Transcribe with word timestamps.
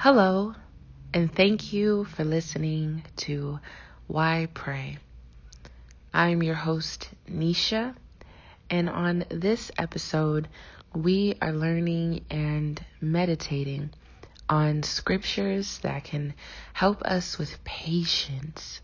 Hello, 0.00 0.54
and 1.12 1.34
thank 1.34 1.72
you 1.72 2.04
for 2.04 2.22
listening 2.22 3.02
to 3.16 3.58
Why 4.06 4.46
Pray. 4.54 4.98
I'm 6.14 6.40
your 6.40 6.54
host, 6.54 7.08
Nisha, 7.28 7.96
and 8.70 8.88
on 8.88 9.24
this 9.28 9.72
episode, 9.76 10.46
we 10.94 11.34
are 11.42 11.50
learning 11.50 12.24
and 12.30 12.80
meditating 13.00 13.90
on 14.48 14.84
scriptures 14.84 15.78
that 15.78 16.04
can 16.04 16.34
help 16.74 17.02
us 17.02 17.36
with 17.36 17.64
patience 17.64 18.80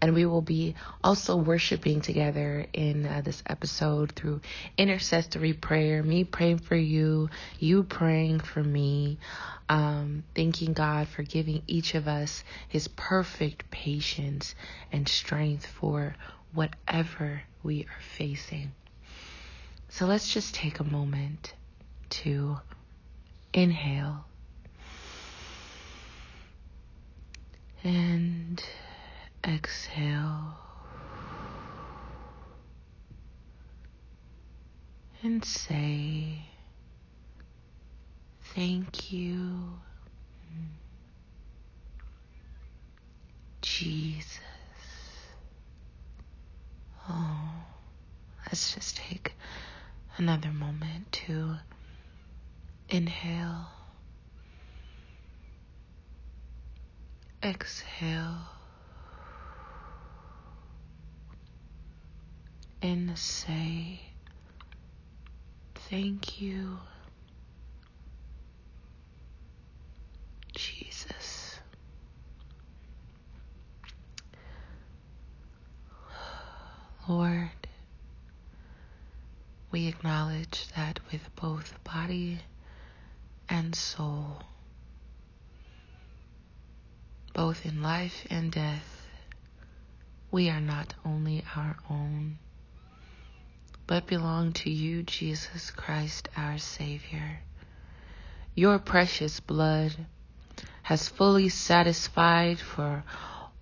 and 0.00 0.14
we 0.14 0.24
will 0.24 0.42
be 0.42 0.74
also 1.04 1.36
worshiping 1.36 2.00
together 2.00 2.66
in 2.72 3.06
uh, 3.06 3.20
this 3.24 3.42
episode 3.46 4.12
through 4.12 4.40
intercessory 4.78 5.52
prayer, 5.52 6.02
me 6.02 6.24
praying 6.24 6.58
for 6.58 6.76
you, 6.76 7.28
you 7.58 7.82
praying 7.82 8.40
for 8.40 8.62
me, 8.62 9.18
um, 9.68 10.24
thanking 10.34 10.72
God 10.72 11.08
for 11.08 11.22
giving 11.22 11.62
each 11.66 11.94
of 11.94 12.08
us 12.08 12.42
his 12.68 12.88
perfect 12.88 13.70
patience 13.70 14.54
and 14.90 15.08
strength 15.08 15.66
for 15.66 16.16
whatever 16.54 17.42
we 17.62 17.82
are 17.84 18.02
facing. 18.16 18.72
So 19.90 20.06
let's 20.06 20.32
just 20.32 20.54
take 20.54 20.80
a 20.80 20.84
moment 20.84 21.52
to 22.10 22.58
inhale. 23.52 24.24
And 27.82 28.62
Exhale. 29.46 30.56
And 35.22 35.44
say, 35.44 36.46
Thank 38.54 39.12
you, 39.12 39.78
Jesus. 43.62 44.40
Oh, 47.08 47.50
let's 48.46 48.74
just 48.74 48.96
take 48.96 49.34
another 50.16 50.50
moment 50.50 51.12
to 51.12 51.56
inhale, 52.88 53.68
exhale. 57.42 58.59
And 62.82 63.16
say 63.18 64.00
thank 65.74 66.40
you, 66.40 66.78
Jesus. 70.54 71.58
Lord, 77.08 77.50
we 79.70 79.88
acknowledge 79.88 80.68
that 80.76 81.00
with 81.12 81.22
both 81.36 81.82
body 81.84 82.40
and 83.48 83.74
soul, 83.74 84.42
both 87.34 87.66
in 87.66 87.82
life 87.82 88.26
and 88.30 88.52
death, 88.52 89.08
we 90.30 90.48
are 90.48 90.60
not 90.60 90.94
only 91.04 91.44
our 91.56 91.76
own 91.90 92.38
but 93.90 94.06
belong 94.06 94.52
to 94.52 94.70
you, 94.70 95.02
Jesus 95.02 95.72
Christ, 95.72 96.28
our 96.36 96.58
Savior. 96.58 97.40
Your 98.54 98.78
precious 98.78 99.40
blood 99.40 100.06
has 100.82 101.08
fully 101.08 101.48
satisfied 101.48 102.60
for 102.60 103.02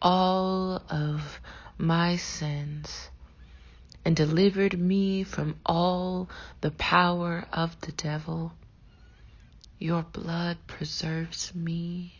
all 0.03 0.83
of 0.91 1.41
my 1.79 2.17
sins 2.17 3.09
and 4.05 4.15
delivered 4.15 4.79
me 4.79 5.23
from 5.23 5.59
all 5.65 6.29
the 6.61 6.73
power 6.73 7.47
of 7.51 7.81
the 7.81 7.93
devil. 7.93 8.53
Your 9.79 10.03
blood 10.03 10.59
preserves 10.67 11.55
me, 11.55 12.17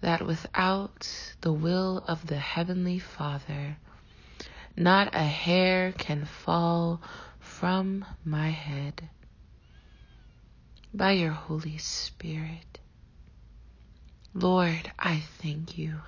that 0.00 0.26
without 0.26 1.06
the 1.42 1.52
will 1.52 2.02
of 2.08 2.26
the 2.26 2.38
Heavenly 2.38 3.00
Father, 3.00 3.76
not 4.80 5.14
a 5.14 5.22
hair 5.22 5.92
can 5.92 6.24
fall 6.24 7.02
from 7.38 8.02
my 8.24 8.48
head. 8.48 9.10
By 10.94 11.12
your 11.12 11.32
Holy 11.32 11.76
Spirit, 11.76 12.78
Lord, 14.32 14.90
I 14.98 15.22
thank 15.42 15.76
you 15.76 16.00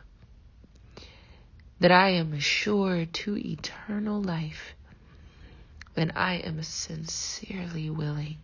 that 1.81 1.93
I 1.93 2.11
am 2.11 2.33
assured 2.33 3.13
to 3.13 3.37
eternal 3.37 4.23
life 4.23 4.75
when 5.93 6.11
I 6.13 6.37
am 6.37 6.63
sincerely 6.63 7.91
willing 7.91 8.39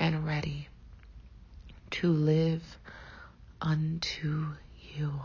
and 0.00 0.26
ready 0.26 0.68
to 1.92 2.10
live 2.10 2.76
unto 3.62 4.54
you. 4.96 5.20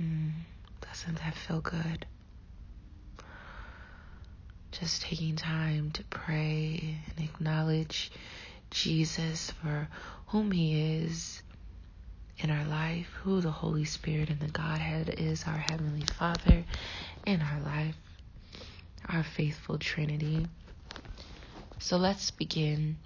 Mm, 0.00 0.30
doesn't 0.80 1.18
that 1.18 1.34
feel 1.34 1.60
good? 1.60 2.06
Just 4.72 5.02
taking 5.02 5.36
time 5.36 5.90
to 5.92 6.04
pray 6.04 6.96
and 7.08 7.24
acknowledge 7.24 8.10
Jesus 8.70 9.50
for 9.50 9.88
whom 10.28 10.52
He 10.52 11.00
is 11.02 11.42
in 12.38 12.50
our 12.50 12.64
life, 12.64 13.08
who 13.22 13.40
the 13.42 13.50
Holy 13.50 13.84
Spirit 13.84 14.30
and 14.30 14.40
the 14.40 14.48
Godhead 14.48 15.16
is, 15.18 15.44
our 15.46 15.58
Heavenly 15.58 16.06
Father 16.18 16.64
in 17.26 17.42
our 17.42 17.60
life, 17.60 17.96
our 19.08 19.22
faithful 19.22 19.76
Trinity. 19.76 20.46
So 21.78 21.98
let's 21.98 22.30
begin 22.30 22.96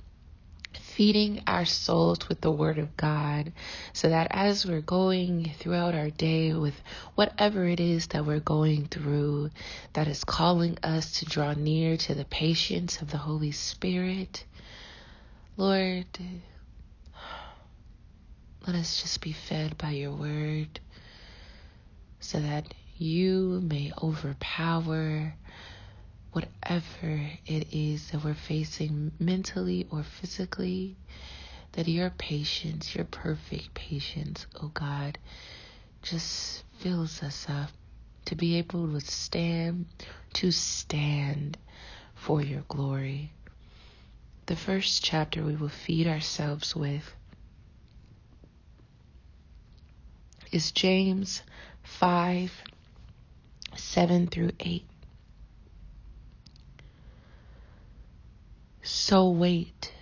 feeding 0.96 1.42
our 1.46 1.64
souls 1.64 2.28
with 2.28 2.40
the 2.40 2.50
Word 2.50 2.78
of 2.78 2.96
God 2.96 3.52
so 3.92 4.08
that 4.08 4.28
as 4.30 4.64
we're 4.64 4.80
going 4.80 5.52
throughout 5.58 5.94
our 5.94 6.10
day 6.10 6.52
with 6.52 6.74
whatever 7.16 7.66
it 7.66 7.80
is 7.80 8.06
that 8.08 8.24
we're 8.24 8.38
going 8.38 8.86
through 8.86 9.50
that 9.94 10.06
is 10.06 10.22
calling 10.22 10.78
us 10.82 11.18
to 11.18 11.24
draw 11.24 11.52
near 11.52 11.96
to 11.96 12.14
the 12.14 12.24
patience 12.24 13.02
of 13.02 13.10
the 13.10 13.18
Holy 13.18 13.50
Spirit, 13.50 14.44
Lord, 15.56 16.06
let 18.66 18.76
us 18.76 19.02
just 19.02 19.20
be 19.20 19.32
fed 19.32 19.76
by 19.76 19.90
your 19.90 20.12
Word 20.12 20.78
so 22.20 22.38
that 22.38 22.72
you 22.96 23.60
may 23.64 23.92
overpower 24.00 25.34
whatever 26.34 27.30
it 27.46 27.72
is 27.72 28.10
that 28.10 28.24
we're 28.24 28.34
facing 28.34 29.12
mentally 29.20 29.86
or 29.90 30.02
physically, 30.02 30.96
that 31.72 31.86
your 31.86 32.10
patience, 32.10 32.92
your 32.94 33.04
perfect 33.04 33.72
patience, 33.72 34.46
oh 34.60 34.70
God, 34.74 35.16
just 36.02 36.64
fills 36.80 37.22
us 37.22 37.46
up 37.48 37.70
to 38.24 38.34
be 38.34 38.58
able 38.58 38.92
to 38.92 39.00
stand, 39.00 39.86
to 40.32 40.50
stand 40.50 41.56
for 42.14 42.42
your 42.42 42.62
glory. 42.66 43.30
The 44.46 44.56
first 44.56 45.04
chapter 45.04 45.42
we 45.42 45.54
will 45.54 45.68
feed 45.68 46.08
ourselves 46.08 46.74
with 46.74 47.14
is 50.50 50.72
James 50.72 51.42
5 51.84 52.52
7 53.76 54.26
through 54.28 54.50
8. 54.60 54.84
So 58.86 59.30
wait 59.30 59.94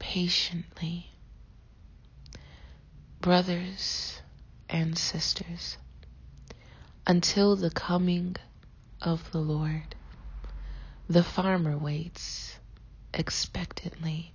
patiently, 0.00 1.12
brothers 3.20 4.20
and 4.68 4.98
sisters, 4.98 5.78
until 7.06 7.54
the 7.54 7.70
coming 7.70 8.34
of 9.00 9.30
the 9.30 9.38
Lord. 9.38 9.94
The 11.08 11.22
farmer 11.22 11.78
waits 11.78 12.58
expectantly 13.14 14.34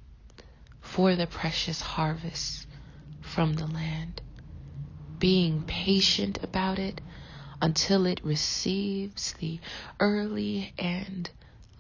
for 0.80 1.18
the 1.18 1.27
precious 1.27 1.81
harvest 1.81 2.65
from 3.19 3.56
the 3.56 3.68
land, 3.68 4.21
being 5.19 5.63
patient 5.63 6.39
about 6.42 6.80
it 6.80 7.01
until 7.62 8.06
it 8.06 8.24
receives 8.24 9.33
the 9.33 9.59
early 10.00 10.74
and 10.77 11.30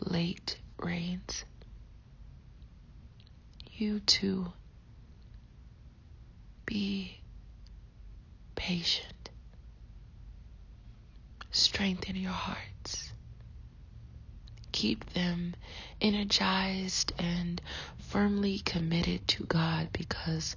late 0.01 0.59
rains. 0.79 1.45
You 3.71 3.99
too 3.99 4.51
be 6.65 7.19
patient. 8.55 9.29
Strengthen 11.51 12.15
your 12.15 12.31
hearts. 12.31 13.11
keep 14.71 15.05
them 15.13 15.55
energized 16.01 17.13
and 17.17 17.61
firmly 18.09 18.59
committed 18.59 19.25
to 19.27 19.43
God 19.45 19.89
because 19.93 20.55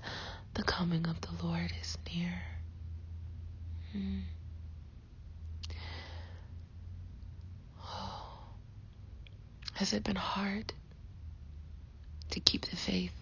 the 0.54 0.62
coming 0.64 1.06
of 1.06 1.20
the 1.20 1.44
Lord 1.46 1.72
is 1.80 1.96
near. 2.12 2.42
Hmm. 3.92 4.18
Oh. 7.82 8.38
Has 9.78 9.92
it 9.92 10.02
been 10.02 10.16
hard 10.16 10.72
to 12.30 12.40
keep 12.40 12.66
the 12.66 12.74
faith? 12.74 13.14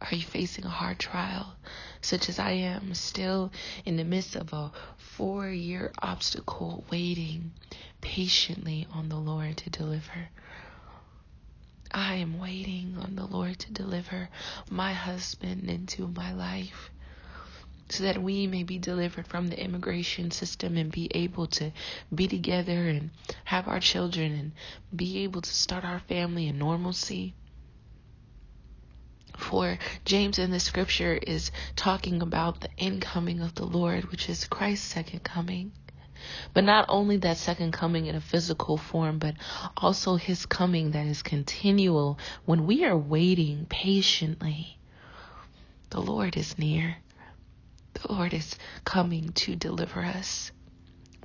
Are 0.00 0.14
you 0.14 0.22
facing 0.22 0.64
a 0.64 0.68
hard 0.68 1.00
trial, 1.00 1.56
such 2.00 2.28
as 2.28 2.38
I 2.38 2.52
am, 2.52 2.94
still 2.94 3.50
in 3.84 3.96
the 3.96 4.04
midst 4.04 4.36
of 4.36 4.52
a 4.52 4.70
four 4.96 5.48
year 5.48 5.90
obstacle, 5.98 6.84
waiting 6.88 7.50
patiently 8.00 8.86
on 8.92 9.08
the 9.08 9.16
Lord 9.18 9.56
to 9.56 9.70
deliver? 9.70 10.28
I 11.90 12.14
am 12.14 12.38
waiting 12.38 12.96
on 12.96 13.16
the 13.16 13.26
Lord 13.26 13.58
to 13.58 13.72
deliver 13.72 14.28
my 14.70 14.92
husband 14.92 15.68
into 15.68 16.06
my 16.06 16.32
life 16.32 16.92
so 17.90 18.04
that 18.04 18.22
we 18.22 18.46
may 18.46 18.62
be 18.62 18.78
delivered 18.78 19.26
from 19.26 19.48
the 19.48 19.62
immigration 19.62 20.30
system 20.30 20.76
and 20.76 20.92
be 20.92 21.10
able 21.14 21.46
to 21.46 21.72
be 22.14 22.28
together 22.28 22.88
and 22.88 23.10
have 23.44 23.66
our 23.66 23.80
children 23.80 24.32
and 24.32 24.52
be 24.94 25.24
able 25.24 25.40
to 25.40 25.50
start 25.50 25.84
our 25.84 26.00
family 26.00 26.48
in 26.48 26.58
normalcy. 26.58 27.34
For 29.36 29.78
James 30.04 30.38
in 30.38 30.50
the 30.50 30.60
scripture 30.60 31.14
is 31.14 31.50
talking 31.76 32.20
about 32.20 32.60
the 32.60 32.70
incoming 32.76 33.40
of 33.40 33.54
the 33.54 33.64
Lord, 33.64 34.10
which 34.10 34.28
is 34.28 34.44
Christ's 34.46 34.86
second 34.86 35.22
coming. 35.22 35.72
But 36.52 36.64
not 36.64 36.86
only 36.88 37.16
that 37.18 37.36
second 37.36 37.72
coming 37.72 38.06
in 38.06 38.16
a 38.16 38.20
physical 38.20 38.76
form, 38.76 39.18
but 39.18 39.36
also 39.76 40.16
his 40.16 40.44
coming 40.44 40.90
that 40.90 41.06
is 41.06 41.22
continual 41.22 42.18
when 42.44 42.66
we 42.66 42.84
are 42.84 42.96
waiting 42.96 43.66
patiently. 43.70 44.78
The 45.90 46.00
Lord 46.00 46.36
is 46.36 46.58
near. 46.58 46.96
The 48.02 48.12
Lord 48.12 48.32
is 48.32 48.56
coming 48.84 49.32
to 49.32 49.56
deliver 49.56 50.04
us. 50.04 50.52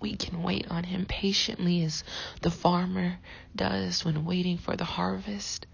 We 0.02 0.16
can 0.16 0.42
wait 0.42 0.70
on 0.72 0.86
him 0.86 1.06
patiently 1.06 1.84
as 1.84 2.04
the 2.42 2.50
farmer 2.50 3.20
does 3.56 4.04
when 4.04 4.26
waiting 4.26 4.58
for 4.58 4.76
the 4.76 4.84
harvest. 4.84 5.68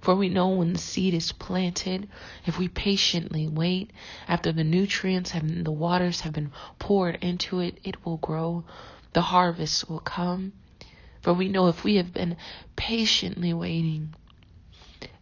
For 0.00 0.16
we 0.16 0.28
know 0.28 0.48
when 0.48 0.72
the 0.72 0.80
seed 0.80 1.14
is 1.14 1.30
planted, 1.30 2.08
if 2.44 2.58
we 2.58 2.68
patiently 2.68 3.46
wait 3.46 3.92
after 4.26 4.50
the 4.50 4.64
nutrients 4.64 5.32
and 5.32 5.64
the 5.64 5.70
waters 5.70 6.22
have 6.22 6.32
been 6.32 6.50
poured 6.80 7.16
into 7.22 7.60
it, 7.60 7.78
it 7.84 8.04
will 8.04 8.16
grow. 8.16 8.64
The 9.12 9.22
harvest 9.22 9.88
will 9.88 10.00
come. 10.00 10.54
For 11.20 11.32
we 11.32 11.48
know 11.48 11.68
if 11.68 11.84
we 11.84 11.96
have 11.96 12.12
been 12.12 12.36
patiently 12.74 13.54
waiting, 13.54 14.14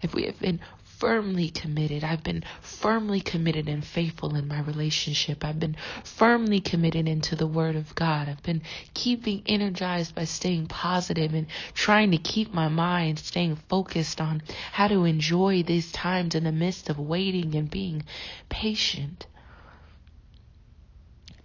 if 0.00 0.14
we 0.14 0.25
have 0.25 0.38
been 0.38 0.61
firmly 1.00 1.49
committed. 1.49 2.05
I've 2.05 2.23
been 2.23 2.44
firmly 2.61 3.20
committed 3.20 3.69
and 3.69 3.85
faithful 3.85 4.37
in 4.37 4.47
my 4.47 4.61
relationship. 4.61 5.43
I've 5.43 5.58
been 5.58 5.76
firmly 6.05 6.61
committed 6.61 7.08
into 7.08 7.35
the 7.35 7.47
Word 7.47 7.75
of 7.75 7.94
God. 7.94 8.29
I've 8.29 8.43
been 8.43 8.62
keeping 8.93 9.43
energized 9.47 10.14
by 10.14 10.25
staying 10.25 10.67
positive 10.67 11.32
and 11.32 11.47
trying 11.73 12.11
to 12.11 12.19
keep 12.19 12.52
my 12.52 12.69
mind 12.69 13.19
staying 13.19 13.56
focused 13.69 14.20
on 14.20 14.43
how 14.73 14.88
to 14.88 15.05
enjoy 15.05 15.62
these 15.62 15.91
times 15.91 16.35
in 16.35 16.44
the 16.44 16.52
midst 16.52 16.91
of 16.91 16.99
waiting 16.99 17.55
and 17.55 17.70
being 17.70 18.05
patient. 18.50 19.26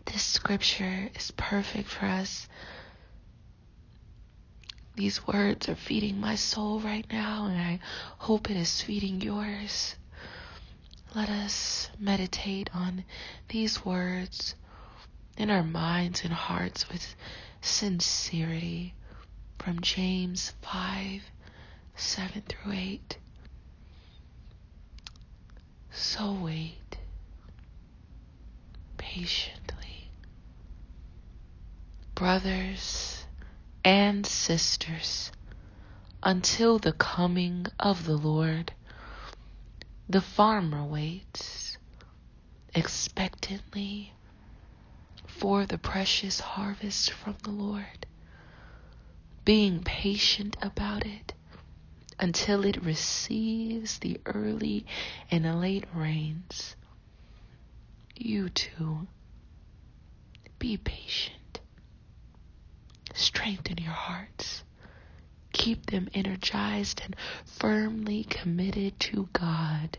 This 0.06 0.22
scripture 0.22 1.10
is 1.16 1.32
perfect 1.32 1.88
for 1.90 2.06
us 2.06 2.48
these 4.96 5.26
words 5.28 5.68
are 5.70 5.76
feeding 5.76 6.20
my 6.20 6.36
soul 6.36 6.80
right 6.80 7.06
now, 7.12 7.46
and 7.46 7.60
I 7.60 7.80
hope 8.18 8.50
it 8.50 8.58
is 8.58 8.82
feeding 8.82 9.22
yours. 9.22 9.96
Let 11.14 11.30
us 11.30 11.90
meditate 12.00 12.70
on 12.74 13.06
these 13.50 13.86
words 13.86 14.56
in 15.38 15.50
our 15.50 15.64
minds 15.64 16.24
and 16.24 16.34
hearts 16.34 16.90
with 16.90 17.16
sincerity 17.62 18.94
from 19.60 19.82
James 19.82 20.54
5 20.62 21.22
7 21.98 22.42
through 22.42 22.74
8. 22.74 23.18
So 25.92 26.34
wait 26.34 26.98
patiently. 29.16 30.10
Brothers, 32.16 33.15
and 33.86 34.26
sisters 34.26 35.32
until 36.24 36.80
the 36.80 36.92
coming 36.92 37.68
of 37.80 38.06
the 38.06 38.18
Lord. 38.18 38.74
The 40.10 40.22
farmer 40.22 40.84
waits 40.84 41.78
expectantly 42.74 44.14
for 45.28 45.68
the 45.68 45.78
precious 45.78 46.40
harvest 46.40 47.12
from 47.12 47.38
the 47.44 47.52
Lord, 47.52 48.08
being 49.46 49.84
patient 49.84 50.58
about 50.64 51.06
it 51.06 51.34
until 52.20 52.66
it 52.66 52.84
receives 52.84 54.00
the 54.00 54.20
early 54.26 54.88
and 55.30 55.46
the 55.46 55.56
late 55.56 55.86
rains. 55.94 56.76
You 58.16 58.50
too, 58.50 59.08
be 60.58 60.78
patient. 60.78 61.38
Strengthen 63.16 63.78
your 63.78 63.94
hearts. 63.94 64.64
Keep 65.54 65.86
them 65.86 66.10
energized 66.14 67.02
and 67.04 67.16
firmly 67.46 68.26
committed 68.26 69.00
to 69.00 69.30
God 69.32 69.98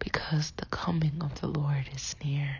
because 0.00 0.50
the 0.56 0.66
coming 0.66 1.22
of 1.22 1.40
the 1.40 1.46
Lord 1.46 1.88
is 1.94 2.16
near. 2.24 2.58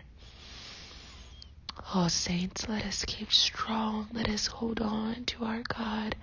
Oh, 1.93 2.07
saints, 2.07 2.67
let 2.69 2.85
us 2.85 3.03
keep 3.05 3.31
strong. 3.33 4.07
Let 4.13 4.29
us 4.29 4.47
hold 4.47 4.79
on 4.79 5.25
to 5.25 5.43
our 5.43 5.61
God. 5.67 6.15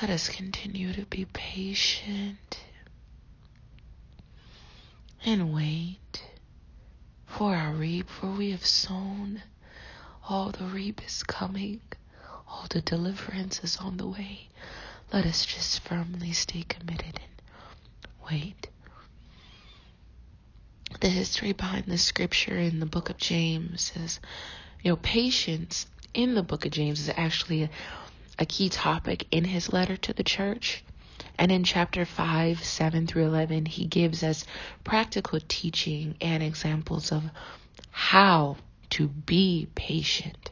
Let 0.00 0.10
us 0.10 0.30
continue 0.30 0.94
to 0.94 1.04
be 1.06 1.26
patient 1.26 2.58
and 5.24 5.54
wait 5.54 6.24
for 7.26 7.54
our 7.54 7.72
reap, 7.72 8.08
for 8.08 8.30
we 8.30 8.50
have 8.50 8.66
sown 8.66 9.42
all 10.28 10.50
the 10.50 10.64
reap 10.64 11.04
is 11.04 11.22
coming. 11.22 11.80
All 12.48 12.66
the 12.70 12.80
deliverance 12.80 13.60
is 13.64 13.76
on 13.78 13.96
the 13.96 14.06
way. 14.06 14.48
Let 15.12 15.26
us 15.26 15.44
just 15.44 15.80
firmly 15.80 16.32
stay 16.32 16.62
committed 16.62 17.20
and 17.20 17.42
wait. 18.30 18.68
The 21.00 21.08
history 21.08 21.52
behind 21.52 21.86
the 21.86 21.98
scripture 21.98 22.56
in 22.56 22.78
the 22.78 22.86
book 22.86 23.10
of 23.10 23.16
James 23.16 23.92
is, 23.96 24.20
you 24.82 24.92
know, 24.92 24.96
patience 24.96 25.86
in 26.14 26.34
the 26.34 26.42
book 26.42 26.64
of 26.64 26.72
James 26.72 27.00
is 27.00 27.10
actually 27.16 27.64
a, 27.64 27.70
a 28.38 28.46
key 28.46 28.68
topic 28.68 29.26
in 29.30 29.44
his 29.44 29.72
letter 29.72 29.96
to 29.96 30.12
the 30.12 30.22
church. 30.22 30.84
And 31.38 31.50
in 31.50 31.64
chapter 31.64 32.04
5, 32.04 32.62
7 32.62 33.06
through 33.06 33.26
11, 33.26 33.66
he 33.66 33.86
gives 33.86 34.22
us 34.22 34.44
practical 34.84 35.40
teaching 35.48 36.14
and 36.20 36.42
examples 36.42 37.10
of 37.10 37.24
how 37.90 38.58
to 38.92 39.08
be 39.08 39.68
patient. 39.74 40.50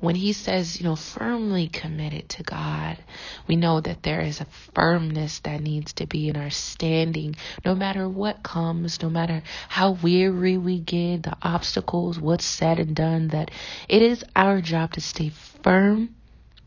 When 0.00 0.16
he 0.16 0.32
says, 0.32 0.78
you 0.78 0.84
know, 0.84 0.96
firmly 0.96 1.68
committed 1.68 2.28
to 2.30 2.42
God, 2.42 2.98
we 3.46 3.56
know 3.56 3.80
that 3.80 4.02
there 4.02 4.20
is 4.20 4.40
a 4.40 4.46
firmness 4.74 5.38
that 5.40 5.62
needs 5.62 5.94
to 5.94 6.06
be 6.06 6.28
in 6.28 6.36
our 6.36 6.50
standing, 6.50 7.36
no 7.64 7.74
matter 7.74 8.08
what 8.08 8.42
comes, 8.42 9.00
no 9.02 9.08
matter 9.08 9.42
how 9.68 9.92
weary 9.92 10.58
we 10.58 10.78
get, 10.78 11.22
the 11.22 11.36
obstacles, 11.40 12.20
what's 12.20 12.44
said 12.44 12.78
and 12.78 12.94
done, 12.94 13.28
that 13.28 13.50
it 13.88 14.02
is 14.02 14.24
our 14.36 14.60
job 14.60 14.92
to 14.92 15.00
stay 15.00 15.30
firm 15.62 16.14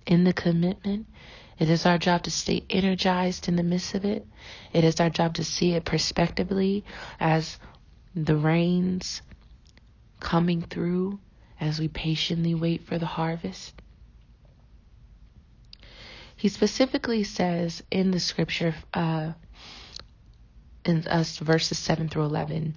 in 0.05 0.23
the 0.23 0.33
commitment. 0.33 1.05
It 1.59 1.69
is 1.69 1.85
our 1.85 1.97
job 1.97 2.23
to 2.23 2.31
stay 2.31 2.63
energized 2.69 3.47
in 3.47 3.55
the 3.55 3.63
midst 3.63 3.93
of 3.93 4.05
it. 4.05 4.25
It 4.73 4.83
is 4.83 4.99
our 4.99 5.09
job 5.09 5.35
to 5.35 5.43
see 5.43 5.73
it 5.73 5.85
prospectively 5.85 6.85
as 7.19 7.59
the 8.15 8.35
rains 8.35 9.21
coming 10.19 10.61
through 10.61 11.19
as 11.59 11.79
we 11.79 11.87
patiently 11.87 12.55
wait 12.55 12.83
for 12.83 12.97
the 12.97 13.05
harvest. 13.05 13.73
He 16.35 16.49
specifically 16.49 17.23
says 17.23 17.81
in 17.89 18.11
the 18.11 18.19
scripture, 18.19 18.75
uh, 18.93 19.33
in 20.85 21.07
us 21.07 21.37
verses 21.39 21.79
7 21.79 22.09
through 22.09 22.25
11, 22.25 22.75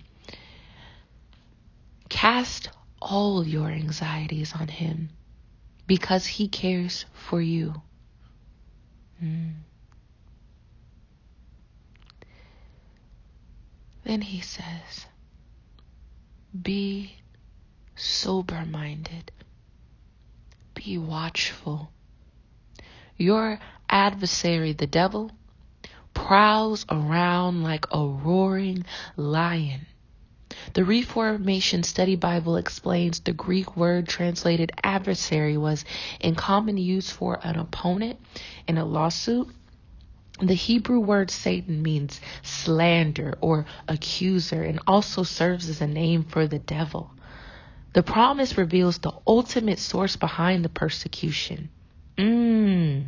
cast 2.08 2.70
all 3.00 3.46
your 3.46 3.68
anxieties 3.68 4.54
on 4.58 4.68
him 4.68 5.10
because 5.86 6.26
he 6.26 6.48
cares 6.48 7.04
for 7.12 7.40
you. 7.40 7.74
Mm. 9.22 9.52
Then 14.04 14.22
he 14.22 14.40
says, 14.40 15.06
Be 16.60 17.19
sober 18.00 18.64
minded, 18.64 19.30
be 20.74 20.96
watchful, 20.96 21.90
Your 23.18 23.60
adversary, 23.90 24.72
the 24.72 24.86
devil, 24.86 25.30
prowls 26.14 26.86
around 26.88 27.62
like 27.62 27.86
a 27.92 28.06
roaring 28.06 28.84
lion. 29.16 29.86
The 30.72 30.84
Reformation 30.84 31.82
Study 31.82 32.16
Bible 32.16 32.56
explains 32.56 33.20
the 33.20 33.32
Greek 33.32 33.76
word 33.76 34.08
translated 34.08 34.72
adversary 34.82 35.58
was 35.58 35.84
in 36.20 36.34
common 36.34 36.78
use 36.78 37.10
for 37.10 37.38
an 37.42 37.56
opponent 37.56 38.18
in 38.66 38.78
a 38.78 38.84
lawsuit. 38.84 39.48
The 40.40 40.54
Hebrew 40.54 41.00
word 41.00 41.30
Satan 41.30 41.82
means 41.82 42.20
slander 42.42 43.36
or 43.42 43.66
accuser 43.86 44.62
and 44.62 44.80
also 44.86 45.22
serves 45.22 45.68
as 45.68 45.82
a 45.82 45.86
name 45.86 46.24
for 46.24 46.46
the 46.46 46.58
devil. 46.58 47.10
The 47.92 48.02
promise 48.02 48.56
reveals 48.56 48.98
the 48.98 49.12
ultimate 49.26 49.78
source 49.78 50.16
behind 50.16 50.64
the 50.64 50.68
persecution. 50.68 51.70
Mm. 52.16 53.06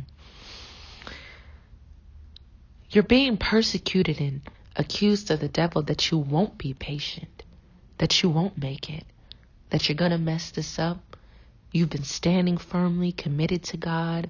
You're 2.89 3.03
being 3.03 3.37
persecuted 3.37 4.19
and 4.19 4.41
accused 4.75 5.31
of 5.31 5.39
the 5.39 5.47
devil 5.47 5.83
that 5.83 6.11
you 6.11 6.17
won't 6.17 6.57
be 6.57 6.73
patient, 6.73 7.43
that 7.97 8.21
you 8.21 8.29
won't 8.29 8.57
make 8.57 8.89
it, 8.89 9.05
that 9.69 9.87
you're 9.87 9.95
going 9.95 10.11
to 10.11 10.17
mess 10.17 10.51
this 10.51 10.77
up. 10.77 11.15
You've 11.71 11.89
been 11.89 12.03
standing 12.03 12.57
firmly 12.57 13.11
committed 13.11 13.63
to 13.63 13.77
God, 13.77 14.29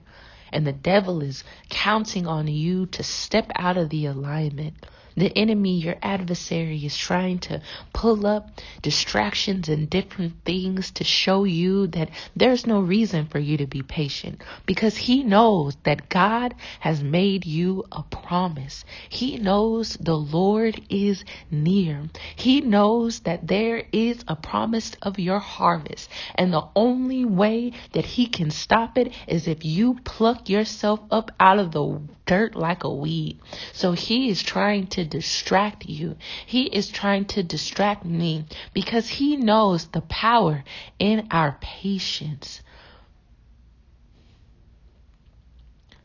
and 0.51 0.67
the 0.67 0.71
devil 0.71 1.21
is 1.21 1.43
counting 1.69 2.27
on 2.27 2.47
you 2.47 2.85
to 2.87 3.03
step 3.03 3.51
out 3.55 3.77
of 3.77 3.89
the 3.89 4.05
alignment 4.05 4.85
the 5.15 5.35
enemy, 5.37 5.79
your 5.79 5.95
adversary, 6.01 6.85
is 6.85 6.97
trying 6.97 7.39
to 7.39 7.61
pull 7.93 8.25
up 8.25 8.49
distractions 8.81 9.69
and 9.69 9.89
different 9.89 10.33
things 10.45 10.91
to 10.91 11.03
show 11.03 11.43
you 11.43 11.87
that 11.87 12.09
there's 12.35 12.65
no 12.65 12.79
reason 12.79 13.27
for 13.27 13.39
you 13.39 13.57
to 13.57 13.67
be 13.67 13.81
patient 13.81 14.41
because 14.65 14.97
he 14.97 15.23
knows 15.23 15.75
that 15.83 16.09
God 16.09 16.55
has 16.79 17.03
made 17.03 17.45
you 17.45 17.83
a 17.91 18.03
promise. 18.03 18.85
He 19.09 19.37
knows 19.37 19.97
the 19.99 20.17
Lord 20.17 20.81
is 20.89 21.23
near. 21.51 22.09
He 22.35 22.61
knows 22.61 23.19
that 23.21 23.47
there 23.47 23.83
is 23.91 24.23
a 24.27 24.35
promise 24.35 24.95
of 25.01 25.19
your 25.19 25.39
harvest. 25.39 26.09
And 26.35 26.53
the 26.53 26.67
only 26.75 27.25
way 27.25 27.73
that 27.93 28.05
he 28.05 28.27
can 28.27 28.51
stop 28.51 28.97
it 28.97 29.13
is 29.27 29.47
if 29.47 29.63
you 29.63 29.95
pluck 30.03 30.49
yourself 30.49 30.99
up 31.11 31.31
out 31.39 31.59
of 31.59 31.71
the 31.71 32.01
dirt 32.25 32.55
like 32.55 32.83
a 32.83 32.93
weed. 32.93 33.39
So 33.73 33.91
he 33.91 34.29
is 34.29 34.41
trying 34.41 34.87
to 34.87 35.02
distract 35.03 35.85
you. 35.85 36.15
He 36.45 36.63
is 36.63 36.89
trying 36.89 37.25
to 37.25 37.43
distract 37.43 38.05
me 38.05 38.45
because 38.73 39.07
he 39.07 39.37
knows 39.37 39.87
the 39.87 40.01
power 40.01 40.63
in 40.99 41.27
our 41.31 41.57
patience. 41.61 42.61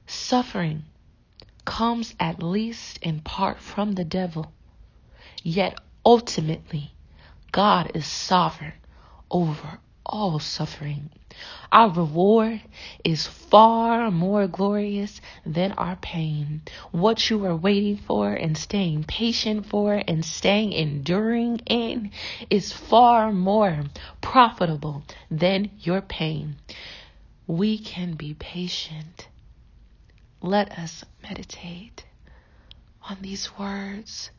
Suffering 0.07 0.85
comes 1.64 2.14
at 2.19 2.43
least 2.43 2.99
in 3.02 3.21
part 3.21 3.61
from 3.61 3.93
the 3.93 4.05
devil. 4.05 4.52
Yet 5.43 5.78
ultimately, 6.05 6.93
God 7.52 7.93
is 7.95 8.07
sovereign 8.07 8.73
over 9.31 9.81
all 10.09 10.38
suffering. 10.38 11.11
Our 11.71 11.91
reward 11.91 12.62
is 13.05 13.27
far 13.27 14.11
more 14.11 14.49
glorious 14.49 15.21
than 15.45 15.73
our 15.73 15.97
pain. 15.97 16.62
What 16.91 17.29
you 17.29 17.45
are 17.45 17.55
waiting 17.55 17.99
for 17.99 18.33
and 18.33 18.57
staying 18.57 19.05
patient 19.05 19.67
for 19.67 20.03
and 20.09 20.25
staying 20.25 20.73
enduring 20.73 21.59
in 21.67 22.11
is 22.49 22.73
far 22.73 23.33
more 23.33 23.85
profitable 24.21 25.05
than 25.31 25.71
your 25.79 26.00
pain. 26.00 26.57
We 27.47 27.79
can 27.79 28.15
be 28.15 28.35
patient. 28.35 29.29
Let 30.41 30.73
us 30.79 31.05
meditate 31.23 32.05
on 33.09 33.19
these 33.21 33.57
words 33.59 34.31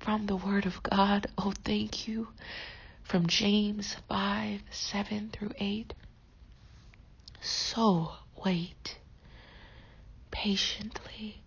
from 0.00 0.26
the 0.26 0.36
Word 0.36 0.66
of 0.66 0.82
God. 0.82 1.28
Oh, 1.36 1.52
thank 1.64 2.08
you 2.08 2.28
from 3.08 3.26
James 3.26 3.96
5 4.06 4.60
7 4.70 5.30
through 5.30 5.52
8. 5.58 5.94
So 7.40 8.12
wait 8.44 8.98
patiently. 10.30 11.42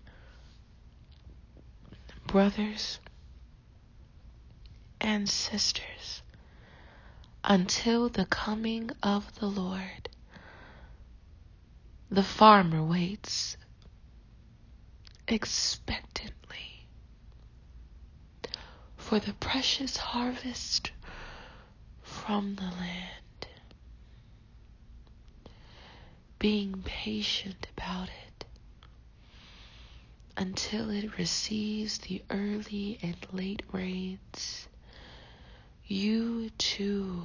Brothers 2.26 3.00
and 5.00 5.30
sisters, 5.30 6.24
until 7.44 8.10
the 8.10 8.26
coming 8.26 8.90
of 9.04 9.40
the 9.40 9.46
Lord, 9.46 10.10
the 12.10 12.24
farmer 12.24 12.84
waits 12.84 13.56
expectantly 15.28 16.88
for 18.98 19.20
the 19.20 19.34
precious 19.34 19.98
harvest 19.98 20.92
from 22.26 22.54
the 22.54 22.62
land. 22.62 23.48
Being 26.38 26.84
patient 26.86 27.68
about 27.76 28.10
it 28.10 28.46
until 30.38 30.92
it 30.92 31.18
receives 31.18 31.98
the 31.98 32.22
early 32.30 33.00
and 33.02 33.18
late 33.32 33.64
rains. 33.72 34.68
You 35.88 36.52
too 36.60 37.24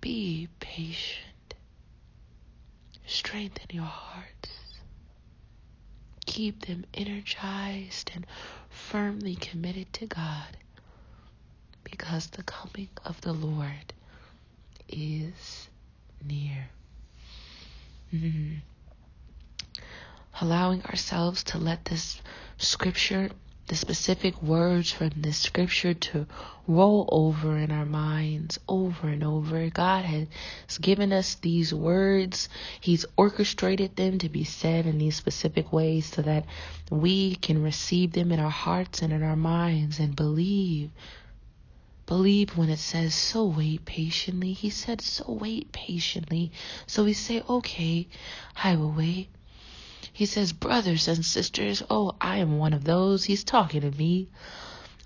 be 0.00 0.48
patient. 0.60 1.54
Strengthen 3.06 3.66
your 3.72 3.84
hearts. 3.84 4.50
Keep 6.26 6.66
them 6.66 6.84
energized 6.94 8.12
and 8.14 8.24
firmly 8.68 9.34
committed 9.34 9.92
to 9.94 10.06
God 10.06 10.56
because 11.90 12.28
the 12.28 12.42
coming 12.42 12.88
of 13.04 13.20
the 13.20 13.32
Lord 13.32 13.92
is 14.88 15.68
near. 16.24 16.68
Mm-hmm. 18.14 18.56
Allowing 20.40 20.82
ourselves 20.84 21.44
to 21.44 21.58
let 21.58 21.84
this 21.84 22.20
scripture, 22.58 23.30
the 23.68 23.76
specific 23.76 24.42
words 24.42 24.90
from 24.90 25.10
this 25.16 25.38
scripture 25.38 25.94
to 25.94 26.26
roll 26.66 27.08
over 27.12 27.56
in 27.56 27.70
our 27.70 27.84
minds 27.84 28.58
over 28.68 29.08
and 29.08 29.22
over. 29.22 29.68
God 29.70 30.04
has 30.04 30.78
given 30.80 31.12
us 31.12 31.34
these 31.36 31.74
words. 31.74 32.48
He's 32.80 33.04
orchestrated 33.16 33.96
them 33.96 34.18
to 34.18 34.28
be 34.28 34.44
said 34.44 34.86
in 34.86 34.98
these 34.98 35.16
specific 35.16 35.72
ways 35.72 36.06
so 36.06 36.22
that 36.22 36.46
we 36.90 37.36
can 37.36 37.62
receive 37.62 38.12
them 38.12 38.32
in 38.32 38.40
our 38.40 38.50
hearts 38.50 39.02
and 39.02 39.12
in 39.12 39.22
our 39.22 39.36
minds 39.36 39.98
and 39.98 40.16
believe 40.16 40.90
believe 42.10 42.56
when 42.56 42.68
it 42.68 42.80
says, 42.80 43.14
so 43.14 43.44
wait 43.44 43.84
patiently. 43.84 44.52
He 44.52 44.68
said, 44.68 45.00
so 45.00 45.24
wait 45.28 45.70
patiently. 45.70 46.50
So 46.88 47.04
we 47.04 47.12
say, 47.12 47.40
okay, 47.48 48.08
I 48.56 48.74
will 48.74 48.90
wait. 48.90 49.28
He 50.12 50.26
says, 50.26 50.52
brothers 50.52 51.06
and 51.06 51.24
sisters, 51.24 51.84
oh, 51.88 52.16
I 52.20 52.38
am 52.38 52.58
one 52.58 52.72
of 52.72 52.82
those. 52.82 53.22
He's 53.22 53.44
talking 53.44 53.82
to 53.82 53.92
me 53.92 54.28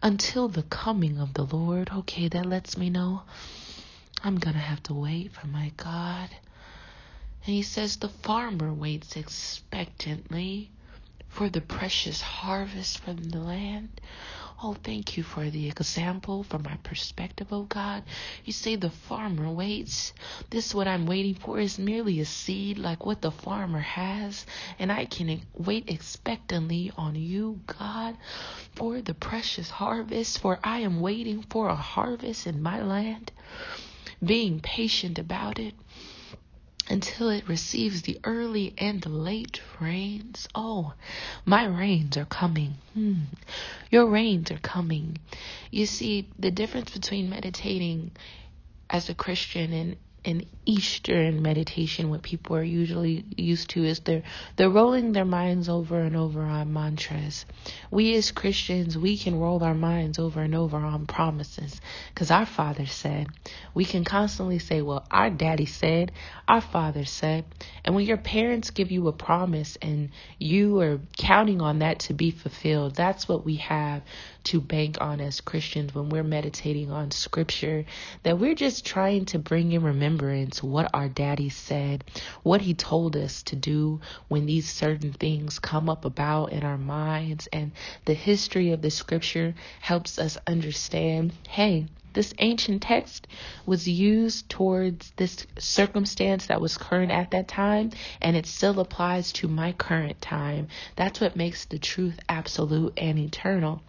until 0.02 0.48
the 0.48 0.62
coming 0.62 1.18
of 1.18 1.34
the 1.34 1.44
Lord. 1.44 1.90
Okay, 1.94 2.28
that 2.28 2.46
lets 2.46 2.78
me 2.78 2.88
know 2.88 3.20
I'm 4.22 4.38
going 4.38 4.54
to 4.54 4.60
have 4.60 4.82
to 4.84 4.94
wait 4.94 5.32
for 5.32 5.46
my 5.46 5.72
God. 5.76 6.30
And 7.44 7.54
he 7.54 7.60
says, 7.60 7.96
the 7.96 8.08
farmer 8.08 8.72
waits 8.72 9.14
expectantly 9.14 10.70
for 11.28 11.50
the 11.50 11.60
precious 11.60 12.22
harvest 12.22 12.96
from 13.00 13.16
the 13.24 13.40
land. 13.40 14.00
Oh, 14.62 14.74
thank 14.82 15.16
you 15.16 15.22
for 15.22 15.50
the 15.50 15.68
example 15.68 16.42
from 16.44 16.62
my 16.62 16.76
perspective, 16.82 17.48
oh 17.52 17.64
God. 17.64 18.04
You 18.44 18.52
say 18.52 18.76
the 18.76 18.88
farmer 18.88 19.50
waits. 19.50 20.14
This 20.48 20.74
what 20.74 20.86
I'm 20.88 21.06
waiting 21.06 21.34
for 21.34 21.58
is 21.58 21.78
merely 21.78 22.20
a 22.20 22.24
seed 22.24 22.78
like 22.78 23.04
what 23.04 23.20
the 23.20 23.32
farmer 23.32 23.80
has. 23.80 24.46
And 24.78 24.92
I 24.92 25.06
can 25.06 25.42
wait 25.54 25.90
expectantly 25.90 26.92
on 26.96 27.16
you, 27.16 27.60
God, 27.66 28.16
for 28.74 29.02
the 29.02 29.14
precious 29.14 29.68
harvest. 29.70 30.38
For 30.38 30.58
I 30.62 30.80
am 30.80 31.00
waiting 31.00 31.42
for 31.50 31.68
a 31.68 31.74
harvest 31.74 32.46
in 32.46 32.62
my 32.62 32.80
land, 32.80 33.32
being 34.24 34.60
patient 34.60 35.18
about 35.18 35.58
it 35.58 35.74
until 36.88 37.30
it 37.30 37.48
receives 37.48 38.02
the 38.02 38.18
early 38.24 38.74
and 38.78 39.00
the 39.00 39.08
late 39.08 39.60
rains. 39.80 40.48
Oh, 40.54 40.94
my 41.44 41.64
rains 41.64 42.16
are 42.16 42.26
coming. 42.26 42.74
Hmm. 42.92 43.22
Your 43.90 44.06
rains 44.06 44.50
are 44.50 44.58
coming. 44.58 45.18
You 45.70 45.86
see, 45.86 46.28
the 46.38 46.50
difference 46.50 46.90
between 46.90 47.30
meditating 47.30 48.12
as 48.90 49.08
a 49.08 49.14
Christian 49.14 49.72
and 49.72 49.96
an 50.24 50.46
Eastern 50.66 51.42
meditation, 51.42 52.08
what 52.08 52.22
people 52.22 52.56
are 52.56 52.62
usually 52.62 53.24
used 53.36 53.68
to 53.70 53.84
is 53.84 54.00
they're 54.00 54.22
they're 54.56 54.70
rolling 54.70 55.12
their 55.12 55.26
minds 55.26 55.68
over 55.68 56.00
and 56.00 56.16
over 56.16 56.40
on 56.40 56.72
mantras. 56.72 57.44
We 57.90 58.14
as 58.14 58.32
Christians, 58.32 58.96
we 58.96 59.18
can 59.18 59.38
roll 59.38 59.62
our 59.62 59.74
minds 59.74 60.18
over 60.18 60.40
and 60.40 60.54
over 60.54 60.78
on 60.78 61.06
promises 61.06 61.80
because 62.08 62.30
our 62.30 62.46
Father 62.46 62.86
said. 62.86 63.26
We 63.74 63.84
can 63.84 64.04
constantly 64.04 64.58
say, 64.58 64.80
"Well, 64.80 65.06
our 65.10 65.28
Daddy 65.28 65.66
said," 65.66 66.12
our 66.48 66.62
Father 66.62 67.04
said, 67.04 67.44
and 67.84 67.94
when 67.94 68.06
your 68.06 68.16
parents 68.16 68.70
give 68.70 68.90
you 68.90 69.08
a 69.08 69.12
promise 69.12 69.76
and 69.82 70.08
you 70.38 70.80
are 70.80 71.00
counting 71.18 71.60
on 71.60 71.80
that 71.80 71.98
to 72.00 72.14
be 72.14 72.30
fulfilled, 72.30 72.94
that's 72.94 73.28
what 73.28 73.44
we 73.44 73.56
have 73.56 74.02
to 74.44 74.60
bank 74.60 74.96
on 75.00 75.20
as 75.20 75.42
Christians 75.42 75.94
when 75.94 76.08
we're 76.08 76.22
meditating 76.22 76.90
on 76.90 77.10
Scripture. 77.10 77.84
That 78.22 78.38
we're 78.38 78.54
just 78.54 78.86
trying 78.86 79.26
to 79.26 79.38
bring 79.38 79.72
in 79.72 79.82
remembrance 79.82 80.13
remembrance 80.14 80.62
what 80.62 80.88
our 80.94 81.08
daddy 81.08 81.48
said, 81.48 82.04
what 82.44 82.60
he 82.60 82.72
told 82.72 83.16
us 83.16 83.42
to 83.42 83.56
do 83.56 84.00
when 84.28 84.46
these 84.46 84.70
certain 84.70 85.12
things 85.12 85.58
come 85.58 85.88
up 85.88 86.04
about 86.04 86.52
in 86.52 86.62
our 86.62 86.78
minds. 86.78 87.48
And 87.52 87.72
the 88.04 88.14
history 88.14 88.70
of 88.70 88.80
the 88.80 88.90
scripture 88.90 89.54
helps 89.80 90.18
us 90.18 90.38
understand 90.46 91.32
hey, 91.48 91.86
this 92.12 92.32
ancient 92.38 92.82
text 92.82 93.26
was 93.66 93.88
used 93.88 94.48
towards 94.48 95.12
this 95.16 95.48
circumstance 95.58 96.46
that 96.46 96.60
was 96.60 96.78
current 96.78 97.10
at 97.10 97.32
that 97.32 97.48
time, 97.48 97.90
and 98.22 98.36
it 98.36 98.46
still 98.46 98.78
applies 98.78 99.32
to 99.32 99.48
my 99.48 99.72
current 99.72 100.22
time. 100.22 100.68
That's 100.94 101.20
what 101.20 101.34
makes 101.34 101.64
the 101.64 101.78
truth 101.78 102.20
absolute 102.28 102.92
and 102.96 103.18
eternal. 103.18 103.82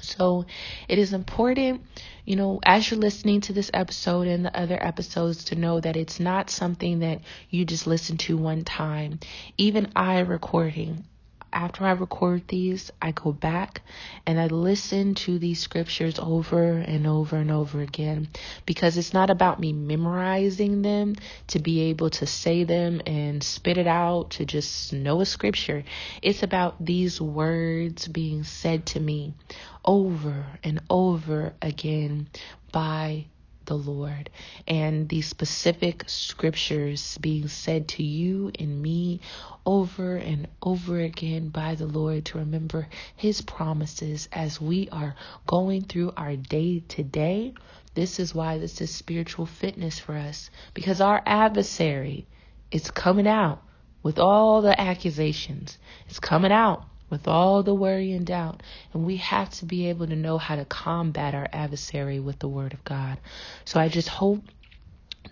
So 0.00 0.46
it 0.88 0.98
is 0.98 1.12
important, 1.12 1.82
you 2.24 2.36
know, 2.36 2.60
as 2.64 2.90
you're 2.90 3.00
listening 3.00 3.40
to 3.42 3.52
this 3.52 3.70
episode 3.74 4.26
and 4.26 4.44
the 4.44 4.58
other 4.58 4.78
episodes 4.82 5.44
to 5.44 5.54
know 5.54 5.80
that 5.80 5.96
it's 5.96 6.20
not 6.20 6.50
something 6.50 7.00
that 7.00 7.20
you 7.48 7.64
just 7.64 7.86
listen 7.86 8.16
to 8.18 8.36
one 8.36 8.64
time. 8.64 9.20
Even 9.56 9.92
I 9.94 10.20
recording, 10.20 11.04
after 11.52 11.84
I 11.84 11.92
record 11.92 12.46
these, 12.48 12.90
I 13.02 13.10
go 13.12 13.32
back 13.32 13.82
and 14.26 14.38
I 14.40 14.46
listen 14.46 15.14
to 15.16 15.38
these 15.38 15.60
scriptures 15.60 16.18
over 16.18 16.78
and 16.78 17.06
over 17.06 17.36
and 17.36 17.50
over 17.50 17.80
again 17.80 18.28
because 18.66 18.96
it's 18.96 19.12
not 19.12 19.30
about 19.30 19.58
me 19.58 19.72
memorizing 19.72 20.82
them 20.82 21.16
to 21.48 21.58
be 21.58 21.80
able 21.82 22.10
to 22.10 22.26
say 22.26 22.64
them 22.64 23.02
and 23.06 23.42
spit 23.42 23.78
it 23.78 23.86
out 23.86 24.30
to 24.30 24.44
just 24.44 24.92
know 24.92 25.20
a 25.20 25.26
scripture. 25.26 25.84
It's 26.22 26.42
about 26.42 26.84
these 26.84 27.20
words 27.20 28.06
being 28.06 28.44
said 28.44 28.86
to 28.86 29.00
me 29.00 29.34
over 29.84 30.46
and 30.62 30.80
over 30.88 31.54
again 31.62 32.28
by 32.72 33.26
the 33.70 33.76
Lord 33.76 34.28
and 34.66 35.08
these 35.08 35.28
specific 35.28 36.02
scriptures 36.08 37.16
being 37.18 37.46
said 37.46 37.86
to 37.88 38.02
you 38.02 38.50
and 38.58 38.82
me 38.82 39.20
over 39.64 40.16
and 40.16 40.48
over 40.60 40.98
again 40.98 41.50
by 41.50 41.76
the 41.76 41.86
Lord 41.86 42.24
to 42.26 42.38
remember 42.38 42.88
His 43.14 43.40
promises 43.42 44.28
as 44.32 44.60
we 44.60 44.88
are 44.90 45.14
going 45.46 45.82
through 45.82 46.12
our 46.16 46.34
day 46.34 46.80
to 46.88 47.04
day. 47.04 47.54
This 47.94 48.18
is 48.18 48.34
why 48.34 48.58
this 48.58 48.80
is 48.80 48.92
spiritual 48.92 49.46
fitness 49.46 50.00
for 50.00 50.16
us 50.16 50.50
because 50.74 51.00
our 51.00 51.22
adversary 51.24 52.26
is 52.72 52.90
coming 52.90 53.28
out 53.28 53.62
with 54.02 54.18
all 54.18 54.62
the 54.62 54.80
accusations. 54.80 55.78
It's 56.08 56.18
coming 56.18 56.50
out 56.50 56.89
with 57.10 57.26
all 57.26 57.62
the 57.62 57.74
worry 57.74 58.12
and 58.12 58.24
doubt. 58.24 58.62
And 58.94 59.04
we 59.04 59.16
have 59.16 59.50
to 59.50 59.66
be 59.66 59.88
able 59.88 60.06
to 60.06 60.16
know 60.16 60.38
how 60.38 60.56
to 60.56 60.64
combat 60.64 61.34
our 61.34 61.48
adversary 61.52 62.20
with 62.20 62.38
the 62.38 62.48
Word 62.48 62.72
of 62.72 62.84
God. 62.84 63.18
So 63.64 63.80
I 63.80 63.88
just 63.88 64.08
hope 64.08 64.42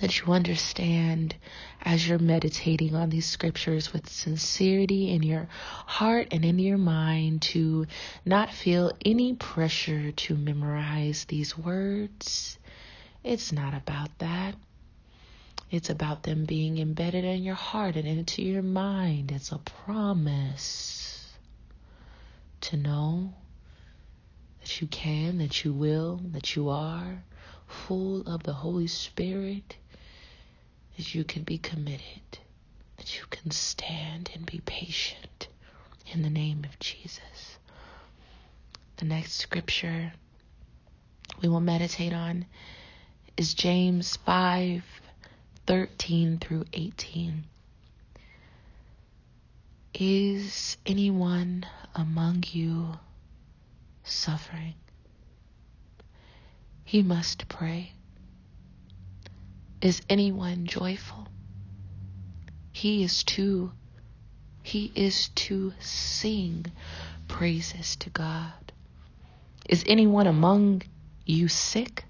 that 0.00 0.20
you 0.20 0.32
understand 0.32 1.34
as 1.80 2.06
you're 2.06 2.18
meditating 2.18 2.94
on 2.94 3.10
these 3.10 3.26
scriptures 3.26 3.92
with 3.92 4.08
sincerity 4.08 5.10
in 5.10 5.22
your 5.22 5.48
heart 5.86 6.28
and 6.30 6.44
in 6.44 6.58
your 6.58 6.78
mind 6.78 7.42
to 7.42 7.86
not 8.24 8.52
feel 8.52 8.92
any 9.04 9.34
pressure 9.34 10.12
to 10.12 10.36
memorize 10.36 11.24
these 11.24 11.56
words. 11.56 12.58
It's 13.24 13.52
not 13.52 13.74
about 13.74 14.16
that. 14.18 14.54
It's 15.70 15.90
about 15.90 16.22
them 16.22 16.44
being 16.44 16.78
embedded 16.78 17.24
in 17.24 17.42
your 17.42 17.54
heart 17.54 17.96
and 17.96 18.06
into 18.06 18.42
your 18.42 18.62
mind. 18.62 19.32
It's 19.32 19.52
a 19.52 19.58
promise 19.58 21.17
to 22.60 22.76
know 22.76 23.34
that 24.60 24.80
you 24.80 24.86
can, 24.86 25.38
that 25.38 25.64
you 25.64 25.72
will, 25.72 26.20
that 26.32 26.56
you 26.56 26.68
are 26.68 27.22
full 27.66 28.22
of 28.22 28.42
the 28.42 28.52
Holy 28.52 28.86
Spirit, 28.86 29.76
that 30.96 31.14
you 31.14 31.24
can 31.24 31.42
be 31.42 31.58
committed, 31.58 32.38
that 32.96 33.18
you 33.18 33.24
can 33.30 33.50
stand 33.50 34.30
and 34.34 34.46
be 34.46 34.60
patient 34.64 35.48
in 36.12 36.22
the 36.22 36.30
name 36.30 36.64
of 36.64 36.78
Jesus. 36.78 37.58
The 38.96 39.04
next 39.04 39.34
scripture 39.34 40.12
we 41.40 41.48
will 41.48 41.60
meditate 41.60 42.12
on 42.12 42.46
is 43.36 43.54
James 43.54 44.16
5 44.16 44.82
13 45.66 46.38
through 46.38 46.64
18. 46.72 47.44
Is 50.00 50.76
anyone 50.86 51.66
among 51.92 52.44
you 52.52 53.00
suffering? 54.04 54.74
He 56.84 57.02
must 57.02 57.48
pray. 57.48 57.94
Is 59.80 60.00
anyone 60.08 60.66
joyful? 60.66 61.26
He 62.70 63.02
is 63.02 63.24
to 63.24 63.72
he 64.62 64.92
is 64.94 65.30
to 65.30 65.72
sing 65.80 66.66
praises 67.26 67.96
to 67.96 68.10
God. 68.10 68.70
Is 69.68 69.82
anyone 69.88 70.28
among 70.28 70.82
you 71.26 71.48
sick? 71.48 72.04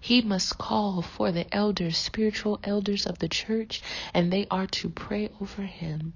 He 0.00 0.22
must 0.22 0.56
call 0.56 1.02
for 1.02 1.30
the 1.30 1.54
elders, 1.54 1.98
spiritual 1.98 2.58
elders 2.64 3.04
of 3.04 3.18
the 3.18 3.28
church, 3.28 3.82
and 4.14 4.32
they 4.32 4.46
are 4.50 4.66
to 4.68 4.88
pray 4.88 5.28
over 5.42 5.64
him 5.64 6.14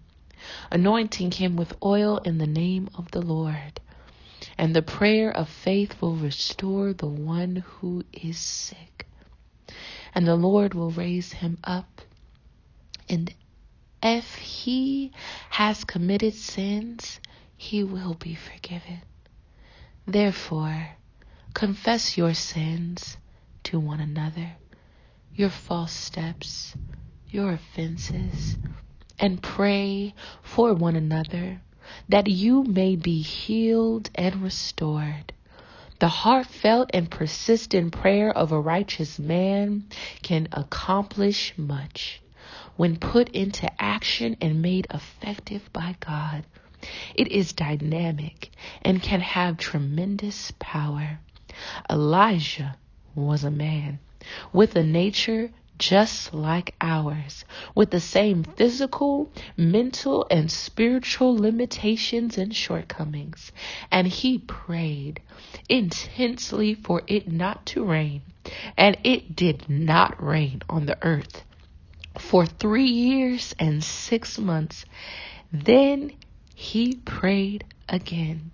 anointing 0.71 1.33
him 1.33 1.57
with 1.57 1.75
oil 1.83 2.19
in 2.19 2.39
the 2.39 2.47
name 2.47 2.89
of 2.95 3.11
the 3.11 3.23
Lord. 3.23 3.81
And 4.59 4.75
the 4.75 4.83
prayer 4.83 5.31
of 5.31 5.49
faith 5.49 6.01
will 6.01 6.17
restore 6.17 6.93
the 6.93 7.07
one 7.07 7.57
who 7.57 8.05
is 8.13 8.39
sick. 8.39 9.07
And 10.15 10.27
the 10.27 10.37
Lord 10.37 10.75
will 10.75 10.91
raise 10.91 11.33
him 11.33 11.59
up. 11.65 12.03
And 13.09 13.33
if 14.03 14.35
he 14.35 15.13
has 15.51 15.85
committed 15.85 16.35
sins, 16.35 17.21
he 17.57 17.85
will 17.85 18.15
be 18.15 18.35
forgiven. 18.35 19.03
Therefore, 20.07 20.89
confess 21.55 22.17
your 22.17 22.35
sins 22.35 23.17
to 23.65 23.79
one 23.79 24.01
another, 24.01 24.53
your 25.35 25.51
false 25.51 25.93
steps, 25.93 26.75
your 27.29 27.53
offenses 27.53 28.59
and 29.23 29.41
pray 29.41 30.13
for 30.43 30.75
one 30.75 30.97
another 30.97 31.63
that 32.09 32.27
you 32.27 32.65
may 32.65 32.97
be 32.97 33.23
healed 33.23 34.11
and 34.15 34.43
restored. 34.43 35.33
The 36.01 36.09
heartfelt 36.09 36.91
and 36.93 37.09
persistent 37.09 37.93
prayer 37.93 38.37
of 38.37 38.51
a 38.51 38.61
righteous 38.61 39.21
man 39.21 39.85
can 40.23 40.49
accomplish 40.53 41.55
much 41.57 42.21
when 42.77 42.97
put 42.97 43.29
into 43.29 43.71
action 43.81 44.37
and 44.41 44.61
made 44.61 44.89
effective 44.93 45.73
by 45.73 45.95
God. 46.01 46.45
It 47.15 47.29
is 47.29 47.53
dynamic 47.53 48.51
and 48.83 49.01
can 49.01 49.21
have 49.21 49.57
tremendous 49.57 50.53
power. 50.59 51.21
Elijah 51.89 52.77
was 53.15 53.45
a 53.45 53.51
man 53.51 54.01
with 54.53 54.75
a 54.75 54.83
nature 54.83 55.53
just 55.83 56.33
like 56.33 56.77
ours, 56.81 57.45
with 57.75 57.91
the 57.91 57.99
same 57.99 58.45
physical, 58.45 59.29
mental, 59.57 60.25
and 60.31 60.49
spiritual 60.49 61.37
limitations 61.37 62.39
and 62.39 62.55
shortcomings. 62.55 63.51
And 63.91 64.07
he 64.07 64.39
prayed 64.39 65.21
intensely 65.69 66.75
for 66.75 67.03
it 67.09 67.27
not 67.27 67.67
to 67.67 67.83
rain, 67.85 68.23
and 68.77 68.97
it 69.03 69.35
did 69.35 69.69
not 69.69 70.23
rain 70.23 70.63
on 70.71 70.87
the 70.87 70.99
earth 71.03 71.43
for 72.17 72.47
three 72.47 72.87
years 72.87 73.53
and 73.59 73.83
six 73.83 74.39
months. 74.39 74.85
Then 75.53 76.13
he 76.55 76.95
prayed 76.95 77.65
again 77.89 78.53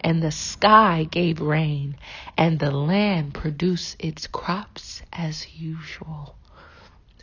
and 0.00 0.22
the 0.22 0.30
sky 0.30 1.06
gave 1.10 1.40
rain, 1.40 1.96
and 2.38 2.58
the 2.58 2.70
land 2.70 3.34
produced 3.34 3.96
its 3.98 4.28
crops 4.28 5.02
as 5.12 5.52
usual. 5.56 6.36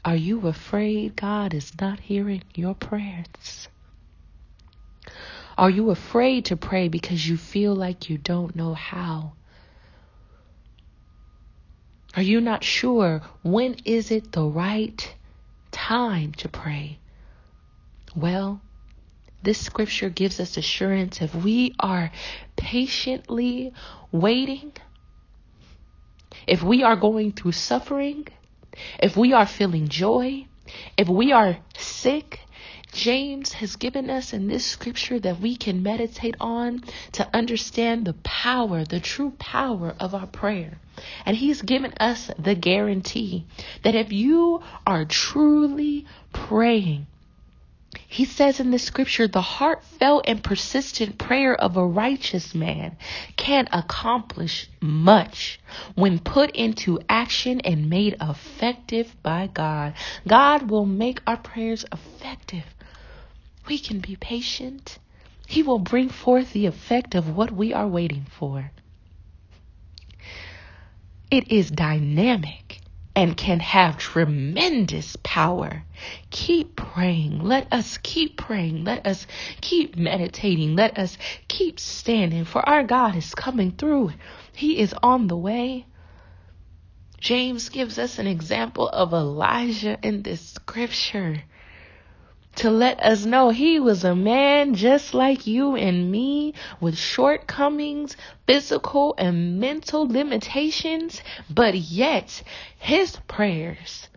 Are 0.04 0.16
you 0.16 0.48
afraid 0.48 1.16
God 1.16 1.54
is 1.54 1.80
not 1.80 2.00
hearing 2.00 2.44
your 2.56 2.74
prayers? 2.74 3.68
Are 5.58 5.70
you 5.70 5.92
afraid 5.92 6.46
to 6.46 6.58
pray 6.58 6.88
because 6.88 7.28
you 7.28 7.38
feel 7.38 7.76
like 7.76 8.10
you 8.10 8.18
don't 8.18 8.56
know 8.56 8.74
how? 8.74 9.34
Are 12.16 12.24
you 12.24 12.42
not 12.42 12.64
sure 12.64 13.22
when 13.44 13.76
is 13.86 14.12
it 14.12 14.32
the 14.32 14.44
right 14.44 15.16
time 15.72 16.34
to 16.34 16.50
pray? 16.50 16.98
Well, 18.16 18.60
this 19.44 19.60
scripture 19.60 20.10
gives 20.10 20.40
us 20.40 20.58
assurance 20.58 21.22
if 21.22 21.34
we 21.34 21.74
are 21.80 22.12
patiently 22.56 23.74
waiting, 24.12 24.74
if 26.48 26.62
we 26.64 26.84
are 26.84 26.96
going 26.96 27.32
through 27.32 27.54
suffering, 27.54 28.28
if 29.00 29.18
we 29.18 29.34
are 29.34 29.46
feeling 29.46 29.88
joy, 29.88 30.46
if 30.98 31.08
we 31.08 31.32
are 31.32 31.58
sick, 31.78 32.40
James 32.94 33.54
has 33.54 33.78
given 33.78 34.10
us 34.10 34.34
in 34.34 34.48
this 34.48 34.66
scripture 34.66 35.20
that 35.20 35.40
we 35.40 35.56
can 35.56 35.82
meditate 35.82 36.36
on 36.40 36.84
to 37.14 37.30
understand 37.34 38.06
the 38.06 38.14
power, 38.24 38.84
the 38.84 39.00
true 39.00 39.32
power 39.40 39.96
of 40.00 40.14
our 40.14 40.28
prayer. 40.28 40.78
And 41.26 41.38
he's 41.38 41.62
given 41.62 41.94
us 42.00 42.30
the 42.38 42.56
guarantee 42.56 43.46
that 43.84 43.96
if 43.96 44.12
you 44.12 44.62
are 44.86 45.06
truly 45.06 46.06
praying, 46.34 47.08
he 48.08 48.24
says 48.24 48.60
in 48.62 48.72
the 48.72 48.80
scripture, 48.80 49.28
the 49.28 49.42
heartfelt 49.42 50.24
and 50.26 50.42
persistent 50.42 51.18
prayer 51.18 51.54
of 51.54 51.76
a 51.76 51.86
righteous 51.86 52.56
man 52.56 52.96
can 53.36 53.68
accomplish 53.72 54.70
much 54.80 55.60
when 55.96 56.20
put 56.20 56.52
into 56.52 57.00
action 57.10 57.60
and 57.62 57.90
made 57.90 58.16
effective 58.22 59.14
by 59.22 59.48
God. 59.48 59.94
God 60.26 60.70
will 60.70 60.86
make 60.86 61.22
our 61.28 61.36
prayers 61.36 61.84
effective. 61.92 62.64
We 63.68 63.78
can 63.78 64.00
be 64.00 64.16
patient. 64.16 64.98
He 65.48 65.62
will 65.62 65.80
bring 65.80 66.08
forth 66.08 66.54
the 66.54 66.68
effect 66.68 67.14
of 67.14 67.36
what 67.36 67.52
we 67.52 67.74
are 67.74 67.88
waiting 67.88 68.26
for. 68.30 68.72
It 71.30 71.52
is 71.52 71.70
dynamic 71.70 72.71
and 73.16 73.36
can 73.36 73.60
have 73.60 73.98
tremendous 73.98 75.18
power. 75.24 75.84
Keep 76.30 76.76
praying. 76.76 77.44
Let 77.44 77.72
us 77.72 77.98
keep 77.98 78.38
praying. 78.38 78.84
Let 78.86 79.06
us 79.06 79.28
keep 79.60 79.98
meditating. 79.98 80.76
Let 80.76 80.98
us 80.98 81.18
keep 81.48 81.80
standing, 81.80 82.46
for 82.46 82.68
our 82.68 82.84
God 82.84 83.16
is 83.16 83.36
coming 83.36 83.72
through. 83.72 84.12
He 84.54 84.80
is 84.80 84.94
on 85.04 85.28
the 85.28 85.38
way. 85.38 85.86
James 87.20 87.70
gives 87.70 88.00
us 88.00 88.18
an 88.18 88.28
example 88.28 88.88
of 88.90 89.14
Elijah 89.14 89.98
in 90.02 90.24
this 90.24 90.42
scripture 90.42 91.44
to 92.56 92.70
let 92.70 93.02
us 93.02 93.26
know 93.26 93.50
he 93.50 93.80
was 93.80 94.04
a 94.04 94.16
man 94.16 94.76
just 94.76 95.14
like 95.14 95.48
you 95.48 95.76
and 95.76 96.12
me 96.12 96.54
with 96.80 96.98
shortcomings, 96.98 98.18
physical 98.46 99.16
and 99.18 99.60
mental 99.60 100.08
limitations, 100.08 101.22
but 101.50 101.76
yet 101.76 102.44
his 102.78 103.18
prayers 103.28 104.10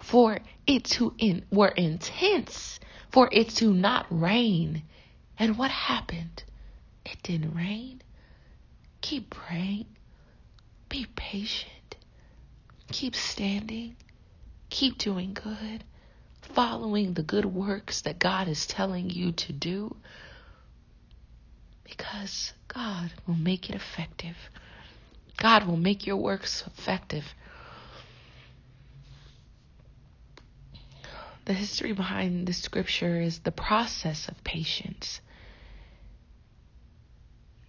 for 0.00 0.38
it 0.66 0.84
to 0.84 1.14
in, 1.18 1.44
were 1.52 1.68
intense, 1.68 2.80
for 3.10 3.28
it 3.30 3.50
to 3.50 3.72
not 3.72 4.06
rain. 4.10 4.82
And 5.38 5.56
what 5.56 5.70
happened? 5.70 6.42
It 7.04 7.22
didn't 7.22 7.54
rain. 7.54 8.02
Keep 9.00 9.30
praying. 9.30 9.86
Be 10.88 11.06
patient. 11.14 11.96
Keep 12.90 13.14
standing. 13.14 13.96
Keep 14.68 14.98
doing 14.98 15.32
good 15.32 15.84
following 16.54 17.14
the 17.14 17.22
good 17.22 17.44
works 17.44 18.02
that 18.02 18.18
God 18.18 18.48
is 18.48 18.66
telling 18.66 19.10
you 19.10 19.32
to 19.32 19.52
do 19.52 19.96
because 21.84 22.52
God 22.68 23.10
will 23.26 23.34
make 23.34 23.68
it 23.68 23.76
effective. 23.76 24.36
God 25.36 25.66
will 25.66 25.76
make 25.76 26.06
your 26.06 26.16
works 26.16 26.64
effective. 26.66 27.24
The 31.46 31.52
history 31.52 31.92
behind 31.92 32.46
the 32.46 32.52
scripture 32.52 33.20
is 33.20 33.40
the 33.40 33.50
process 33.50 34.28
of 34.28 34.44
patience. 34.44 35.20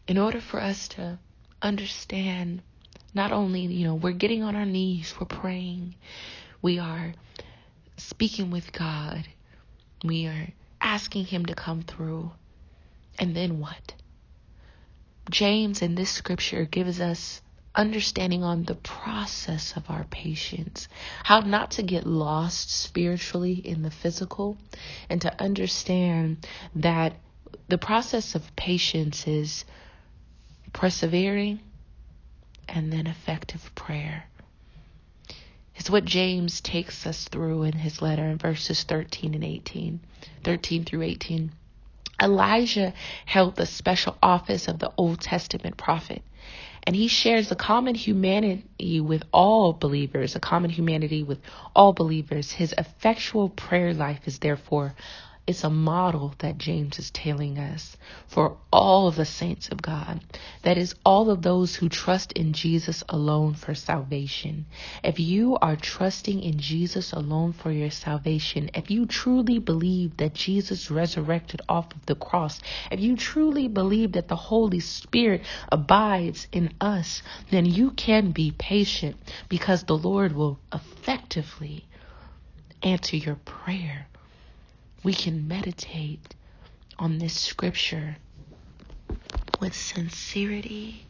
In 0.07 0.17
order 0.17 0.41
for 0.41 0.59
us 0.59 0.87
to 0.89 1.17
understand, 1.61 2.61
not 3.13 3.31
only, 3.31 3.61
you 3.61 3.87
know, 3.87 3.95
we're 3.95 4.11
getting 4.11 4.43
on 4.43 4.55
our 4.55 4.65
knees, 4.65 5.13
we're 5.19 5.25
praying, 5.25 5.95
we 6.61 6.77
are 6.77 7.13
speaking 8.01 8.51
with 8.51 8.71
God. 8.71 9.27
We 10.03 10.27
are 10.27 10.47
asking 10.79 11.25
Him 11.25 11.45
to 11.45 11.55
come 11.55 11.83
through. 11.83 12.31
And 13.19 13.35
then 13.35 13.59
what? 13.59 13.93
James 15.29 15.81
in 15.81 15.95
this 15.95 16.09
scripture 16.09 16.65
gives 16.65 16.99
us 16.99 17.41
understanding 17.73 18.43
on 18.43 18.63
the 18.63 18.75
process 18.75 19.77
of 19.77 19.89
our 19.89 20.03
patience, 20.05 20.87
how 21.23 21.39
not 21.39 21.71
to 21.71 21.83
get 21.83 22.05
lost 22.05 22.69
spiritually 22.69 23.53
in 23.53 23.81
the 23.81 23.91
physical, 23.91 24.57
and 25.09 25.21
to 25.21 25.41
understand 25.41 26.45
that 26.75 27.13
the 27.69 27.77
process 27.77 28.35
of 28.35 28.55
patience 28.55 29.25
is 29.27 29.63
persevering 30.73 31.59
and 32.67 32.91
then 32.91 33.07
effective 33.07 33.73
prayer. 33.75 34.25
It's 35.81 35.89
what 35.89 36.05
James 36.05 36.61
takes 36.61 37.07
us 37.07 37.27
through 37.27 37.63
in 37.63 37.73
his 37.73 38.03
letter 38.03 38.27
in 38.27 38.37
verses 38.37 38.83
13 38.83 39.33
and 39.33 39.43
18, 39.43 39.99
13 40.43 40.85
through 40.85 41.01
18. 41.01 41.51
Elijah 42.21 42.93
held 43.25 43.55
the 43.55 43.65
special 43.65 44.15
office 44.21 44.67
of 44.67 44.77
the 44.77 44.91
Old 44.95 45.21
Testament 45.21 45.77
prophet, 45.77 46.21
and 46.83 46.95
he 46.95 47.07
shares 47.07 47.49
the 47.49 47.55
common 47.55 47.95
humanity 47.95 49.01
with 49.01 49.23
all 49.33 49.73
believers, 49.73 50.35
a 50.35 50.39
common 50.39 50.69
humanity 50.69 51.23
with 51.23 51.39
all 51.75 51.93
believers. 51.93 52.51
His 52.51 52.75
effectual 52.77 53.49
prayer 53.49 53.91
life 53.91 54.27
is 54.27 54.37
therefore 54.37 54.93
it's 55.47 55.63
a 55.63 55.69
model 55.69 56.35
that 56.37 56.59
James 56.59 56.99
is 56.99 57.09
telling 57.09 57.57
us 57.57 57.97
for 58.27 58.57
all 58.71 59.07
of 59.07 59.15
the 59.15 59.25
saints 59.25 59.69
of 59.69 59.81
God. 59.81 60.21
That 60.61 60.77
is, 60.77 60.93
all 61.03 61.31
of 61.31 61.41
those 61.41 61.75
who 61.75 61.89
trust 61.89 62.31
in 62.33 62.53
Jesus 62.53 63.03
alone 63.09 63.55
for 63.55 63.73
salvation. 63.73 64.67
If 65.03 65.19
you 65.19 65.57
are 65.57 65.75
trusting 65.75 66.43
in 66.43 66.59
Jesus 66.59 67.11
alone 67.11 67.53
for 67.53 67.71
your 67.71 67.89
salvation, 67.89 68.69
if 68.75 68.91
you 68.91 69.07
truly 69.07 69.57
believe 69.57 70.17
that 70.17 70.35
Jesus 70.35 70.91
resurrected 70.91 71.61
off 71.67 71.91
of 71.95 72.05
the 72.05 72.15
cross, 72.15 72.61
if 72.91 72.99
you 72.99 73.17
truly 73.17 73.67
believe 73.67 74.11
that 74.11 74.27
the 74.27 74.35
Holy 74.35 74.79
Spirit 74.79 75.41
abides 75.71 76.47
in 76.51 76.71
us, 76.79 77.23
then 77.49 77.65
you 77.65 77.91
can 77.91 78.31
be 78.31 78.51
patient 78.51 79.17
because 79.49 79.83
the 79.83 79.97
Lord 79.97 80.33
will 80.33 80.59
effectively 80.71 81.87
answer 82.83 83.17
your 83.17 83.35
prayer 83.35 84.07
we 85.03 85.13
can 85.13 85.47
meditate 85.47 86.35
on 86.99 87.17
this 87.17 87.33
scripture 87.33 88.17
with 89.59 89.75
sincerity 89.75 91.05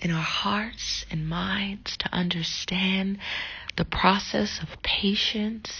in 0.00 0.10
our 0.10 0.22
hearts 0.22 1.06
and 1.10 1.28
minds 1.28 1.96
to 1.96 2.12
understand 2.12 3.18
the 3.76 3.84
process 3.84 4.60
of 4.62 4.82
patience, 4.82 5.70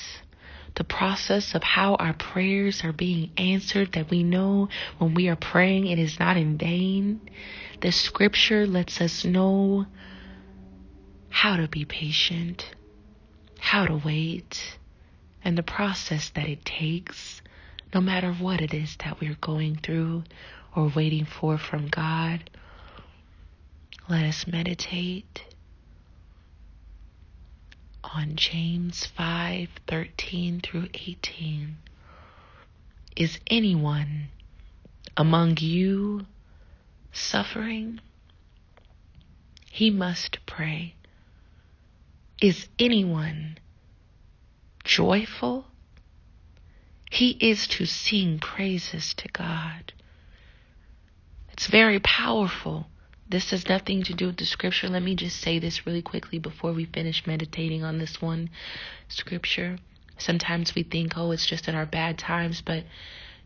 the 0.74 0.84
process 0.84 1.54
of 1.54 1.62
how 1.62 1.94
our 1.96 2.12
prayers 2.12 2.84
are 2.84 2.92
being 2.92 3.30
answered, 3.36 3.92
that 3.92 4.10
we 4.10 4.22
know 4.22 4.68
when 4.98 5.14
we 5.14 5.28
are 5.28 5.36
praying 5.36 5.86
it 5.86 5.98
is 5.98 6.18
not 6.18 6.36
in 6.36 6.58
vain. 6.58 7.20
The 7.80 7.92
scripture 7.92 8.66
lets 8.66 9.00
us 9.00 9.24
know 9.24 9.86
how 11.28 11.56
to 11.56 11.68
be 11.68 11.84
patient, 11.84 12.74
how 13.58 13.86
to 13.86 14.00
wait 14.04 14.78
and 15.46 15.56
the 15.56 15.62
process 15.62 16.30
that 16.30 16.48
it 16.48 16.64
takes, 16.64 17.40
no 17.94 18.00
matter 18.00 18.32
what 18.32 18.60
it 18.60 18.74
is 18.74 18.96
that 19.04 19.20
we're 19.20 19.38
going 19.40 19.76
through 19.76 20.24
or 20.74 20.90
waiting 20.96 21.24
for 21.24 21.56
from 21.56 21.86
God. 21.86 22.50
Let 24.08 24.24
us 24.24 24.44
meditate 24.48 25.44
on 28.02 28.34
James 28.34 29.06
5 29.06 29.68
13 29.86 30.62
through 30.62 30.88
18. 30.92 31.76
Is 33.14 33.38
anyone 33.46 34.26
among 35.16 35.58
you 35.58 36.26
suffering? 37.12 38.00
He 39.70 39.90
must 39.90 40.38
pray. 40.44 40.96
Is 42.42 42.66
anyone 42.80 43.58
joyful, 44.86 45.66
he 47.10 47.30
is 47.40 47.66
to 47.66 47.84
sing 47.84 48.38
praises 48.38 49.12
to 49.14 49.28
God. 49.28 49.92
It's 51.52 51.66
very 51.66 52.00
powerful. 52.00 52.86
This 53.28 53.50
has 53.50 53.68
nothing 53.68 54.04
to 54.04 54.14
do 54.14 54.26
with 54.26 54.36
the 54.36 54.46
scripture. 54.46 54.88
Let 54.88 55.02
me 55.02 55.16
just 55.16 55.40
say 55.40 55.58
this 55.58 55.86
really 55.86 56.02
quickly 56.02 56.38
before 56.38 56.72
we 56.72 56.84
finish 56.84 57.26
meditating 57.26 57.82
on 57.82 57.98
this 57.98 58.22
one 58.22 58.50
scripture. 59.08 59.78
Sometimes 60.18 60.74
we 60.74 60.84
think, 60.84 61.14
oh, 61.16 61.32
it's 61.32 61.46
just 61.46 61.68
in 61.68 61.74
our 61.74 61.86
bad 61.86 62.18
times, 62.18 62.62
but 62.62 62.84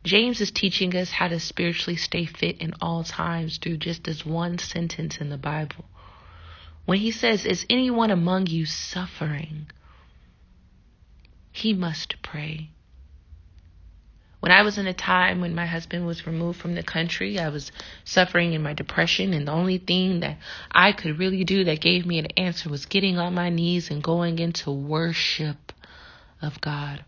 James 0.05 0.41
is 0.41 0.51
teaching 0.51 0.95
us 0.95 1.11
how 1.11 1.29
to 1.29 1.41
spiritually 1.41 1.97
stay 1.97 2.27
fit 2.27 2.59
in 2.59 2.75
all 2.81 3.05
times 3.05 3.59
through 3.59 3.79
just 3.79 4.05
this 4.05 4.25
one 4.25 4.59
sentence 4.59 5.19
in 5.19 5.31
the 5.31 5.39
Bible. 5.39 5.85
When 6.85 6.99
he 6.99 7.11
says, 7.11 7.45
Is 7.45 7.67
anyone 7.71 8.11
among 8.11 8.47
you 8.47 8.67
suffering? 8.67 9.71
He 11.53 11.73
must 11.73 12.23
pray. 12.23 12.71
When 14.41 14.53
I 14.53 14.63
was 14.63 14.79
in 14.79 14.87
a 14.87 14.95
time 14.95 15.43
when 15.43 15.55
my 15.55 15.67
husband 15.67 16.07
was 16.07 16.27
removed 16.27 16.59
from 16.59 16.75
the 16.75 16.83
country, 16.83 17.39
I 17.39 17.51
was 17.51 17.71
suffering 18.05 18.55
in 18.55 18.63
my 18.63 18.73
depression, 18.73 19.35
and 19.35 19.47
the 19.47 19.53
only 19.53 19.77
thing 19.77 20.21
that 20.21 20.39
I 20.73 20.93
could 20.93 21.19
really 21.19 21.45
do 21.45 21.65
that 21.65 21.81
gave 21.81 22.07
me 22.07 22.19
an 22.19 22.27
answer 22.39 22.71
was 22.71 22.87
getting 22.87 23.19
on 23.19 23.35
my 23.35 23.51
knees 23.51 23.91
and 23.91 24.03
going 24.03 24.39
into 24.39 24.71
worship 24.71 25.73
of 26.41 26.61
God. 26.63 27.05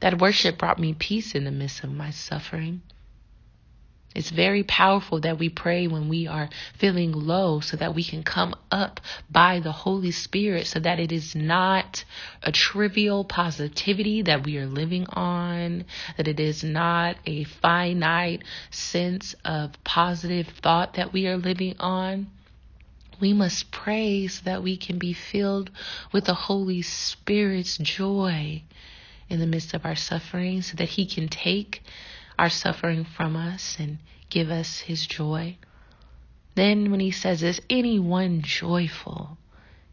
That 0.00 0.20
worship 0.20 0.58
brought 0.58 0.78
me 0.78 0.92
peace 0.92 1.34
in 1.34 1.44
the 1.44 1.50
midst 1.50 1.82
of 1.84 1.90
my 1.90 2.10
suffering. 2.10 2.82
It's 4.16 4.30
very 4.30 4.62
powerful 4.62 5.20
that 5.20 5.38
we 5.38 5.50
pray 5.50 5.86
when 5.86 6.08
we 6.08 6.26
are 6.26 6.48
feeling 6.78 7.12
low 7.12 7.60
so 7.60 7.76
that 7.76 7.94
we 7.94 8.02
can 8.02 8.22
come 8.22 8.54
up 8.70 8.98
by 9.30 9.60
the 9.60 9.72
Holy 9.72 10.10
Spirit 10.10 10.66
so 10.66 10.80
that 10.80 10.98
it 10.98 11.12
is 11.12 11.34
not 11.34 12.02
a 12.42 12.50
trivial 12.50 13.24
positivity 13.24 14.22
that 14.22 14.46
we 14.46 14.56
are 14.56 14.64
living 14.64 15.04
on, 15.08 15.84
that 16.16 16.28
it 16.28 16.40
is 16.40 16.64
not 16.64 17.16
a 17.26 17.44
finite 17.44 18.42
sense 18.70 19.34
of 19.44 19.72
positive 19.84 20.48
thought 20.62 20.94
that 20.94 21.12
we 21.12 21.26
are 21.26 21.36
living 21.36 21.76
on. 21.78 22.28
We 23.20 23.34
must 23.34 23.70
pray 23.70 24.28
so 24.28 24.44
that 24.46 24.62
we 24.62 24.78
can 24.78 24.96
be 24.96 25.12
filled 25.12 25.70
with 26.10 26.24
the 26.24 26.32
Holy 26.32 26.80
Spirit's 26.80 27.76
joy 27.76 28.62
in 29.28 29.40
the 29.40 29.46
midst 29.46 29.74
of 29.74 29.84
our 29.84 29.94
suffering 29.94 30.62
so 30.62 30.74
that 30.76 30.88
He 30.88 31.04
can 31.04 31.28
take 31.28 31.82
our 32.38 32.50
suffering 32.50 33.04
from 33.04 33.36
us 33.36 33.76
and 33.78 33.98
give 34.30 34.50
us 34.50 34.80
his 34.80 35.06
joy. 35.06 35.56
Then, 36.54 36.90
when 36.90 37.00
he 37.00 37.10
says, 37.10 37.42
Is 37.42 37.60
anyone 37.68 38.42
joyful? 38.42 39.38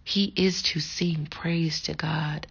He 0.04 0.34
is 0.36 0.62
to 0.64 0.80
sing 0.80 1.28
praise 1.30 1.82
to 1.82 1.94
God. 1.94 2.48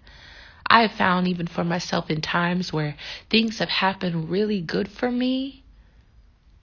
I 0.67 0.83
have 0.83 0.93
found, 0.93 1.29
even 1.29 1.47
for 1.47 1.65
myself, 1.65 2.11
in 2.11 2.21
times 2.21 2.73
where 2.73 2.97
things 3.29 3.59
have 3.59 3.69
happened 3.69 4.31
really 4.31 4.61
good 4.61 4.89
for 4.89 5.11
me, 5.11 5.65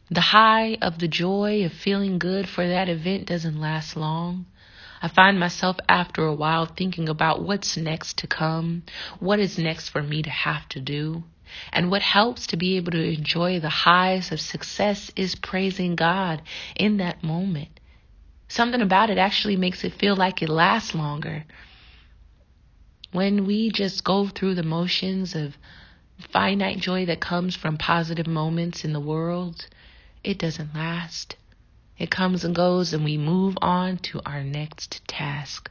the 0.09 0.21
high 0.21 0.77
of 0.81 0.97
the 0.97 1.07
joy 1.07 1.63
of 1.65 1.73
feeling 1.73 2.17
good 2.17 2.49
for 2.49 2.67
that 2.67 2.89
event 2.89 3.27
doesn't 3.27 3.59
last 3.59 3.95
long. 3.95 4.47
I 5.01 5.07
find 5.07 5.39
myself 5.39 5.77
after 5.87 6.25
a 6.25 6.33
while 6.33 6.65
thinking 6.65 7.07
about 7.07 7.43
what's 7.43 7.77
next 7.77 8.17
to 8.17 8.27
come, 8.27 8.83
what 9.19 9.39
is 9.39 9.57
next 9.57 9.89
for 9.89 10.01
me 10.01 10.23
to 10.23 10.29
have 10.29 10.67
to 10.69 10.81
do. 10.81 11.23
And 11.71 11.91
what 11.91 12.01
helps 12.01 12.47
to 12.47 12.57
be 12.57 12.77
able 12.77 12.91
to 12.91 13.13
enjoy 13.13 13.59
the 13.59 13.69
highs 13.69 14.31
of 14.31 14.41
success 14.41 15.11
is 15.15 15.35
praising 15.35 15.95
God 15.95 16.41
in 16.75 16.97
that 16.97 17.23
moment. 17.23 17.79
Something 18.47 18.81
about 18.81 19.09
it 19.09 19.17
actually 19.17 19.55
makes 19.55 19.83
it 19.83 19.93
feel 19.93 20.15
like 20.15 20.41
it 20.41 20.49
lasts 20.49 20.95
longer. 20.95 21.45
When 23.11 23.45
we 23.45 23.69
just 23.69 24.03
go 24.03 24.27
through 24.27 24.55
the 24.55 24.63
motions 24.63 25.35
of 25.35 25.57
finite 26.31 26.79
joy 26.79 27.05
that 27.05 27.19
comes 27.19 27.55
from 27.55 27.77
positive 27.77 28.27
moments 28.27 28.83
in 28.83 28.93
the 28.93 28.99
world, 28.99 29.67
it 30.23 30.37
doesn't 30.37 30.75
last. 30.75 31.35
It 31.97 32.09
comes 32.09 32.43
and 32.43 32.55
goes, 32.55 32.93
and 32.93 33.03
we 33.03 33.17
move 33.17 33.57
on 33.61 33.97
to 33.97 34.21
our 34.25 34.43
next 34.43 35.07
task. 35.07 35.69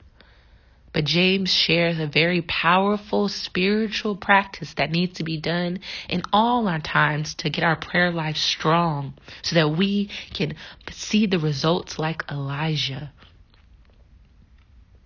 But 0.93 1.05
James 1.05 1.53
shares 1.53 1.99
a 1.99 2.07
very 2.07 2.43
powerful 2.43 3.29
spiritual 3.29 4.17
practice 4.17 4.75
that 4.75 4.91
needs 4.91 5.19
to 5.19 5.25
be 5.25 5.39
done 5.39 5.81
in 6.09 6.23
all 6.33 6.67
our 6.67 6.81
times 6.81 7.35
to 7.37 7.51
get 7.51 7.65
our 7.65 7.77
prayer 7.77 8.11
life 8.11 8.37
strong 8.37 9.15
so 9.43 9.55
that 9.55 9.77
we 9.77 10.11
can 10.33 10.55
see 10.91 11.27
the 11.27 11.39
results 11.39 11.99
like 11.99 12.23
Elijah. 12.31 13.13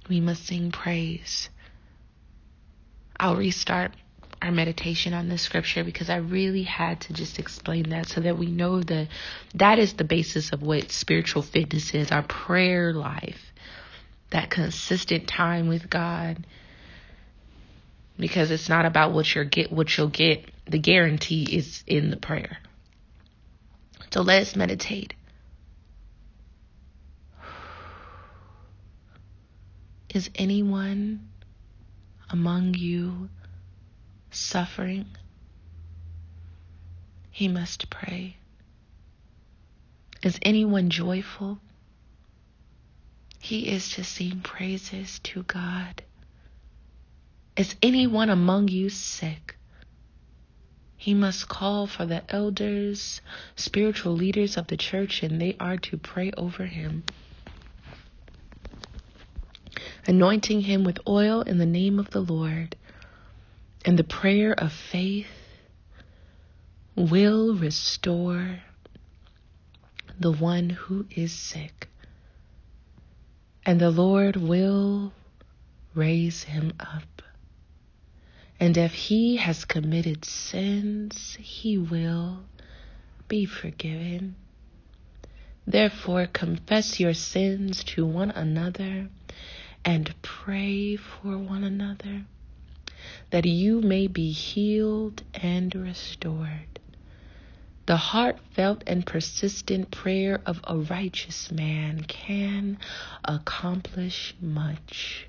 We 0.08 0.20
must 0.20 0.46
sing 0.46 0.70
praise. 0.70 1.48
I'll 3.18 3.36
restart 3.36 3.92
our 4.40 4.50
meditation 4.50 5.14
on 5.14 5.28
this 5.28 5.42
scripture 5.42 5.84
because 5.84 6.10
I 6.10 6.16
really 6.16 6.64
had 6.64 7.00
to 7.02 7.12
just 7.12 7.38
explain 7.38 7.90
that 7.90 8.08
so 8.08 8.20
that 8.20 8.36
we 8.38 8.46
know 8.46 8.80
that 8.82 9.08
that 9.54 9.78
is 9.78 9.94
the 9.94 10.04
basis 10.04 10.52
of 10.52 10.62
what 10.62 10.90
spiritual 10.90 11.42
fitness 11.42 11.94
is 11.94 12.10
our 12.10 12.24
prayer 12.24 12.92
life 12.92 13.51
that 14.32 14.50
consistent 14.50 15.28
time 15.28 15.68
with 15.68 15.88
God. 15.88 16.46
Because 18.18 18.50
it's 18.50 18.68
not 18.68 18.84
about 18.84 19.12
what 19.12 19.34
you 19.34 19.44
get 19.44 19.72
what 19.72 19.96
you'll 19.96 20.08
get. 20.08 20.50
The 20.66 20.78
guarantee 20.78 21.44
is 21.44 21.82
in 21.86 22.10
the 22.10 22.16
prayer. 22.16 22.58
So 24.10 24.20
let's 24.20 24.54
meditate. 24.54 25.14
Is 30.14 30.28
anyone 30.34 31.28
among 32.28 32.74
you 32.74 33.30
suffering? 34.30 35.06
He 37.30 37.48
must 37.48 37.88
pray. 37.88 38.36
Is 40.22 40.38
anyone 40.42 40.90
joyful 40.90 41.58
he 43.42 43.68
is 43.68 43.90
to 43.90 44.04
sing 44.04 44.38
praises 44.40 45.18
to 45.18 45.42
God. 45.42 46.00
Is 47.56 47.74
anyone 47.82 48.30
among 48.30 48.68
you 48.68 48.88
sick? 48.88 49.56
He 50.96 51.12
must 51.12 51.48
call 51.48 51.88
for 51.88 52.06
the 52.06 52.22
elders, 52.32 53.20
spiritual 53.56 54.12
leaders 54.12 54.56
of 54.56 54.68
the 54.68 54.76
church, 54.76 55.24
and 55.24 55.40
they 55.40 55.56
are 55.58 55.76
to 55.78 55.96
pray 55.96 56.30
over 56.36 56.66
him, 56.66 57.02
anointing 60.06 60.60
him 60.60 60.84
with 60.84 61.00
oil 61.08 61.42
in 61.42 61.58
the 61.58 61.66
name 61.66 61.98
of 61.98 62.10
the 62.10 62.22
Lord. 62.22 62.76
And 63.84 63.98
the 63.98 64.04
prayer 64.04 64.52
of 64.52 64.72
faith 64.72 65.26
will 66.94 67.56
restore 67.56 68.60
the 70.20 70.30
one 70.30 70.70
who 70.70 71.06
is 71.16 71.32
sick 71.32 71.88
and 73.64 73.80
the 73.80 73.90
Lord 73.90 74.36
will 74.36 75.12
raise 75.94 76.44
him 76.44 76.72
up. 76.80 77.22
And 78.58 78.76
if 78.76 78.92
he 78.92 79.36
has 79.36 79.64
committed 79.64 80.24
sins, 80.24 81.36
he 81.40 81.78
will 81.78 82.44
be 83.28 83.44
forgiven. 83.44 84.36
Therefore, 85.66 86.26
confess 86.26 86.98
your 86.98 87.14
sins 87.14 87.84
to 87.84 88.04
one 88.04 88.30
another 88.30 89.08
and 89.84 90.14
pray 90.22 90.96
for 90.96 91.38
one 91.38 91.64
another 91.64 92.22
that 93.30 93.44
you 93.44 93.80
may 93.80 94.06
be 94.06 94.30
healed 94.30 95.22
and 95.34 95.74
restored. 95.74 96.78
The 97.86 97.96
heartfelt 97.96 98.84
and 98.86 99.04
persistent 99.04 99.90
prayer 99.90 100.40
of 100.46 100.60
a 100.64 100.76
righteous 100.76 101.50
man 101.50 102.02
can 102.04 102.78
accomplish 103.24 104.34
much. 104.40 105.26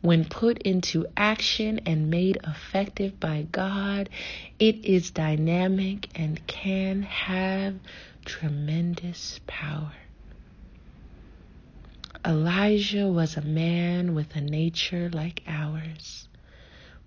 When 0.00 0.24
put 0.24 0.58
into 0.58 1.06
action 1.16 1.80
and 1.86 2.08
made 2.08 2.38
effective 2.44 3.18
by 3.18 3.46
God, 3.50 4.08
it 4.60 4.84
is 4.84 5.10
dynamic 5.10 6.08
and 6.14 6.46
can 6.46 7.02
have 7.02 7.74
tremendous 8.24 9.40
power. 9.48 9.94
Elijah 12.24 13.08
was 13.08 13.36
a 13.36 13.42
man 13.42 14.14
with 14.14 14.36
a 14.36 14.40
nature 14.40 15.10
like 15.12 15.42
ours, 15.48 16.28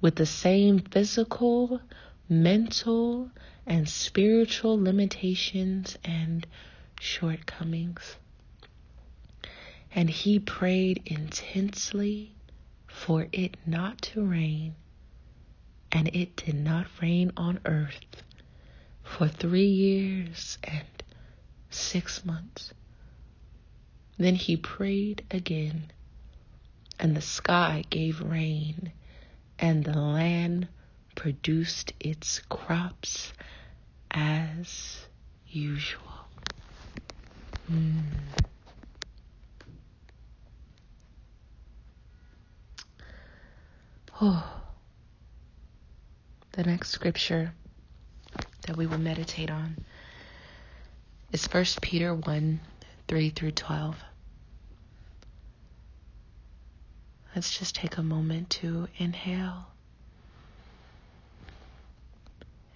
with 0.01 0.15
the 0.15 0.25
same 0.25 0.79
physical, 0.79 1.79
mental, 2.27 3.29
and 3.65 3.87
spiritual 3.87 4.79
limitations 4.81 5.97
and 6.03 6.45
shortcomings. 6.99 8.17
And 9.93 10.09
he 10.09 10.39
prayed 10.39 11.01
intensely 11.05 12.35
for 12.87 13.27
it 13.31 13.57
not 13.65 14.01
to 14.01 14.23
rain, 14.23 14.75
and 15.91 16.07
it 16.09 16.35
did 16.35 16.55
not 16.55 16.87
rain 17.01 17.31
on 17.37 17.59
earth 17.65 18.23
for 19.03 19.27
three 19.27 19.67
years 19.67 20.57
and 20.63 20.87
six 21.69 22.25
months. 22.25 22.73
Then 24.17 24.35
he 24.35 24.57
prayed 24.57 25.23
again, 25.29 25.91
and 26.99 27.15
the 27.15 27.21
sky 27.21 27.83
gave 27.89 28.21
rain, 28.21 28.91
and 29.59 29.83
the 29.83 29.97
land 29.97 30.67
produced 31.15 31.93
its 31.99 32.39
crops 32.49 33.33
as 34.11 35.07
usual. 35.47 36.01
Mm. 37.71 38.01
Oh. 44.21 44.61
The 46.53 46.63
next 46.63 46.91
scripture 46.91 47.53
that 48.65 48.77
we 48.77 48.85
will 48.87 48.97
meditate 48.97 49.51
on 49.51 49.75
is 51.33 51.45
1 51.47 51.65
Peter 51.81 52.13
1 52.13 52.59
3 53.09 53.29
through 53.31 53.51
12. 53.51 53.97
Let's 57.35 57.59
just 57.59 57.75
take 57.75 57.97
a 57.97 58.03
moment 58.03 58.49
to 58.51 58.87
inhale 58.97 59.67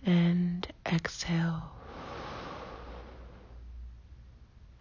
and 0.06 0.68
exhale 0.86 1.72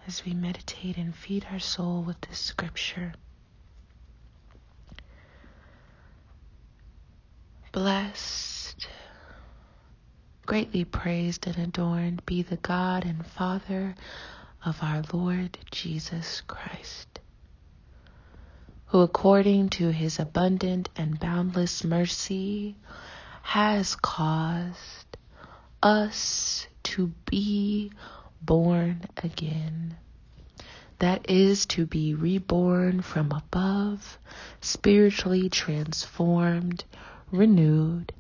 as 0.07 0.25
we 0.25 0.33
meditate 0.33 0.97
and 0.97 1.15
feed 1.15 1.47
our 1.51 1.59
soul 1.59 2.03
with 2.03 2.21
this 2.23 2.39
scripture. 2.39 3.13
Blessed, 7.73 8.89
greatly 10.47 10.85
praised 10.85 11.47
and 11.47 11.59
adorned 11.59 12.25
be 12.25 12.43
the 12.43 12.57
God 12.57 13.05
and 13.05 13.27
Father 13.27 13.95
of 14.65 14.83
our 14.83 15.03
Lord 15.13 15.59
Jesus 15.71 16.41
Christ 16.47 17.21
who 18.89 19.01
according 19.01 19.69
to 19.69 19.91
his 19.93 20.19
abundant 20.19 20.89
and 20.97 21.21
boundless 21.21 21.85
mercy 21.85 22.75
has 23.49 23.97
caused 23.97 25.17
us 25.83 26.67
to 26.83 27.07
be 27.25 27.91
born 28.43 29.01
again. 29.17 29.97
That 30.99 31.31
is 31.31 31.65
to 31.69 31.87
be 31.87 32.13
reborn 32.13 33.01
from 33.01 33.33
above, 33.33 34.19
spiritually 34.61 35.49
transformed, 35.49 36.85
renewed, 37.33 38.13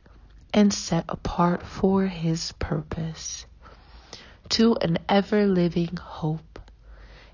and 0.55 0.73
set 0.73 1.05
apart 1.11 1.62
for 1.62 2.07
his 2.07 2.53
purpose, 2.53 3.45
to 4.49 4.77
an 4.77 4.97
ever 5.11 5.45
living 5.47 5.95
hope 5.99 6.59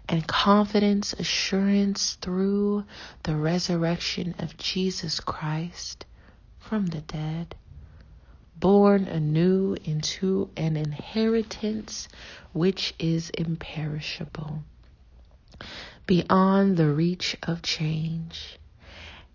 and 0.09 0.27
confidence, 0.27 1.13
assurance 1.13 2.15
through 2.15 2.87
the 3.23 3.37
resurrection 3.37 4.35
of 4.41 4.57
Jesus 4.57 5.21
Christ 5.21 6.07
from 6.59 6.87
the 6.87 7.03
dead, 7.03 7.55
born 8.65 9.05
anew 9.09 9.77
into 9.85 10.49
an 10.57 10.75
inheritance 10.75 12.09
which 12.55 12.95
is 12.99 13.29
imperishable, 13.29 14.59
beyond 16.07 16.75
the 16.79 16.89
reach 16.89 17.37
of 17.43 17.61
change, 17.61 18.59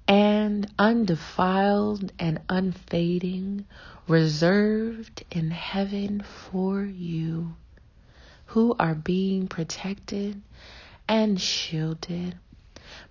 and 0.08 0.68
undefiled 0.80 2.12
and 2.18 2.42
unfading, 2.50 3.64
reserved 4.08 5.24
in 5.30 5.52
heaven 5.52 6.20
for 6.24 6.84
you 6.84 7.56
who 8.48 8.76
are 8.80 8.96
being 8.96 9.48
protected 9.48 10.42
and 11.08 11.40
shielded 11.40 12.36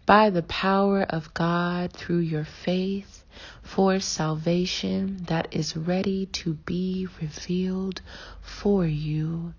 by 0.05 0.29
the 0.31 0.43
power 0.43 1.03
of 1.03 1.33
God 1.33 1.93
through 1.93 2.19
your 2.19 2.45
faith 2.45 3.23
for 3.63 4.01
salvation 4.01 5.25
that 5.25 5.49
is 5.53 5.77
ready 5.77 6.27
to 6.27 6.55
be 6.55 7.07
revealed 7.21 8.01
for 8.41 8.87
you 8.87 9.55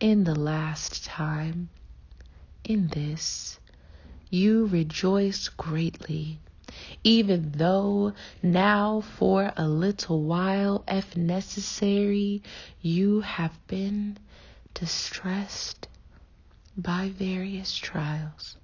in 0.00 0.24
the 0.24 0.34
last 0.34 1.04
time. 1.04 1.68
In 2.64 2.88
this, 2.88 3.58
you 4.30 4.66
rejoice 4.66 5.48
greatly, 5.48 6.38
even 7.04 7.52
though 7.52 8.12
now 8.42 9.00
for 9.00 9.52
a 9.56 9.68
little 9.68 10.22
while, 10.22 10.84
if 10.88 11.16
necessary, 11.16 12.42
you 12.80 13.20
have 13.20 13.58
been 13.66 14.18
distressed 14.74 15.88
by 16.76 17.08
various 17.08 17.74
trials, 17.74 18.56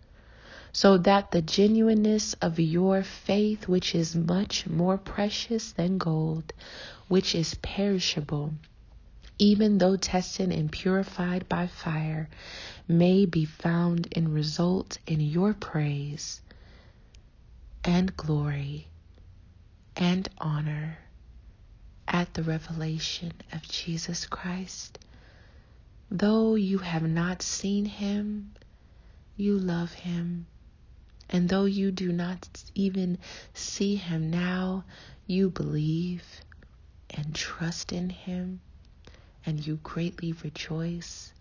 so 0.73 0.97
that 0.99 1.31
the 1.31 1.43
genuineness 1.43 2.35
of 2.35 2.59
your 2.59 3.03
faith, 3.03 3.69
which 3.69 3.95
is 3.95 4.17
much 4.17 4.67
more 4.67 4.97
precious 4.97 5.73
than 5.73 5.99
gold, 5.99 6.53
which 7.09 7.35
is 7.35 7.55
perishable, 7.57 8.53
even 9.39 9.79
though 9.79 9.97
tested 9.97 10.51
and 10.51 10.73
purified 10.73 11.49
by 11.49 11.67
fire, 11.67 12.29
may 12.89 13.27
be 13.27 13.45
found 13.45 14.09
and 14.13 14.33
result 14.35 14.99
in 15.07 15.21
your 15.21 15.53
praise 15.53 16.41
and 17.85 18.17
glory 18.17 18.87
and 19.97 20.29
honor 20.39 20.99
at 22.09 22.33
the 22.35 22.43
revelation 22.43 23.33
of 23.53 23.63
Jesus 23.63 24.27
Christ 24.27 24.99
Though 26.15 26.57
you 26.57 26.77
have 26.77 27.05
not 27.05 27.41
seen 27.41 27.87
him, 27.87 28.53
you 29.35 29.59
love 29.59 29.95
him. 29.95 30.47
And 31.33 31.49
though 31.49 31.65
you 31.65 31.91
do 31.91 32.13
not 32.13 32.63
even 32.75 33.17
see 33.55 33.97
him 33.97 34.31
now, 34.31 34.85
you 35.27 35.49
believe 35.49 36.23
and 37.09 37.35
trust 37.35 37.91
in 37.91 38.11
him, 38.11 38.61
and 39.47 39.67
you 39.67 39.77
greatly 39.83 40.33
rejoice 40.33 41.33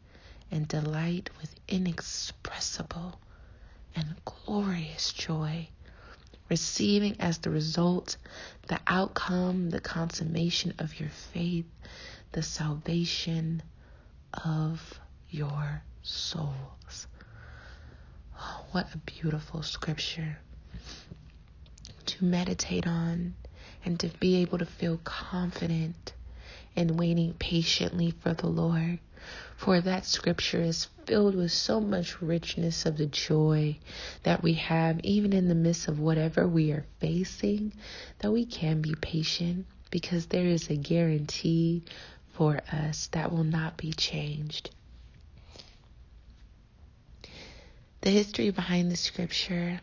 and 0.49 0.65
delight 0.65 1.29
with 1.41 1.53
inexpressible 1.67 3.19
and 3.93 4.15
glorious 4.23 5.11
joy, 5.11 5.67
receiving 6.49 7.19
as 7.19 7.39
the 7.39 7.49
result 7.49 8.15
the 8.67 8.79
outcome, 8.87 9.71
the 9.71 9.81
consummation 9.81 10.73
of 10.79 11.01
your 11.01 11.09
faith, 11.09 11.69
the 12.31 12.43
salvation 12.43 13.61
of 14.33 14.99
your 15.29 15.83
souls. 16.01 17.07
Oh, 18.43 18.65
what 18.71 18.87
a 18.95 18.97
beautiful 18.97 19.61
scripture 19.61 20.39
to 22.07 22.25
meditate 22.25 22.87
on 22.87 23.35
and 23.85 23.99
to 23.99 24.07
be 24.19 24.37
able 24.37 24.57
to 24.57 24.65
feel 24.65 24.97
confident 25.03 26.13
in 26.75 26.97
waiting 26.97 27.33
patiently 27.33 28.09
for 28.09 28.33
the 28.33 28.47
Lord. 28.47 28.97
For 29.57 29.79
that 29.81 30.05
scripture 30.07 30.61
is 30.63 30.87
filled 31.05 31.35
with 31.35 31.51
so 31.51 31.79
much 31.79 32.19
richness 32.19 32.87
of 32.87 32.97
the 32.97 33.05
joy 33.05 33.77
that 34.23 34.41
we 34.41 34.53
have, 34.53 34.99
even 35.03 35.33
in 35.33 35.47
the 35.47 35.53
midst 35.53 35.87
of 35.87 35.99
whatever 35.99 36.47
we 36.47 36.71
are 36.71 36.85
facing, 36.99 37.73
that 38.19 38.31
we 38.31 38.45
can 38.45 38.81
be 38.81 38.95
patient 38.95 39.67
because 39.91 40.25
there 40.25 40.47
is 40.47 40.67
a 40.69 40.75
guarantee 40.75 41.83
for 42.33 42.59
us 42.71 43.05
that 43.11 43.31
will 43.31 43.43
not 43.43 43.77
be 43.77 43.93
changed. 43.93 44.71
The 48.01 48.09
history 48.09 48.49
behind 48.49 48.91
the 48.91 48.95
scripture 48.95 49.79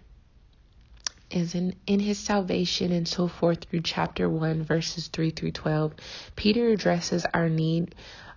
is 1.31 1.55
in, 1.55 1.75
in 1.87 2.01
his 2.01 2.19
salvation 2.19 2.91
and 2.91 3.07
so 3.07 3.29
forth 3.29 3.65
through 3.65 3.83
chapter 3.83 4.29
1, 4.29 4.65
verses 4.65 5.09
3 5.09 5.31
through 5.31 5.53
12. 5.53 5.93
Peter 6.35 6.69
addresses 6.69 7.25
our 7.33 7.49
need. 7.49 7.95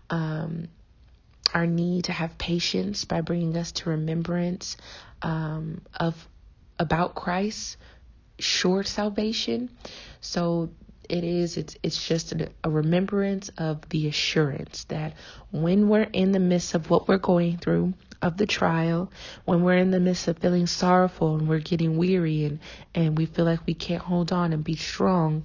Um, 0.09 0.67
our 1.53 1.65
need 1.65 2.05
to 2.05 2.11
have 2.11 2.37
patience 2.37 3.05
by 3.05 3.21
bringing 3.21 3.57
us 3.57 3.71
to 3.73 3.89
remembrance 3.89 4.77
um, 5.21 5.81
of 5.99 6.15
about 6.79 7.15
Christ, 7.15 7.77
short 8.39 8.87
salvation. 8.87 9.69
So 10.21 10.69
it 11.09 11.23
is 11.23 11.57
it's 11.57 11.75
it's 11.83 12.07
just 12.07 12.31
a, 12.31 12.49
a 12.63 12.69
remembrance 12.69 13.49
of 13.57 13.87
the 13.89 14.07
assurance 14.07 14.85
that 14.85 15.13
when 15.51 15.89
we're 15.89 16.03
in 16.03 16.31
the 16.31 16.39
midst 16.39 16.73
of 16.73 16.89
what 16.89 17.07
we're 17.07 17.17
going 17.17 17.57
through 17.57 17.93
of 18.21 18.37
the 18.37 18.45
trial 18.45 19.11
when 19.45 19.63
we're 19.63 19.77
in 19.77 19.91
the 19.91 19.99
midst 19.99 20.27
of 20.27 20.37
feeling 20.37 20.67
sorrowful 20.67 21.35
and 21.35 21.47
we're 21.47 21.59
getting 21.59 21.97
weary 21.97 22.45
and 22.45 22.59
and 22.93 23.17
we 23.17 23.25
feel 23.25 23.45
like 23.45 23.65
we 23.65 23.73
can't 23.73 24.03
hold 24.03 24.31
on 24.31 24.53
and 24.53 24.63
be 24.63 24.75
strong 24.75 25.43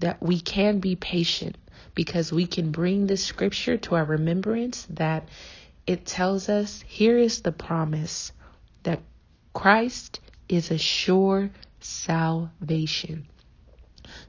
that 0.00 0.22
we 0.22 0.40
can 0.40 0.78
be 0.78 0.96
patient 0.96 1.56
because 1.94 2.32
we 2.32 2.46
can 2.46 2.70
bring 2.70 3.06
the 3.06 3.16
scripture 3.16 3.76
to 3.76 3.94
our 3.94 4.04
remembrance 4.04 4.86
that 4.90 5.28
it 5.86 6.06
tells 6.06 6.48
us 6.48 6.82
here 6.86 7.18
is 7.18 7.42
the 7.42 7.52
promise 7.52 8.32
that 8.84 9.00
Christ 9.52 10.20
is 10.48 10.70
a 10.70 10.78
sure 10.78 11.50
salvation. 11.80 13.26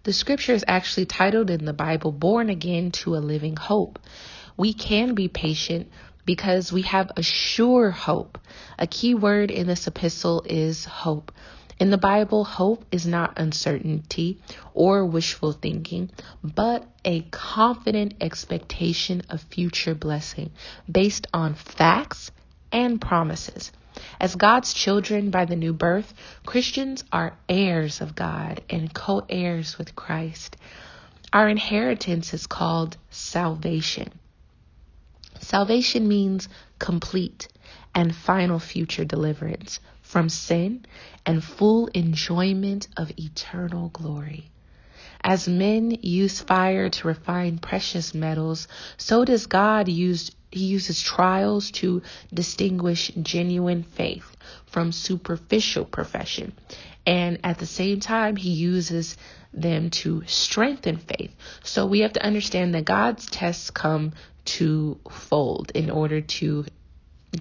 The 0.03 0.13
scripture 0.13 0.53
is 0.53 0.65
actually 0.67 1.05
titled 1.05 1.49
in 1.49 1.65
the 1.65 1.73
Bible, 1.73 2.11
Born 2.11 2.49
Again 2.49 2.91
to 2.91 3.15
a 3.15 3.17
Living 3.17 3.55
Hope. 3.55 3.99
We 4.57 4.73
can 4.73 5.13
be 5.13 5.27
patient 5.27 5.89
because 6.25 6.71
we 6.71 6.83
have 6.83 7.11
a 7.15 7.23
sure 7.23 7.91
hope. 7.91 8.37
A 8.79 8.87
key 8.87 9.13
word 9.13 9.51
in 9.51 9.67
this 9.67 9.87
epistle 9.87 10.43
is 10.45 10.85
hope. 10.85 11.31
In 11.79 11.89
the 11.89 11.97
Bible, 11.97 12.43
hope 12.45 12.85
is 12.91 13.05
not 13.05 13.39
uncertainty 13.39 14.39
or 14.73 15.05
wishful 15.05 15.51
thinking, 15.51 16.11
but 16.43 16.87
a 17.03 17.21
confident 17.31 18.13
expectation 18.21 19.23
of 19.29 19.41
future 19.41 19.95
blessing 19.95 20.51
based 20.89 21.27
on 21.33 21.55
facts 21.55 22.31
and 22.71 23.01
promises. 23.01 23.71
As 24.19 24.35
God's 24.35 24.73
children 24.73 25.29
by 25.29 25.45
the 25.45 25.55
new 25.55 25.73
birth, 25.73 26.13
Christians 26.45 27.03
are 27.11 27.37
heirs 27.49 28.01
of 28.01 28.15
God 28.15 28.61
and 28.69 28.93
co 28.93 29.25
heirs 29.29 29.77
with 29.77 29.95
Christ. 29.95 30.55
Our 31.31 31.49
inheritance 31.49 32.33
is 32.33 32.47
called 32.47 32.97
salvation. 33.09 34.11
Salvation 35.43 36.07
means 36.07 36.49
complete 36.79 37.47
and 37.93 38.15
final 38.15 38.59
future 38.59 39.05
deliverance, 39.05 39.79
from 40.01 40.29
sin 40.29 40.85
and 41.25 41.43
full 41.43 41.87
enjoyment 41.87 42.87
of 42.97 43.11
eternal 43.17 43.89
glory. 43.89 44.49
As 45.21 45.47
men 45.47 45.91
use 46.01 46.41
fire 46.41 46.89
to 46.89 47.07
refine 47.07 47.57
precious 47.57 48.13
metals, 48.13 48.67
so 48.97 49.23
does 49.25 49.45
God 49.45 49.87
use 49.87 50.31
he 50.51 50.65
uses 50.65 51.01
trials 51.01 51.71
to 51.71 52.03
distinguish 52.31 53.11
genuine 53.21 53.81
faith 53.81 54.37
from 54.67 54.91
superficial 54.91 55.83
profession. 55.83 56.53
And 57.07 57.39
at 57.43 57.57
the 57.57 57.65
same 57.65 57.99
time, 57.99 58.35
he 58.35 58.51
uses 58.51 59.17
them 59.51 59.89
to 59.89 60.23
strengthen 60.27 60.97
faith. 60.97 61.31
So 61.63 61.87
we 61.87 62.01
have 62.01 62.13
to 62.13 62.23
understand 62.23 62.75
that 62.75 62.85
God's 62.85 63.25
tests 63.25 63.71
come 63.71 64.13
to 64.45 64.99
fold 65.09 65.71
in 65.73 65.89
order 65.89 66.21
to 66.21 66.65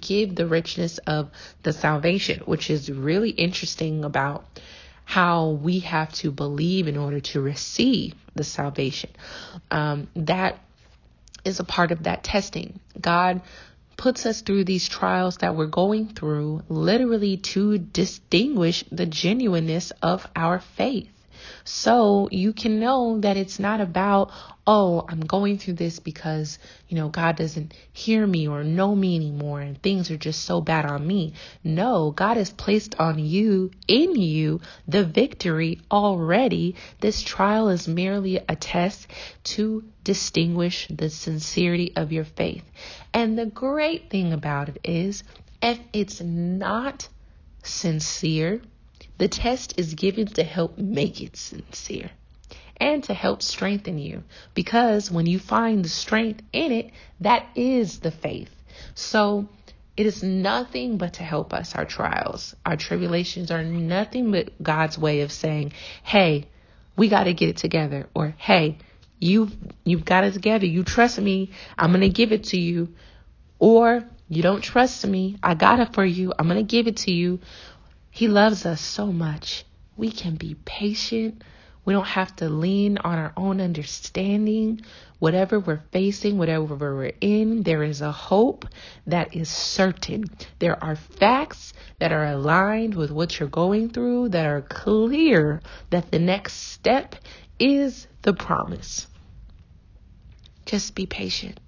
give 0.00 0.34
the 0.34 0.46
richness 0.46 0.98
of 0.98 1.30
the 1.62 1.72
salvation, 1.72 2.40
which 2.46 2.70
is 2.70 2.90
really 2.90 3.30
interesting 3.30 4.04
about 4.04 4.44
how 5.04 5.50
we 5.50 5.80
have 5.80 6.12
to 6.12 6.30
believe 6.30 6.88
in 6.88 6.96
order 6.96 7.20
to 7.20 7.40
receive 7.40 8.14
the 8.34 8.44
salvation. 8.44 9.10
Um, 9.70 10.08
that 10.16 10.58
is 11.44 11.60
a 11.60 11.64
part 11.64 11.92
of 11.92 12.04
that 12.04 12.22
testing. 12.22 12.80
God 12.98 13.42
puts 13.96 14.26
us 14.26 14.40
through 14.40 14.64
these 14.64 14.88
trials 14.88 15.36
that 15.38 15.54
we're 15.54 15.66
going 15.66 16.08
through 16.08 16.62
literally 16.68 17.36
to 17.36 17.78
distinguish 17.78 18.84
the 18.90 19.06
genuineness 19.06 19.92
of 20.02 20.26
our 20.34 20.60
faith. 20.60 21.11
So 21.64 22.28
you 22.30 22.52
can 22.52 22.80
know 22.80 23.20
that 23.20 23.36
it's 23.36 23.58
not 23.58 23.80
about, 23.80 24.30
oh, 24.66 25.04
I'm 25.08 25.20
going 25.20 25.58
through 25.58 25.74
this 25.74 25.98
because, 26.00 26.58
you 26.88 26.96
know, 26.96 27.08
God 27.08 27.36
doesn't 27.36 27.74
hear 27.92 28.26
me 28.26 28.48
or 28.48 28.64
know 28.64 28.94
me 28.94 29.16
anymore 29.16 29.60
and 29.60 29.80
things 29.80 30.10
are 30.10 30.16
just 30.16 30.44
so 30.44 30.60
bad 30.60 30.86
on 30.86 31.06
me. 31.06 31.34
No, 31.62 32.10
God 32.10 32.36
has 32.36 32.50
placed 32.50 32.98
on 32.98 33.18
you, 33.18 33.70
in 33.86 34.16
you, 34.16 34.60
the 34.86 35.04
victory 35.04 35.80
already. 35.90 36.76
This 37.00 37.22
trial 37.22 37.68
is 37.68 37.86
merely 37.86 38.36
a 38.36 38.56
test 38.56 39.06
to 39.44 39.84
distinguish 40.04 40.88
the 40.88 41.10
sincerity 41.10 41.92
of 41.96 42.12
your 42.12 42.24
faith. 42.24 42.64
And 43.12 43.38
the 43.38 43.46
great 43.46 44.10
thing 44.10 44.32
about 44.32 44.68
it 44.68 44.78
is, 44.84 45.22
if 45.60 45.78
it's 45.92 46.20
not 46.20 47.08
sincere, 47.62 48.60
the 49.18 49.28
test 49.28 49.74
is 49.78 49.94
given 49.94 50.26
to 50.26 50.42
help 50.42 50.78
make 50.78 51.20
it 51.20 51.36
sincere 51.36 52.10
and 52.78 53.04
to 53.04 53.14
help 53.14 53.42
strengthen 53.42 53.98
you 53.98 54.24
because 54.54 55.10
when 55.10 55.26
you 55.26 55.38
find 55.38 55.84
the 55.84 55.88
strength 55.88 56.42
in 56.52 56.72
it, 56.72 56.90
that 57.20 57.46
is 57.54 58.00
the 58.00 58.10
faith. 58.10 58.50
So 58.94 59.48
it 59.96 60.06
is 60.06 60.22
nothing 60.22 60.96
but 60.96 61.14
to 61.14 61.22
help 61.22 61.52
us. 61.52 61.74
Our 61.74 61.84
trials, 61.84 62.56
our 62.64 62.76
tribulations 62.76 63.50
are 63.50 63.62
nothing 63.62 64.32
but 64.32 64.50
God's 64.62 64.98
way 64.98 65.20
of 65.20 65.30
saying, 65.30 65.72
Hey, 66.02 66.48
we 66.96 67.08
got 67.08 67.24
to 67.24 67.34
get 67.34 67.50
it 67.50 67.56
together. 67.58 68.08
Or, 68.14 68.34
Hey, 68.38 68.78
you, 69.20 69.50
you've 69.84 70.04
got 70.04 70.24
it 70.24 70.32
together. 70.32 70.66
You 70.66 70.82
trust 70.82 71.20
me. 71.20 71.50
I'm 71.78 71.90
going 71.90 72.00
to 72.00 72.08
give 72.08 72.32
it 72.32 72.44
to 72.44 72.58
you. 72.58 72.88
Or 73.58 74.02
you 74.28 74.42
don't 74.42 74.62
trust 74.62 75.06
me. 75.06 75.36
I 75.42 75.54
got 75.54 75.78
it 75.78 75.94
for 75.94 76.04
you. 76.04 76.32
I'm 76.38 76.48
going 76.48 76.58
to 76.58 76.68
give 76.68 76.88
it 76.88 76.96
to 76.98 77.12
you. 77.12 77.38
He 78.14 78.28
loves 78.28 78.66
us 78.66 78.82
so 78.82 79.10
much. 79.10 79.64
We 79.96 80.10
can 80.10 80.36
be 80.36 80.54
patient. 80.66 81.42
We 81.86 81.94
don't 81.94 82.06
have 82.06 82.36
to 82.36 82.48
lean 82.50 82.98
on 82.98 83.18
our 83.18 83.32
own 83.38 83.58
understanding. 83.58 84.82
Whatever 85.18 85.58
we're 85.58 85.82
facing, 85.92 86.36
whatever 86.36 86.76
we're 86.76 87.14
in, 87.22 87.62
there 87.62 87.82
is 87.82 88.02
a 88.02 88.12
hope 88.12 88.66
that 89.06 89.34
is 89.34 89.48
certain. 89.48 90.24
There 90.58 90.82
are 90.84 90.94
facts 90.94 91.72
that 92.00 92.12
are 92.12 92.26
aligned 92.26 92.94
with 92.94 93.10
what 93.10 93.40
you're 93.40 93.48
going 93.48 93.88
through 93.88 94.28
that 94.28 94.44
are 94.44 94.60
clear 94.60 95.62
that 95.88 96.10
the 96.10 96.18
next 96.18 96.52
step 96.52 97.16
is 97.58 98.08
the 98.20 98.34
promise. 98.34 99.06
Just 100.66 100.94
be 100.94 101.06
patient. 101.06 101.58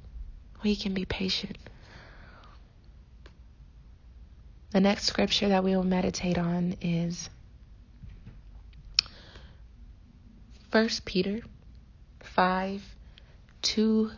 We 0.63 0.77
can 0.77 0.93
be 0.93 1.07
patient. 1.07 1.57
The 4.75 4.81
next 4.81 5.05
scripture 5.05 5.51
that 5.51 5.63
we 5.63 5.77
will 5.77 5.85
meditate 5.85 6.37
on 6.37 6.75
is 6.81 7.31
1 10.73 10.89
Peter 11.05 11.43
5 12.19 12.83
2 13.63 14.11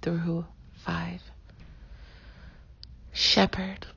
through 0.00 0.46
5. 0.84 1.20
Shepherd 3.12 3.88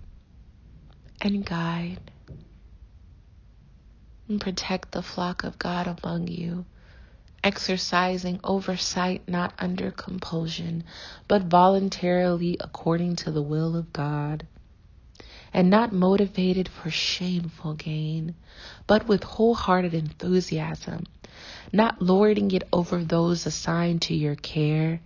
and 1.22 1.46
guide 1.46 2.00
and 4.28 4.42
protect 4.42 4.94
the 4.94 5.04
flock 5.04 5.44
of 5.44 5.60
God 5.60 5.86
among 5.86 6.30
you, 6.30 6.66
exercising 7.44 8.40
oversight 8.44 9.30
not 9.30 9.54
under 9.60 9.92
compulsion, 9.92 10.84
but 11.28 11.44
voluntarily 11.44 12.58
according 12.60 13.18
to 13.18 13.30
the 13.30 13.44
will 13.44 13.76
of 13.76 13.94
God 13.94 14.48
and 15.54 15.70
not 15.70 15.92
motivated 15.92 16.70
for 16.70 16.90
shameful 16.90 17.74
gain, 17.74 18.36
but 18.88 19.08
with 19.08 19.24
wholehearted 19.24 19.94
enthusiasm, 19.94 21.06
not 21.74 22.02
lording 22.02 22.52
it 22.52 22.64
over 22.72 23.04
those 23.04 23.46
assigned 23.46 24.02
to 24.02 24.14
your 24.14 24.36
care. 24.36 25.02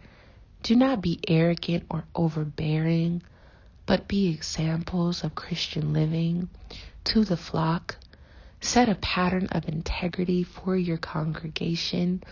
Do 0.63 0.75
not 0.75 1.01
be 1.01 1.19
arrogant 1.27 1.85
or 1.89 2.05
overbearing, 2.15 3.21
but 3.85 4.07
be 4.07 4.29
examples 4.29 5.23
of 5.23 5.35
Christian 5.35 5.93
living 5.93 6.49
to 7.05 7.23
the 7.23 7.37
flock. 7.37 7.97
Set 8.61 8.89
a 8.89 8.95
pattern 8.95 9.47
of 9.51 9.67
integrity 9.67 10.43
for 10.43 10.75
your 10.75 10.97
congregation. 10.97 12.23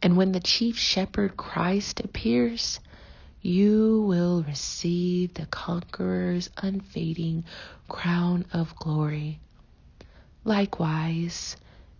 And 0.00 0.16
when 0.16 0.32
the 0.32 0.40
chief 0.40 0.78
shepherd 0.78 1.36
Christ 1.36 2.00
appears, 2.00 2.78
you 3.44 4.00
will 4.08 4.42
receive 4.44 5.34
the 5.34 5.44
conqueror's 5.44 6.48
unfading 6.56 7.44
crown 7.88 8.42
of 8.54 8.74
glory. 8.76 9.38
Likewise, 10.44 11.54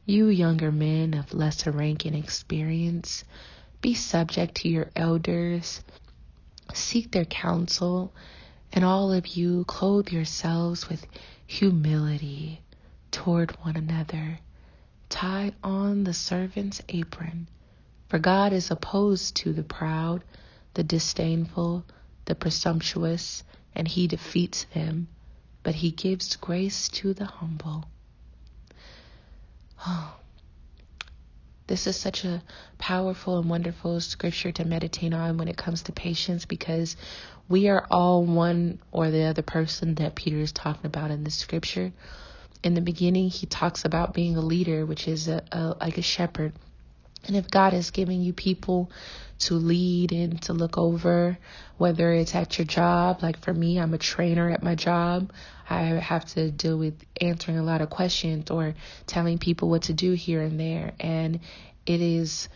you 0.07 0.29
younger 0.29 0.73
men 0.73 1.13
of 1.13 1.35
lesser 1.35 1.71
rank 1.71 2.07
and 2.07 2.17
experience, 2.17 3.25
be 3.83 3.93
subject 3.93 4.55
to 4.55 4.71
your 4.71 4.91
elders, 4.97 5.83
seek 6.73 7.13
their 7.13 7.27
counsel, 7.27 8.11
and 8.73 8.83
all 8.83 9.13
of 9.13 9.27
you 9.27 9.65
clothe 9.67 10.09
yourselves 10.09 10.89
with 10.89 11.07
humility 11.47 12.63
toward 13.11 13.51
one 13.63 13.77
another. 13.77 14.39
Tie 15.11 15.53
on 15.63 16.05
the 16.05 16.15
servant's 16.15 16.81
apron, 16.89 17.49
for 18.09 18.19
God 18.19 18.55
is 18.55 18.71
opposed 18.71 19.37
to 19.37 19.53
the 19.53 19.63
proud 19.63 20.25
the 20.75 20.85
disdainful, 20.85 21.85
the 22.27 22.35
presumptuous, 22.35 23.43
and 23.75 23.89
he 23.89 24.07
defeats 24.07 24.67
them, 24.75 25.09
but 25.63 25.77
he 25.77 25.91
gives 25.91 26.37
grace 26.37 26.89
to 26.89 27.15
the 27.15 27.25
humble. 27.25 27.87
Oh, 29.87 30.17
this 31.67 31.87
is 31.87 31.97
such 31.97 32.25
a 32.25 32.43
powerful 32.77 33.39
and 33.39 33.49
wonderful 33.49 34.01
scripture 34.01 34.53
to 34.53 34.65
meditate 34.65 35.15
on 35.15 35.39
when 35.39 35.49
it 35.49 35.57
comes 35.57 35.83
to 35.83 35.93
patience 35.93 36.45
because 36.45 36.97
we 37.49 37.69
are 37.69 37.87
all 37.91 38.25
one 38.25 38.81
or 38.93 39.11
the 39.11 39.25
other 39.25 39.43
person 39.43 39.95
that 39.95 40.15
Peter 40.15 40.39
is 40.39 40.53
talking 40.53 40.87
about 40.87 41.11
in 41.11 41.25
this 41.25 41.37
scripture. 41.37 41.93
In 42.63 42.75
the 42.75 42.81
beginning, 42.81 43.29
he 43.29 43.47
talks 43.47 43.85
about 43.85 44.15
being 44.15 44.37
a 44.37 44.41
leader, 44.41 44.87
which 44.87 45.07
is 45.07 45.29
a, 45.29 45.43
a 45.53 45.77
like 45.81 45.99
a 45.99 46.03
shepherd. 46.03 46.53
And 47.27 47.37
if 47.37 47.51
God 47.51 47.75
is 47.75 47.91
giving 47.91 48.23
you 48.23 48.33
people 48.33 48.91
to 49.41 49.55
lead 49.55 50.13
and 50.13 50.41
to 50.43 50.53
look 50.53 50.79
over, 50.79 51.39
whether 51.77 52.13
it's 52.13 52.35
at 52.35 52.59
your 52.59 52.67
job, 52.67 53.23
like 53.23 53.39
for 53.41 53.53
me, 53.53 53.79
I'm 53.79 53.95
a 53.95 53.99
trainer 53.99 54.51
at 54.51 54.63
my 54.63 54.75
job. 54.75 55.33
I 55.69 55.81
have 55.81 56.25
to 56.35 56.51
deal 56.51 56.79
with 56.79 56.95
answering 57.21 57.59
a 57.59 57.63
lot 57.63 57.81
of 57.81 57.91
questions 57.91 58.51
or 58.51 58.75
telling 59.07 59.39
people 59.39 59.69
what 59.69 59.83
to 59.83 59.93
do 59.93 60.13
here 60.13 60.43
and 60.43 60.61
there. 60.61 60.93
And 61.01 61.41
it 61.87 62.01
is 62.01 62.49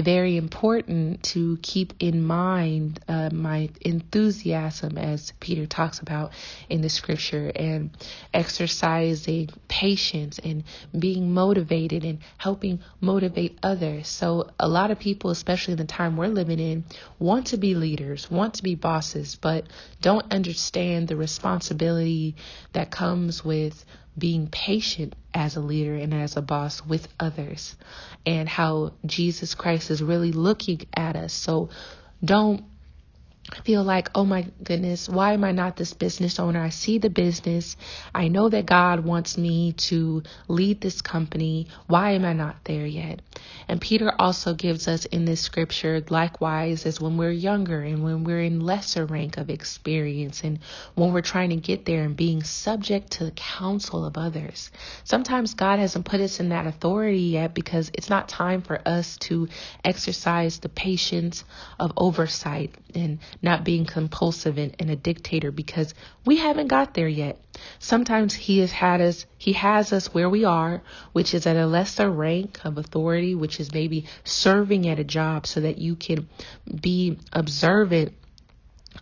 very 0.00 0.36
important 0.38 1.22
to 1.22 1.58
keep 1.62 1.92
in 2.00 2.22
mind 2.22 3.00
uh, 3.08 3.28
my 3.30 3.68
enthusiasm, 3.82 4.96
as 4.96 5.32
Peter 5.40 5.66
talks 5.66 6.00
about 6.00 6.32
in 6.70 6.80
the 6.80 6.88
scripture, 6.88 7.52
and 7.54 7.90
exercising 8.32 9.50
patience 9.68 10.38
and 10.38 10.64
being 10.98 11.34
motivated 11.34 12.04
and 12.04 12.20
helping 12.38 12.80
motivate 13.00 13.58
others. 13.62 14.08
So, 14.08 14.50
a 14.58 14.68
lot 14.68 14.90
of 14.90 14.98
people, 14.98 15.30
especially 15.30 15.72
in 15.72 15.78
the 15.78 15.84
time 15.84 16.16
we're 16.16 16.28
living 16.28 16.58
in, 16.58 16.84
want 17.18 17.48
to 17.48 17.58
be 17.58 17.74
leaders, 17.74 18.30
want 18.30 18.54
to 18.54 18.62
be 18.62 18.74
bosses, 18.74 19.34
but 19.34 19.66
don't 20.00 20.32
understand 20.32 21.08
the 21.08 21.16
responsibility 21.16 22.34
that 22.72 22.90
comes 22.90 23.44
with 23.44 23.84
being 24.16 24.48
patient 24.48 25.14
as 25.32 25.56
a 25.56 25.60
leader 25.60 25.94
and 25.94 26.12
as 26.12 26.36
a 26.36 26.42
boss 26.42 26.84
with 26.84 27.08
others 27.18 27.76
and 28.26 28.48
how 28.48 28.92
Jesus 29.06 29.54
Christ 29.54 29.90
is 29.90 30.02
really 30.02 30.32
looking 30.32 30.82
at 30.94 31.16
us. 31.16 31.32
So 31.32 31.70
don't 32.24 32.64
feel 33.64 33.82
like, 33.82 34.10
oh 34.14 34.24
my 34.24 34.46
goodness, 34.62 35.08
why 35.08 35.32
am 35.32 35.44
I 35.44 35.52
not 35.52 35.76
this 35.76 35.92
business 35.92 36.38
owner? 36.38 36.60
I 36.60 36.70
see 36.70 36.98
the 36.98 37.10
business. 37.10 37.76
I 38.14 38.28
know 38.28 38.48
that 38.48 38.66
God 38.66 39.04
wants 39.04 39.36
me 39.38 39.72
to 39.72 40.22
lead 40.48 40.80
this 40.80 41.00
company. 41.02 41.68
Why 41.86 42.12
am 42.12 42.24
I 42.24 42.32
not 42.32 42.56
there 42.64 42.86
yet? 42.86 43.20
And 43.68 43.80
Peter 43.80 44.12
also 44.18 44.54
gives 44.54 44.88
us 44.88 45.04
in 45.06 45.24
this 45.24 45.40
scripture, 45.40 46.02
likewise, 46.08 46.86
as 46.86 47.00
when 47.00 47.16
we're 47.16 47.30
younger 47.30 47.80
and 47.82 48.02
when 48.02 48.24
we're 48.24 48.42
in 48.42 48.60
lesser 48.60 49.06
rank 49.06 49.36
of 49.36 49.50
experience 49.50 50.42
and 50.44 50.58
when 50.94 51.12
we're 51.12 51.22
trying 51.22 51.50
to 51.50 51.56
get 51.56 51.84
there 51.84 52.02
and 52.02 52.16
being 52.16 52.42
subject 52.42 53.12
to 53.12 53.24
the 53.24 53.30
counsel 53.32 54.04
of 54.04 54.16
others. 54.16 54.70
Sometimes 55.04 55.54
God 55.54 55.78
hasn't 55.78 56.06
put 56.06 56.20
us 56.20 56.40
in 56.40 56.50
that 56.50 56.66
authority 56.66 57.18
yet 57.18 57.54
because 57.54 57.90
it's 57.94 58.10
not 58.10 58.28
time 58.28 58.62
for 58.62 58.80
us 58.86 59.16
to 59.18 59.48
exercise 59.84 60.58
the 60.58 60.68
patience 60.68 61.44
of 61.78 61.92
oversight 61.96 62.74
and 62.94 63.18
not 63.42 63.64
being 63.64 63.84
compulsive 63.84 64.56
and, 64.56 64.74
and 64.78 64.90
a 64.90 64.96
dictator 64.96 65.50
because 65.50 65.92
we 66.24 66.36
haven't 66.36 66.68
got 66.68 66.94
there 66.94 67.08
yet. 67.08 67.38
Sometimes 67.78 68.34
he 68.34 68.60
has 68.60 68.70
had 68.70 69.00
us, 69.00 69.26
he 69.36 69.52
has 69.54 69.92
us 69.92 70.14
where 70.14 70.30
we 70.30 70.44
are, 70.44 70.82
which 71.12 71.34
is 71.34 71.46
at 71.46 71.56
a 71.56 71.66
lesser 71.66 72.10
rank 72.10 72.60
of 72.64 72.78
authority, 72.78 73.34
which 73.34 73.60
is 73.60 73.72
maybe 73.72 74.06
serving 74.24 74.88
at 74.88 74.98
a 74.98 75.04
job 75.04 75.46
so 75.46 75.60
that 75.60 75.78
you 75.78 75.96
can 75.96 76.28
be 76.80 77.18
observant 77.32 78.14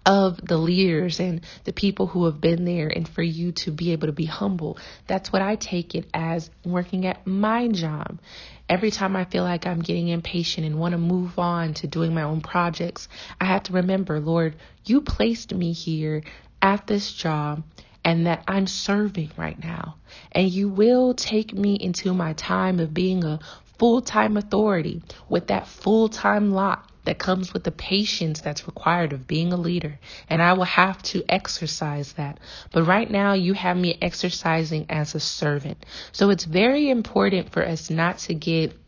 of 0.06 0.40
the 0.44 0.56
leaders 0.56 1.20
and 1.20 1.40
the 1.64 1.72
people 1.72 2.06
who 2.06 2.24
have 2.24 2.40
been 2.40 2.64
there 2.64 2.88
and 2.88 3.08
for 3.08 3.22
you 3.22 3.52
to 3.52 3.70
be 3.70 3.92
able 3.92 4.06
to 4.06 4.12
be 4.12 4.24
humble. 4.24 4.78
That's 5.06 5.32
what 5.32 5.42
I 5.42 5.56
take 5.56 5.94
it 5.94 6.06
as 6.14 6.50
working 6.64 7.06
at 7.06 7.26
my 7.26 7.68
job. 7.68 8.20
Every 8.68 8.90
time 8.90 9.16
I 9.16 9.24
feel 9.24 9.42
like 9.42 9.66
I'm 9.66 9.82
getting 9.82 10.08
impatient 10.08 10.66
and 10.66 10.78
want 10.78 10.92
to 10.92 10.98
move 10.98 11.38
on 11.38 11.74
to 11.74 11.86
doing 11.86 12.14
my 12.14 12.22
own 12.22 12.40
projects, 12.40 13.08
I 13.40 13.46
have 13.46 13.64
to 13.64 13.72
remember, 13.72 14.20
Lord, 14.20 14.56
you 14.84 15.00
placed 15.00 15.54
me 15.54 15.72
here 15.72 16.22
at 16.62 16.86
this 16.86 17.12
job 17.12 17.64
and 18.04 18.26
that 18.26 18.44
I'm 18.48 18.66
serving 18.66 19.30
right 19.36 19.62
now. 19.62 19.96
And 20.32 20.48
you 20.48 20.68
will 20.68 21.14
take 21.14 21.52
me 21.52 21.74
into 21.74 22.14
my 22.14 22.32
time 22.34 22.80
of 22.80 22.94
being 22.94 23.24
a 23.24 23.40
full 23.78 24.02
time 24.02 24.36
authority 24.36 25.02
with 25.28 25.48
that 25.48 25.66
full 25.66 26.08
time 26.08 26.52
lot 26.52 26.89
that 27.10 27.18
comes 27.18 27.52
with 27.52 27.64
the 27.64 27.72
patience 27.72 28.40
that's 28.40 28.68
required 28.68 29.12
of 29.12 29.26
being 29.26 29.52
a 29.52 29.56
leader. 29.56 29.98
And 30.28 30.40
I 30.40 30.52
will 30.52 30.62
have 30.62 31.02
to 31.10 31.24
exercise 31.28 32.12
that. 32.12 32.38
But 32.70 32.84
right 32.84 33.10
now, 33.10 33.32
you 33.32 33.52
have 33.54 33.76
me 33.76 33.98
exercising 34.00 34.86
as 34.88 35.16
a 35.16 35.18
servant. 35.18 35.84
So 36.12 36.30
it's 36.30 36.44
very 36.44 36.88
important 36.88 37.50
for 37.50 37.66
us 37.66 37.90
not 37.90 38.18
to 38.18 38.34
get 38.34 38.78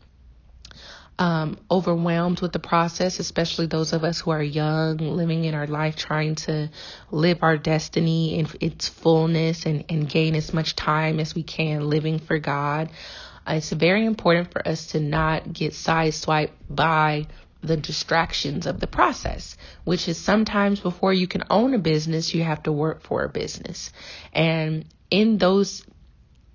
um, 1.19 1.57
overwhelmed 1.69 2.39
with 2.39 2.53
the 2.53 2.59
process, 2.59 3.19
especially 3.19 3.65
those 3.65 3.91
of 3.91 4.05
us 4.05 4.21
who 4.21 4.31
are 4.31 4.41
young, 4.41 4.99
living 4.99 5.43
in 5.43 5.53
our 5.53 5.67
life, 5.67 5.97
trying 5.97 6.35
to 6.35 6.69
live 7.11 7.39
our 7.41 7.57
destiny 7.57 8.39
in 8.39 8.47
its 8.61 8.87
fullness 8.87 9.65
and, 9.65 9.83
and 9.89 10.07
gain 10.07 10.35
as 10.35 10.53
much 10.53 10.77
time 10.77 11.19
as 11.19 11.35
we 11.35 11.43
can 11.43 11.89
living 11.89 12.19
for 12.19 12.39
God. 12.39 12.89
Uh, 13.45 13.55
it's 13.55 13.73
very 13.73 14.05
important 14.05 14.53
for 14.53 14.65
us 14.65 14.87
to 14.87 15.01
not 15.01 15.51
get 15.51 15.73
sideswiped 15.73 16.51
by 16.69 17.27
the 17.63 17.77
distractions 17.77 18.65
of 18.65 18.79
the 18.79 18.87
process, 18.87 19.57
which 19.85 20.07
is 20.07 20.17
sometimes 20.17 20.79
before 20.79 21.13
you 21.13 21.27
can 21.27 21.43
own 21.49 21.73
a 21.73 21.79
business, 21.79 22.33
you 22.33 22.43
have 22.43 22.63
to 22.63 22.71
work 22.71 23.01
for 23.01 23.23
a 23.23 23.29
business. 23.29 23.91
And 24.33 24.85
in 25.09 25.37
those 25.37 25.83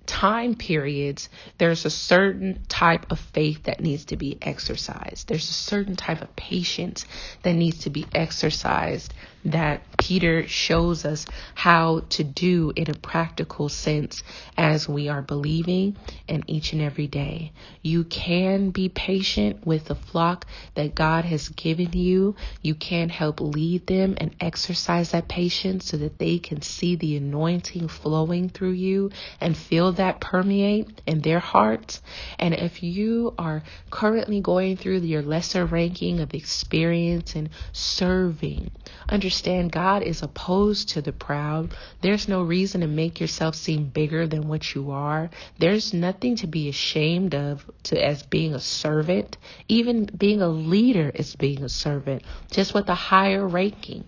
time 0.05 0.55
periods, 0.55 1.29
there's 1.59 1.85
a 1.85 1.89
certain 1.89 2.65
type 2.67 3.11
of 3.11 3.19
faith 3.19 3.63
that 3.63 3.79
needs 3.79 4.05
to 4.05 4.17
be 4.17 4.37
exercised. 4.41 5.27
There's 5.27 5.49
a 5.49 5.53
certain 5.53 5.95
type 5.95 6.21
of 6.21 6.35
patience 6.35 7.05
that 7.43 7.53
needs 7.53 7.79
to 7.83 7.91
be 7.91 8.07
exercised 8.13 9.13
that 9.45 9.81
Peter 9.97 10.47
shows 10.47 11.05
us 11.05 11.25
how 11.55 12.01
to 12.09 12.23
do 12.23 12.73
in 12.75 12.89
a 12.89 12.93
practical 12.93 13.69
sense 13.69 14.23
as 14.57 14.89
we 14.89 15.07
are 15.07 15.21
believing 15.21 15.95
and 16.27 16.43
each 16.47 16.73
and 16.73 16.81
every 16.81 17.07
day. 17.07 17.51
You 17.81 18.03
can 18.05 18.71
be 18.71 18.89
patient 18.89 19.65
with 19.65 19.85
the 19.85 19.95
flock 19.95 20.45
that 20.75 20.95
God 20.95 21.25
has 21.25 21.49
given 21.49 21.93
you. 21.93 22.35
You 22.61 22.75
can 22.75 23.09
help 23.09 23.39
lead 23.39 23.87
them 23.87 24.15
and 24.17 24.35
exercise 24.39 25.11
that 25.11 25.27
patience 25.27 25.85
so 25.85 25.97
that 25.97 26.17
they 26.17 26.39
can 26.39 26.61
see 26.61 26.95
the 26.95 27.17
anointing 27.17 27.87
flowing 27.87 28.49
through 28.49 28.71
you 28.71 29.11
and 29.39 29.55
feel 29.55 29.91
that 29.93 30.21
permeate 30.21 31.01
in 31.05 31.21
their 31.21 31.39
hearts. 31.39 32.01
And 32.37 32.53
if 32.53 32.81
you 32.83 33.35
are 33.37 33.63
currently 33.91 34.41
going 34.41 34.77
through 34.77 34.99
your 34.99 35.21
lesser 35.21 35.65
ranking 35.65 36.19
of 36.19 36.33
experience 36.33 37.35
and 37.35 37.49
serving, 37.73 38.71
understand 39.07 39.28
God 39.69 40.03
is 40.03 40.23
opposed 40.23 40.89
to 40.89 41.01
the 41.01 41.11
proud. 41.11 41.73
There's 42.01 42.27
no 42.27 42.43
reason 42.43 42.81
to 42.81 42.87
make 42.87 43.19
yourself 43.19 43.55
seem 43.55 43.85
bigger 43.85 44.27
than 44.27 44.47
what 44.47 44.73
you 44.73 44.91
are. 44.91 45.29
There's 45.57 45.93
nothing 45.93 46.35
to 46.37 46.47
be 46.47 46.69
ashamed 46.69 47.35
of 47.35 47.69
to 47.83 48.03
as 48.03 48.23
being 48.23 48.53
a 48.53 48.59
servant. 48.59 49.37
Even 49.67 50.05
being 50.05 50.41
a 50.41 50.49
leader 50.49 51.11
is 51.13 51.35
being 51.35 51.63
a 51.63 51.69
servant, 51.69 52.23
just 52.51 52.73
with 52.73 52.89
a 52.89 52.95
higher 52.95 53.47
ranking. 53.47 54.05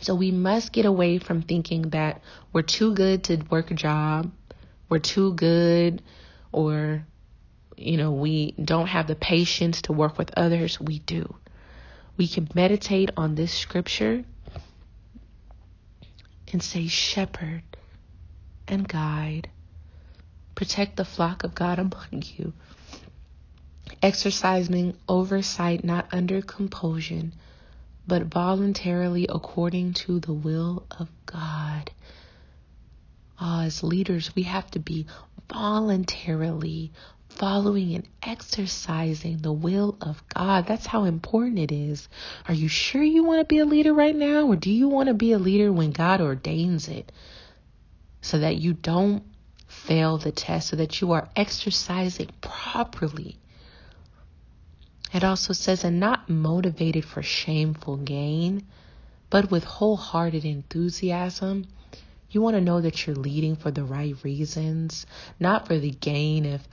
So 0.00 0.14
we 0.14 0.30
must 0.30 0.72
get 0.72 0.84
away 0.84 1.18
from 1.18 1.42
thinking 1.42 1.90
that 1.90 2.22
we're 2.52 2.62
too 2.62 2.94
good 2.94 3.24
to 3.24 3.36
work 3.50 3.70
a 3.70 3.74
job, 3.74 4.30
we're 4.88 4.98
too 4.98 5.34
good, 5.34 6.02
or, 6.52 7.06
you 7.76 7.96
know, 7.96 8.12
we 8.12 8.52
don't 8.52 8.88
have 8.88 9.06
the 9.06 9.16
patience 9.16 9.82
to 9.82 9.92
work 9.92 10.18
with 10.18 10.30
others. 10.36 10.80
We 10.80 10.98
do. 10.98 11.34
We 12.16 12.28
can 12.28 12.48
meditate 12.54 13.10
on 13.16 13.34
this 13.34 13.52
scripture 13.52 14.24
and 16.52 16.62
say, 16.62 16.86
Shepherd 16.86 17.62
and 18.68 18.86
guide, 18.86 19.48
protect 20.54 20.96
the 20.96 21.04
flock 21.04 21.44
of 21.44 21.54
God 21.54 21.78
among 21.78 22.22
you, 22.36 22.52
exercising 24.02 24.96
oversight 25.08 25.84
not 25.84 26.08
under 26.12 26.40
compulsion 26.40 27.34
but 28.06 28.24
voluntarily 28.24 29.26
according 29.28 29.94
to 29.94 30.20
the 30.20 30.32
will 30.32 30.86
of 30.98 31.08
God. 31.26 31.90
Uh, 33.40 33.62
as 33.62 33.82
leaders, 33.82 34.34
we 34.34 34.42
have 34.42 34.70
to 34.70 34.78
be 34.78 35.06
voluntarily 35.50 36.92
following 37.36 37.94
and 37.94 38.08
exercising 38.22 39.38
the 39.38 39.52
will 39.52 39.96
of 40.00 40.22
God. 40.28 40.66
That's 40.66 40.86
how 40.86 41.04
important 41.04 41.58
it 41.58 41.72
is. 41.72 42.08
Are 42.48 42.54
you 42.54 42.68
sure 42.68 43.02
you 43.02 43.24
want 43.24 43.40
to 43.40 43.44
be 43.44 43.58
a 43.58 43.66
leader 43.66 43.92
right 43.92 44.14
now, 44.14 44.46
or 44.46 44.56
do 44.56 44.70
you 44.70 44.88
want 44.88 45.08
to 45.08 45.14
be 45.14 45.32
a 45.32 45.38
leader 45.38 45.72
when 45.72 45.90
God 45.90 46.20
ordains 46.20 46.88
it 46.88 47.10
so 48.20 48.38
that 48.38 48.56
you 48.56 48.72
don't 48.72 49.22
fail 49.66 50.18
the 50.18 50.32
test, 50.32 50.68
so 50.68 50.76
that 50.76 51.00
you 51.00 51.12
are 51.12 51.28
exercising 51.36 52.30
properly? 52.40 53.38
It 55.12 55.22
also 55.22 55.52
says, 55.52 55.84
and 55.84 56.00
not 56.00 56.28
motivated 56.28 57.04
for 57.04 57.22
shameful 57.22 57.98
gain, 57.98 58.66
but 59.30 59.50
with 59.50 59.64
wholehearted 59.64 60.44
enthusiasm. 60.44 61.66
You 62.34 62.40
want 62.40 62.56
to 62.56 62.60
know 62.60 62.80
that 62.80 63.06
you're 63.06 63.14
leading 63.14 63.54
for 63.54 63.70
the 63.70 63.84
right 63.84 64.16
reasons, 64.24 65.06
not 65.38 65.68
for 65.68 65.78
the 65.78 65.92
gain 65.92 66.46
of 66.46 66.66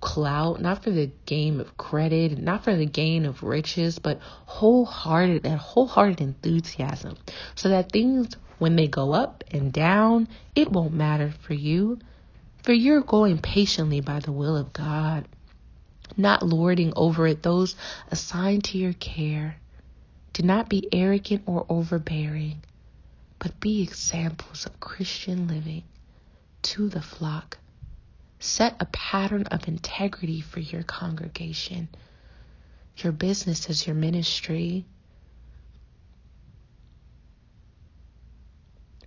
clout, 0.00 0.62
not 0.62 0.82
for 0.82 0.90
the 0.90 1.10
gain 1.26 1.60
of 1.60 1.76
credit, 1.76 2.38
not 2.38 2.64
for 2.64 2.74
the 2.74 2.86
gain 2.86 3.26
of 3.26 3.42
riches, 3.42 3.98
but 3.98 4.18
wholehearted 4.46 5.44
and 5.44 5.60
wholehearted 5.60 6.22
enthusiasm. 6.22 7.18
So 7.54 7.68
that 7.68 7.92
things, 7.92 8.34
when 8.58 8.76
they 8.76 8.88
go 8.88 9.12
up 9.12 9.44
and 9.50 9.70
down, 9.70 10.26
it 10.54 10.72
won't 10.72 10.94
matter 10.94 11.34
for 11.42 11.52
you. 11.52 11.98
For 12.62 12.72
you're 12.72 13.02
going 13.02 13.38
patiently 13.38 14.00
by 14.00 14.20
the 14.20 14.32
will 14.32 14.56
of 14.56 14.72
God 14.72 15.28
not 16.16 16.42
lording 16.42 16.92
over 16.96 17.26
it 17.26 17.42
those 17.42 17.76
assigned 18.10 18.64
to 18.64 18.78
your 18.78 18.92
care. 18.94 19.56
Do 20.32 20.42
not 20.42 20.68
be 20.68 20.88
arrogant 20.92 21.42
or 21.46 21.66
overbearing, 21.68 22.62
but 23.38 23.60
be 23.60 23.82
examples 23.82 24.66
of 24.66 24.80
Christian 24.80 25.48
living 25.48 25.84
to 26.62 26.88
the 26.88 27.02
flock. 27.02 27.58
Set 28.38 28.76
a 28.80 28.86
pattern 28.86 29.46
of 29.46 29.68
integrity 29.68 30.40
for 30.40 30.60
your 30.60 30.82
congregation. 30.82 31.88
Your 32.98 33.12
business 33.12 33.68
is 33.68 33.86
your 33.86 33.96
ministry. 33.96 34.84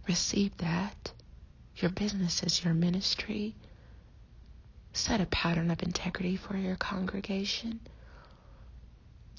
Receive 0.07 0.55
that. 0.57 1.11
Your 1.75 1.91
business 1.91 2.41
is 2.43 2.63
your 2.63 2.73
ministry. 2.73 3.55
Set 4.93 5.21
a 5.21 5.25
pattern 5.27 5.69
of 5.69 5.83
integrity 5.83 6.37
for 6.37 6.57
your 6.57 6.75
congregation. 6.75 7.79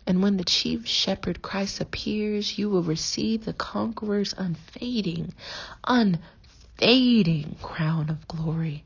And 0.09 0.23
when 0.23 0.39
the 0.39 0.45
chief 0.45 0.87
shepherd 0.87 1.43
Christ 1.43 1.83
appears, 1.83 2.57
you 2.57 2.71
will 2.71 2.83
receive 2.83 3.45
the 3.45 3.53
conqueror's 3.53 4.35
unfading, 4.39 5.35
unfading 5.85 7.57
crown 7.61 8.09
of 8.09 8.27
glory. 8.27 8.85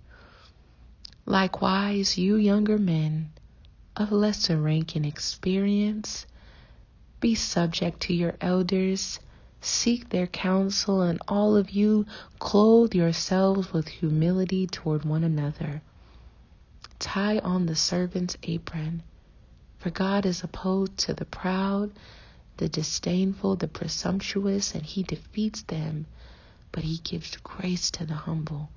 Likewise, 1.25 2.19
you 2.19 2.35
younger 2.35 2.77
men 2.77 3.31
of 3.95 4.11
lesser 4.11 4.61
rank 4.61 4.97
and 4.97 5.07
experience, 5.07 6.27
Be 7.21 7.37
subject 7.37 8.01
to 8.01 8.15
your 8.15 8.35
elders. 8.41 9.21
Seek 9.61 10.09
their 10.09 10.27
counsel, 10.27 11.03
and 11.03 11.21
all 11.29 11.55
of 11.55 11.71
you 11.71 12.05
clothe 12.41 12.97
yourselves 12.97 13.73
with 13.73 13.87
humility 13.87 14.67
toward 14.67 15.05
one 15.05 15.23
another. 15.23 15.83
Tie 16.99 17.39
on 17.39 17.67
the 17.67 17.77
servant's 17.77 18.37
apron, 18.43 19.05
for 19.83 19.91
God 19.91 20.27
is 20.27 20.45
opposed 20.45 20.97
to 20.97 21.13
the 21.13 21.25
proud, 21.25 21.91
the 22.59 22.69
disdainful, 22.69 23.57
the 23.57 23.67
presumptuous, 23.67 24.77
and 24.77 24.85
he 24.85 25.03
defeats 25.03 25.63
them, 25.63 26.07
but 26.71 26.85
he 26.85 26.99
gives 26.99 27.37
grace 27.43 27.91
to 27.91 28.07
the 28.07 28.15
humble. 28.15 28.71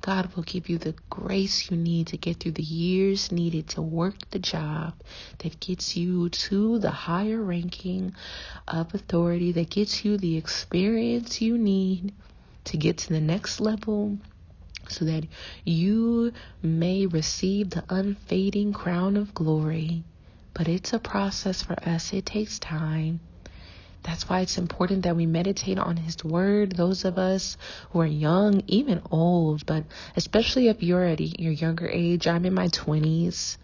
God 0.00 0.34
will 0.34 0.44
give 0.44 0.70
you 0.70 0.78
the 0.78 0.94
grace 1.10 1.70
you 1.70 1.76
need 1.76 2.06
to 2.06 2.16
get 2.16 2.40
through 2.40 2.52
the 2.52 2.62
years 2.62 3.30
needed 3.30 3.68
to 3.70 3.82
work 3.82 4.14
the 4.30 4.38
job 4.38 4.94
that 5.40 5.60
gets 5.60 5.94
you 5.94 6.30
to 6.30 6.78
the 6.78 6.90
higher 6.90 7.42
ranking 7.42 8.14
of 8.66 8.94
authority, 8.94 9.52
that 9.52 9.68
gets 9.68 10.06
you 10.06 10.16
the 10.16 10.38
experience 10.38 11.42
you 11.42 11.58
need 11.58 12.14
to 12.64 12.78
get 12.78 12.96
to 12.98 13.08
the 13.10 13.20
next 13.20 13.60
level 13.60 14.16
so 14.88 15.04
that 15.04 15.26
you 15.64 16.32
may 16.62 17.06
receive 17.06 17.70
the 17.70 17.84
unfading 17.88 18.72
crown 18.72 19.16
of 19.16 19.34
glory. 19.34 20.02
But 20.54 20.68
it's 20.68 20.92
a 20.92 20.98
process 20.98 21.62
for 21.62 21.76
us, 21.88 22.12
it 22.12 22.26
takes 22.26 22.58
time. 22.58 23.20
That's 24.02 24.28
why 24.28 24.40
it's 24.40 24.58
important 24.58 25.02
that 25.02 25.16
we 25.16 25.26
meditate 25.26 25.78
on 25.78 25.96
His 25.96 26.24
Word. 26.24 26.72
Those 26.72 27.04
of 27.04 27.18
us 27.18 27.56
who 27.90 28.00
are 28.00 28.06
young, 28.06 28.62
even 28.66 29.02
old, 29.10 29.66
but 29.66 29.84
especially 30.16 30.68
if 30.68 30.82
you're 30.82 31.04
at 31.04 31.20
your 31.40 31.52
younger 31.52 31.88
age, 31.88 32.26
I'm 32.26 32.46
in 32.46 32.54
my 32.54 32.68
20s. 32.68 33.56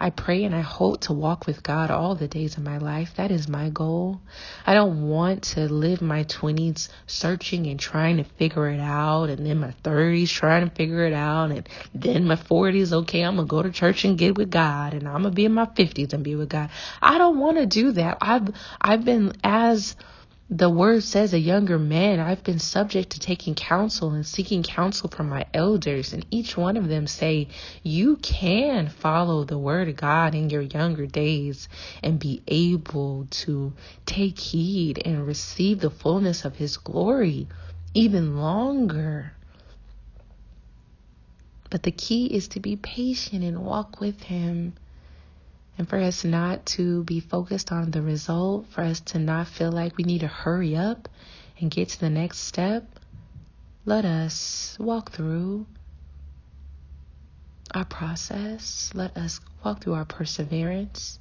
I 0.00 0.10
pray 0.10 0.44
and 0.44 0.54
I 0.54 0.60
hope 0.60 1.00
to 1.02 1.12
walk 1.12 1.46
with 1.46 1.64
God 1.64 1.90
all 1.90 2.14
the 2.14 2.28
days 2.28 2.56
of 2.56 2.62
my 2.62 2.78
life. 2.78 3.14
That 3.16 3.32
is 3.32 3.48
my 3.48 3.68
goal. 3.68 4.20
I 4.64 4.74
don't 4.74 5.08
want 5.08 5.42
to 5.54 5.68
live 5.68 6.00
my 6.00 6.22
20s 6.24 6.88
searching 7.08 7.66
and 7.66 7.80
trying 7.80 8.18
to 8.18 8.24
figure 8.24 8.68
it 8.68 8.78
out, 8.78 9.28
and 9.28 9.44
then 9.44 9.58
my 9.58 9.74
30s 9.82 10.30
trying 10.30 10.68
to 10.68 10.74
figure 10.74 11.04
it 11.04 11.12
out, 11.12 11.50
and 11.50 11.68
then 11.94 12.26
my 12.26 12.36
40s, 12.36 12.92
okay, 12.92 13.22
I'm 13.22 13.36
going 13.36 13.48
to 13.48 13.50
go 13.50 13.62
to 13.62 13.72
church 13.72 14.04
and 14.04 14.16
get 14.16 14.36
with 14.36 14.50
God, 14.50 14.94
and 14.94 15.08
I'm 15.08 15.22
going 15.22 15.32
to 15.32 15.36
be 15.36 15.46
in 15.46 15.54
my 15.54 15.66
50s 15.66 16.12
and 16.12 16.22
be 16.22 16.36
with 16.36 16.48
God. 16.48 16.70
I 17.02 17.18
don't 17.18 17.40
want 17.40 17.56
to 17.56 17.66
do 17.66 17.92
that. 17.92 18.18
I've, 18.20 18.54
I've 18.80 19.04
been 19.04 19.32
as 19.42 19.96
the 20.50 20.70
word 20.70 21.02
says 21.02 21.34
a 21.34 21.38
younger 21.38 21.78
man, 21.78 22.20
I've 22.20 22.42
been 22.42 22.58
subject 22.58 23.10
to 23.10 23.20
taking 23.20 23.54
counsel 23.54 24.12
and 24.12 24.26
seeking 24.26 24.62
counsel 24.62 25.10
from 25.10 25.28
my 25.28 25.44
elders, 25.52 26.14
and 26.14 26.24
each 26.30 26.56
one 26.56 26.78
of 26.78 26.88
them 26.88 27.06
say, 27.06 27.48
You 27.82 28.16
can 28.16 28.88
follow 28.88 29.44
the 29.44 29.58
word 29.58 29.88
of 29.88 29.96
God 29.96 30.34
in 30.34 30.48
your 30.48 30.62
younger 30.62 31.06
days 31.06 31.68
and 32.02 32.18
be 32.18 32.42
able 32.46 33.26
to 33.30 33.74
take 34.06 34.38
heed 34.38 35.02
and 35.04 35.26
receive 35.26 35.80
the 35.80 35.90
fullness 35.90 36.46
of 36.46 36.56
his 36.56 36.78
glory 36.78 37.46
even 37.92 38.38
longer. 38.38 39.32
But 41.68 41.82
the 41.82 41.92
key 41.92 42.24
is 42.24 42.48
to 42.48 42.60
be 42.60 42.76
patient 42.76 43.44
and 43.44 43.66
walk 43.66 44.00
with 44.00 44.22
him 44.22 44.72
and 45.78 45.88
for 45.88 45.96
us 45.96 46.24
not 46.24 46.66
to 46.66 47.04
be 47.04 47.20
focused 47.20 47.70
on 47.70 47.92
the 47.92 48.02
result, 48.02 48.66
for 48.74 48.80
us 48.80 49.00
to 49.00 49.18
not 49.18 49.46
feel 49.46 49.70
like 49.70 49.96
we 49.96 50.04
need 50.04 50.20
to 50.20 50.26
hurry 50.26 50.76
up 50.76 51.08
and 51.60 51.70
get 51.70 51.90
to 51.90 52.00
the 52.00 52.10
next 52.10 52.40
step, 52.40 52.84
let 53.84 54.04
us 54.04 54.76
walk 54.80 55.12
through 55.12 55.66
our 57.74 57.84
process. 57.84 58.90
Let 58.92 59.16
us 59.16 59.40
walk 59.64 59.82
through 59.82 59.94
our 59.94 60.04
perseverance. 60.04 61.18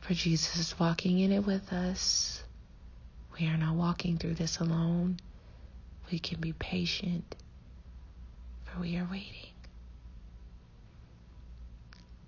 For 0.00 0.14
Jesus 0.14 0.56
is 0.56 0.80
walking 0.80 1.20
in 1.20 1.30
it 1.30 1.46
with 1.46 1.72
us. 1.72 2.42
We 3.38 3.46
are 3.46 3.56
not 3.56 3.76
walking 3.76 4.18
through 4.18 4.34
this 4.34 4.60
alone. 4.60 5.18
We 6.10 6.18
can 6.18 6.40
be 6.40 6.52
patient, 6.52 7.36
for 8.64 8.80
we 8.80 8.96
are 8.96 9.08
waiting. 9.10 9.51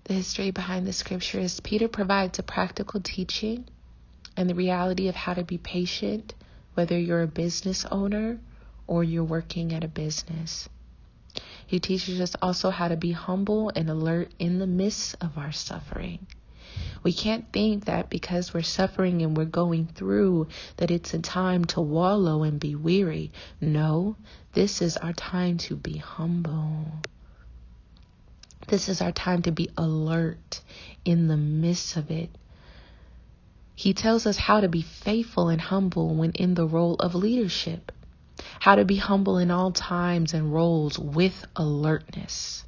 The 0.05 0.13
history 0.13 0.51
behind 0.51 0.85
the 0.85 0.93
scripture 0.93 1.39
is 1.39 1.59
Peter 1.59 1.87
provides 1.87 2.37
a 2.37 2.43
practical 2.43 3.01
teaching 3.01 3.65
and 4.37 4.47
the 4.47 4.53
reality 4.53 5.07
of 5.07 5.15
how 5.15 5.33
to 5.33 5.43
be 5.43 5.57
patient, 5.57 6.35
whether 6.75 6.97
you're 6.97 7.23
a 7.23 7.27
business 7.27 7.85
owner 7.85 8.39
or 8.85 9.03
you're 9.03 9.23
working 9.23 9.73
at 9.73 9.83
a 9.83 9.87
business. 9.87 10.69
He 11.65 11.79
teaches 11.79 12.21
us 12.21 12.35
also 12.39 12.69
how 12.69 12.87
to 12.89 12.95
be 12.95 13.13
humble 13.13 13.71
and 13.75 13.89
alert 13.89 14.31
in 14.37 14.59
the 14.59 14.67
midst 14.67 15.15
of 15.21 15.39
our 15.39 15.51
suffering. 15.51 16.27
We 17.01 17.11
can't 17.11 17.51
think 17.51 17.85
that 17.85 18.11
because 18.11 18.53
we're 18.53 18.61
suffering 18.61 19.23
and 19.23 19.35
we're 19.35 19.45
going 19.45 19.87
through 19.87 20.49
that 20.77 20.91
it's 20.91 21.15
a 21.15 21.19
time 21.19 21.65
to 21.65 21.81
wallow 21.81 22.43
and 22.43 22.59
be 22.59 22.75
weary. 22.75 23.31
No, 23.59 24.17
this 24.53 24.83
is 24.83 24.97
our 24.97 25.13
time 25.13 25.57
to 25.59 25.75
be 25.75 25.97
humble. 25.97 26.85
This 28.67 28.89
is 28.89 29.01
our 29.01 29.11
time 29.11 29.43
to 29.43 29.51
be 29.51 29.69
alert 29.77 30.61
in 31.03 31.27
the 31.27 31.37
midst 31.37 31.97
of 31.97 32.09
it. 32.09 32.29
He 33.75 33.93
tells 33.93 34.25
us 34.25 34.37
how 34.37 34.61
to 34.61 34.67
be 34.69 34.81
faithful 34.81 35.49
and 35.49 35.61
humble 35.61 36.15
when 36.15 36.31
in 36.31 36.55
the 36.55 36.65
role 36.65 36.95
of 36.95 37.13
leadership, 37.13 37.91
how 38.59 38.75
to 38.75 38.85
be 38.85 38.95
humble 38.95 39.37
in 39.37 39.51
all 39.51 39.71
times 39.71 40.33
and 40.33 40.53
roles 40.53 40.97
with 40.97 41.45
alertness. 41.55 42.63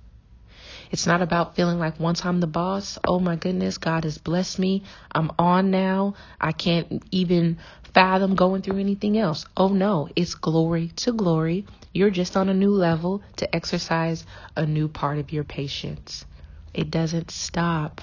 It's 0.91 1.07
not 1.07 1.21
about 1.21 1.55
feeling 1.55 1.79
like 1.79 1.99
once 1.99 2.23
I'm 2.25 2.39
the 2.39 2.47
boss, 2.47 2.97
oh 3.05 3.19
my 3.19 3.35
goodness, 3.35 3.77
God 3.77 4.03
has 4.03 4.17
blessed 4.17 4.59
me. 4.59 4.83
I'm 5.11 5.31
on 5.37 5.71
now. 5.71 6.15
I 6.39 6.51
can't 6.51 7.03
even 7.11 7.57
fathom 7.93 8.35
going 8.35 8.61
through 8.61 8.79
anything 8.79 9.17
else. 9.17 9.45
Oh 9.55 9.69
no, 9.69 10.09
it's 10.15 10.35
glory 10.35 10.89
to 10.97 11.11
glory. 11.13 11.65
You're 11.97 12.11
just 12.11 12.37
on 12.37 12.47
a 12.47 12.53
new 12.53 12.69
level 12.69 13.23
to 13.37 13.55
exercise 13.55 14.23
a 14.55 14.67
new 14.67 14.87
part 14.87 15.17
of 15.17 15.31
your 15.31 15.43
patience. 15.43 16.27
It 16.71 16.91
doesn't 16.91 17.31
stop. 17.31 18.01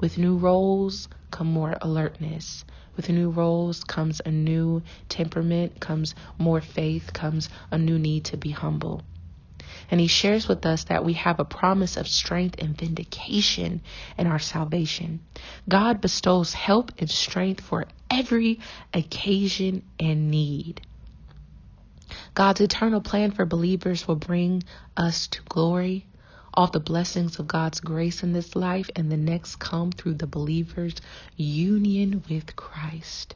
With 0.00 0.18
new 0.18 0.36
roles 0.36 1.06
come 1.30 1.46
more 1.46 1.76
alertness. 1.80 2.64
With 2.96 3.08
new 3.08 3.30
roles 3.30 3.84
comes 3.84 4.20
a 4.26 4.32
new 4.32 4.82
temperament, 5.08 5.78
comes 5.78 6.16
more 6.38 6.60
faith, 6.60 7.12
comes 7.12 7.48
a 7.70 7.78
new 7.78 8.00
need 8.00 8.24
to 8.24 8.36
be 8.36 8.50
humble. 8.50 9.02
And 9.92 10.00
he 10.00 10.08
shares 10.08 10.48
with 10.48 10.66
us 10.66 10.82
that 10.86 11.04
we 11.04 11.12
have 11.12 11.38
a 11.38 11.44
promise 11.44 11.96
of 11.96 12.08
strength 12.08 12.56
and 12.58 12.76
vindication 12.76 13.82
in 14.18 14.26
our 14.26 14.40
salvation. 14.40 15.20
God 15.68 16.00
bestows 16.00 16.52
help 16.52 16.90
and 16.98 17.08
strength 17.08 17.60
for 17.60 17.86
every 18.10 18.58
occasion 18.92 19.84
and 20.00 20.32
need. 20.32 20.80
God's 22.34 22.60
eternal 22.60 23.00
plan 23.00 23.30
for 23.30 23.44
believers 23.44 24.06
will 24.06 24.16
bring 24.16 24.62
us 24.96 25.26
to 25.28 25.42
glory. 25.48 26.06
All 26.52 26.66
the 26.66 26.80
blessings 26.80 27.38
of 27.38 27.46
God's 27.46 27.80
grace 27.80 28.22
in 28.22 28.32
this 28.32 28.56
life 28.56 28.90
and 28.96 29.10
the 29.10 29.16
next 29.16 29.56
come 29.56 29.92
through 29.92 30.14
the 30.14 30.26
believer's 30.26 30.96
union 31.36 32.22
with 32.28 32.56
Christ. 32.56 33.34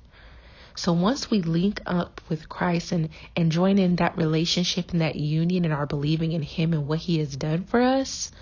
So 0.76 0.92
once 0.92 1.30
we 1.30 1.40
link 1.40 1.80
up 1.86 2.20
with 2.28 2.48
Christ 2.48 2.90
and, 2.90 3.10
and 3.36 3.52
join 3.52 3.78
in 3.78 3.96
that 3.96 4.16
relationship 4.16 4.90
and 4.90 5.00
that 5.00 5.14
union 5.14 5.64
and 5.64 5.72
our 5.72 5.86
believing 5.86 6.32
in 6.32 6.42
Him 6.42 6.72
and 6.72 6.88
what 6.88 6.98
He 6.98 7.18
has 7.18 7.36
done 7.36 7.64
for 7.64 7.80
us, 7.80 8.32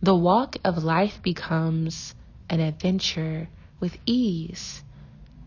the 0.00 0.14
walk 0.14 0.56
of 0.64 0.84
life 0.84 1.20
becomes 1.22 2.14
an 2.48 2.60
adventure 2.60 3.48
with 3.80 3.98
ease. 4.06 4.82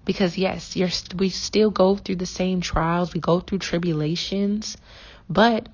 Because 0.06 0.38
yes, 0.38 0.76
we 1.16 1.30
still 1.30 1.72
go 1.72 1.95
through 1.95 2.18
the 2.18 2.26
same 2.26 2.62
trials, 2.62 3.14
we 3.14 3.22
go 3.22 3.39
through 3.39 3.60
tribulations, 3.60 4.78
but 5.30 5.70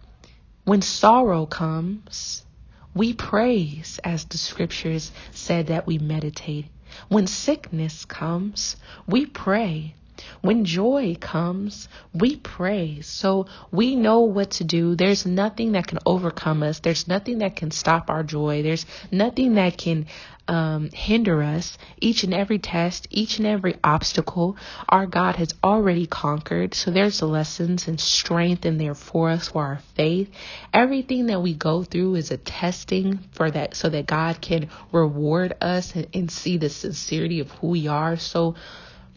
when 0.66 0.82
sorrow 0.82 1.46
comes, 1.46 2.46
we 2.94 3.14
praise 3.14 4.00
as 4.04 4.26
the 4.26 4.38
scriptures 4.38 5.12
said 5.32 5.68
that 5.68 5.88
we 5.88 5.98
meditate. 5.98 6.66
When 7.08 7.28
sickness 7.28 8.06
comes, 8.06 8.76
we 9.08 9.26
pray. 9.26 9.96
When 10.42 10.66
joy 10.66 11.16
comes, 11.20 11.88
we 12.14 12.36
praise. 12.36 13.08
So 13.08 13.48
we 13.72 13.96
know 13.96 14.22
what 14.22 14.52
to 14.52 14.64
do. 14.64 14.96
There's 14.96 15.26
nothing 15.26 15.72
that 15.74 15.88
can 15.88 16.00
overcome 16.06 16.62
us. 16.62 16.80
There's 16.80 17.08
nothing 17.08 17.38
that 17.40 17.56
can 17.56 17.72
stop 17.72 18.10
our 18.10 18.24
joy. 18.24 18.62
There's 18.62 18.86
nothing 19.12 19.56
that 19.56 19.78
can 19.78 20.08
um, 20.50 20.89
hinder 20.89 21.43
us. 21.43 21.78
Each 22.02 22.24
and 22.24 22.34
every 22.34 22.58
test, 22.58 23.08
each 23.12 23.38
and 23.38 23.47
every 23.47 23.76
obstacle, 23.84 24.58
our 24.89 25.06
God 25.06 25.36
has 25.36 25.54
already 25.64 26.08
conquered. 26.08 26.74
So 26.74 26.89
there's 26.89 27.22
lessons 27.22 27.88
and 27.88 28.00
strength 28.00 28.66
in 28.66 28.80
there 28.80 28.95
for 28.95 29.30
us 29.30 29.50
for 29.50 29.64
our 29.64 29.82
faith. 29.95 30.30
Everything 30.74 31.28
that 31.28 31.41
we 31.41 31.54
go 31.54 31.84
through 31.84 32.16
is 32.16 32.32
a 32.32 32.38
testing 32.38 33.20
for 33.32 33.52
that, 33.52 33.76
so 33.76 33.89
that 33.89 34.08
God 34.08 34.41
can 34.41 34.70
reward 34.91 35.54
us 35.62 35.95
and, 35.95 36.08
and 36.14 36.32
see 36.32 36.58
the 36.58 36.70
sincerity 36.70 37.39
of 37.39 37.52
who 37.52 37.68
we 37.68 37.88
are. 37.88 38.18
So 38.18 38.56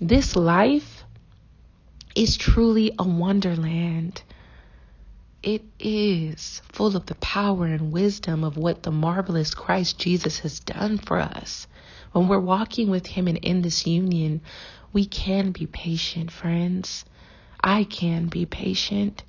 this 0.00 0.36
life 0.36 1.04
is 2.14 2.36
truly 2.36 2.92
a 2.98 3.08
wonderland. 3.08 4.22
It 5.42 5.64
is 5.80 6.62
full 6.72 6.96
of 6.96 7.06
the 7.06 7.16
power 7.16 7.66
and 7.66 7.90
wisdom 7.90 8.44
of 8.44 8.56
what 8.56 8.84
the 8.84 8.92
marvelous 8.92 9.54
Christ 9.54 9.98
Jesus 9.98 10.38
has 10.40 10.60
done 10.60 10.98
for 10.98 11.18
us. 11.18 11.66
When 12.12 12.28
we're 12.28 12.38
walking 12.38 12.88
with 12.90 13.06
Him 13.06 13.26
and 13.26 13.38
in 13.38 13.62
this 13.62 13.84
union, 13.84 14.40
we 14.92 15.04
can 15.04 15.50
be 15.50 15.66
patient, 15.66 16.30
friends. 16.30 17.04
I 17.60 17.82
can 17.84 18.26
be 18.26 18.46
patient. 18.46 19.24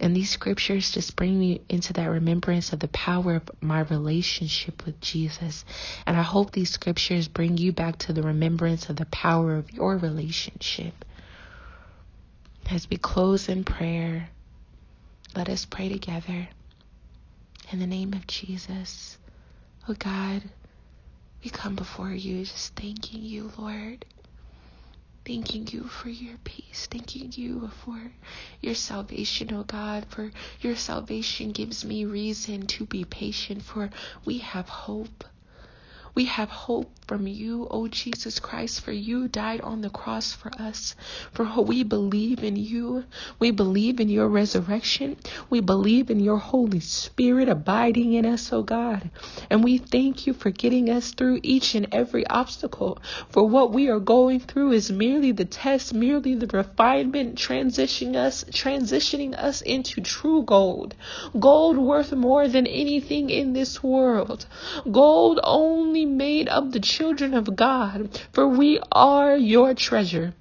And 0.00 0.16
these 0.16 0.30
scriptures 0.30 0.90
just 0.90 1.16
bring 1.16 1.38
me 1.38 1.60
into 1.68 1.92
that 1.92 2.06
remembrance 2.06 2.72
of 2.72 2.80
the 2.80 2.88
power 2.88 3.36
of 3.36 3.50
my 3.60 3.80
relationship 3.80 4.86
with 4.86 5.00
Jesus. 5.00 5.64
And 6.06 6.16
I 6.16 6.22
hope 6.22 6.50
these 6.50 6.70
scriptures 6.70 7.28
bring 7.28 7.58
you 7.58 7.72
back 7.72 7.98
to 7.98 8.12
the 8.12 8.22
remembrance 8.22 8.88
of 8.88 8.96
the 8.96 9.06
power 9.06 9.54
of 9.54 9.70
your 9.70 9.98
relationship. 9.98 11.04
As 12.70 12.88
we 12.88 12.96
close 12.96 13.48
in 13.48 13.64
prayer, 13.64 14.30
let 15.34 15.48
us 15.48 15.64
pray 15.64 15.88
together. 15.88 16.48
In 17.70 17.78
the 17.78 17.86
name 17.86 18.12
of 18.12 18.26
Jesus, 18.26 19.16
oh 19.88 19.94
God, 19.94 20.42
we 21.42 21.50
come 21.50 21.74
before 21.74 22.10
you 22.10 22.44
just 22.44 22.74
thanking 22.74 23.22
you, 23.22 23.50
Lord. 23.56 24.04
Thanking 25.24 25.68
you 25.70 25.84
for 25.84 26.08
your 26.08 26.36
peace. 26.44 26.88
Thanking 26.90 27.32
you 27.34 27.70
for 27.84 28.12
your 28.60 28.74
salvation, 28.74 29.52
oh 29.54 29.62
God. 29.62 30.06
For 30.08 30.30
your 30.60 30.76
salvation 30.76 31.52
gives 31.52 31.84
me 31.84 32.04
reason 32.04 32.66
to 32.68 32.84
be 32.84 33.04
patient, 33.04 33.62
for 33.62 33.90
we 34.24 34.38
have 34.38 34.68
hope. 34.68 35.24
We 36.14 36.26
have 36.26 36.50
hope 36.50 36.90
from 37.06 37.26
you, 37.26 37.66
O 37.70 37.88
Jesus 37.88 38.38
Christ, 38.38 38.80
for 38.82 38.92
you 38.92 39.28
died 39.28 39.60
on 39.60 39.80
the 39.80 39.90
cross 39.90 40.32
for 40.32 40.50
us. 40.58 40.94
For 41.32 41.44
we 41.62 41.82
believe 41.82 42.44
in 42.44 42.56
you. 42.56 43.04
We 43.38 43.50
believe 43.50 43.98
in 43.98 44.08
your 44.08 44.28
resurrection. 44.28 45.16
We 45.50 45.60
believe 45.60 46.10
in 46.10 46.20
your 46.20 46.38
Holy 46.38 46.80
Spirit 46.80 47.48
abiding 47.48 48.12
in 48.12 48.26
us, 48.26 48.52
O 48.52 48.62
God. 48.62 49.10
And 49.50 49.64
we 49.64 49.78
thank 49.78 50.26
you 50.26 50.32
for 50.32 50.50
getting 50.50 50.90
us 50.90 51.10
through 51.10 51.40
each 51.42 51.74
and 51.74 51.88
every 51.92 52.26
obstacle. 52.26 52.98
For 53.30 53.46
what 53.46 53.72
we 53.72 53.88
are 53.88 54.00
going 54.00 54.40
through 54.40 54.72
is 54.72 54.92
merely 54.92 55.32
the 55.32 55.44
test, 55.44 55.92
merely 55.92 56.34
the 56.34 56.46
refinement, 56.46 57.36
transitioning 57.36 58.16
us, 58.16 58.44
transitioning 58.44 59.34
us 59.34 59.60
into 59.62 60.00
true 60.00 60.42
gold. 60.44 60.94
Gold 61.38 61.78
worth 61.78 62.12
more 62.12 62.48
than 62.48 62.66
anything 62.66 63.30
in 63.30 63.52
this 63.54 63.82
world. 63.82 64.46
Gold 64.90 65.40
only 65.42 66.01
made 66.06 66.48
of 66.48 66.72
the 66.72 66.80
children 66.80 67.34
of 67.34 67.56
God, 67.56 68.20
for 68.32 68.46
we 68.46 68.80
are 68.90 69.36
your 69.36 69.74
treasure. 69.74 70.34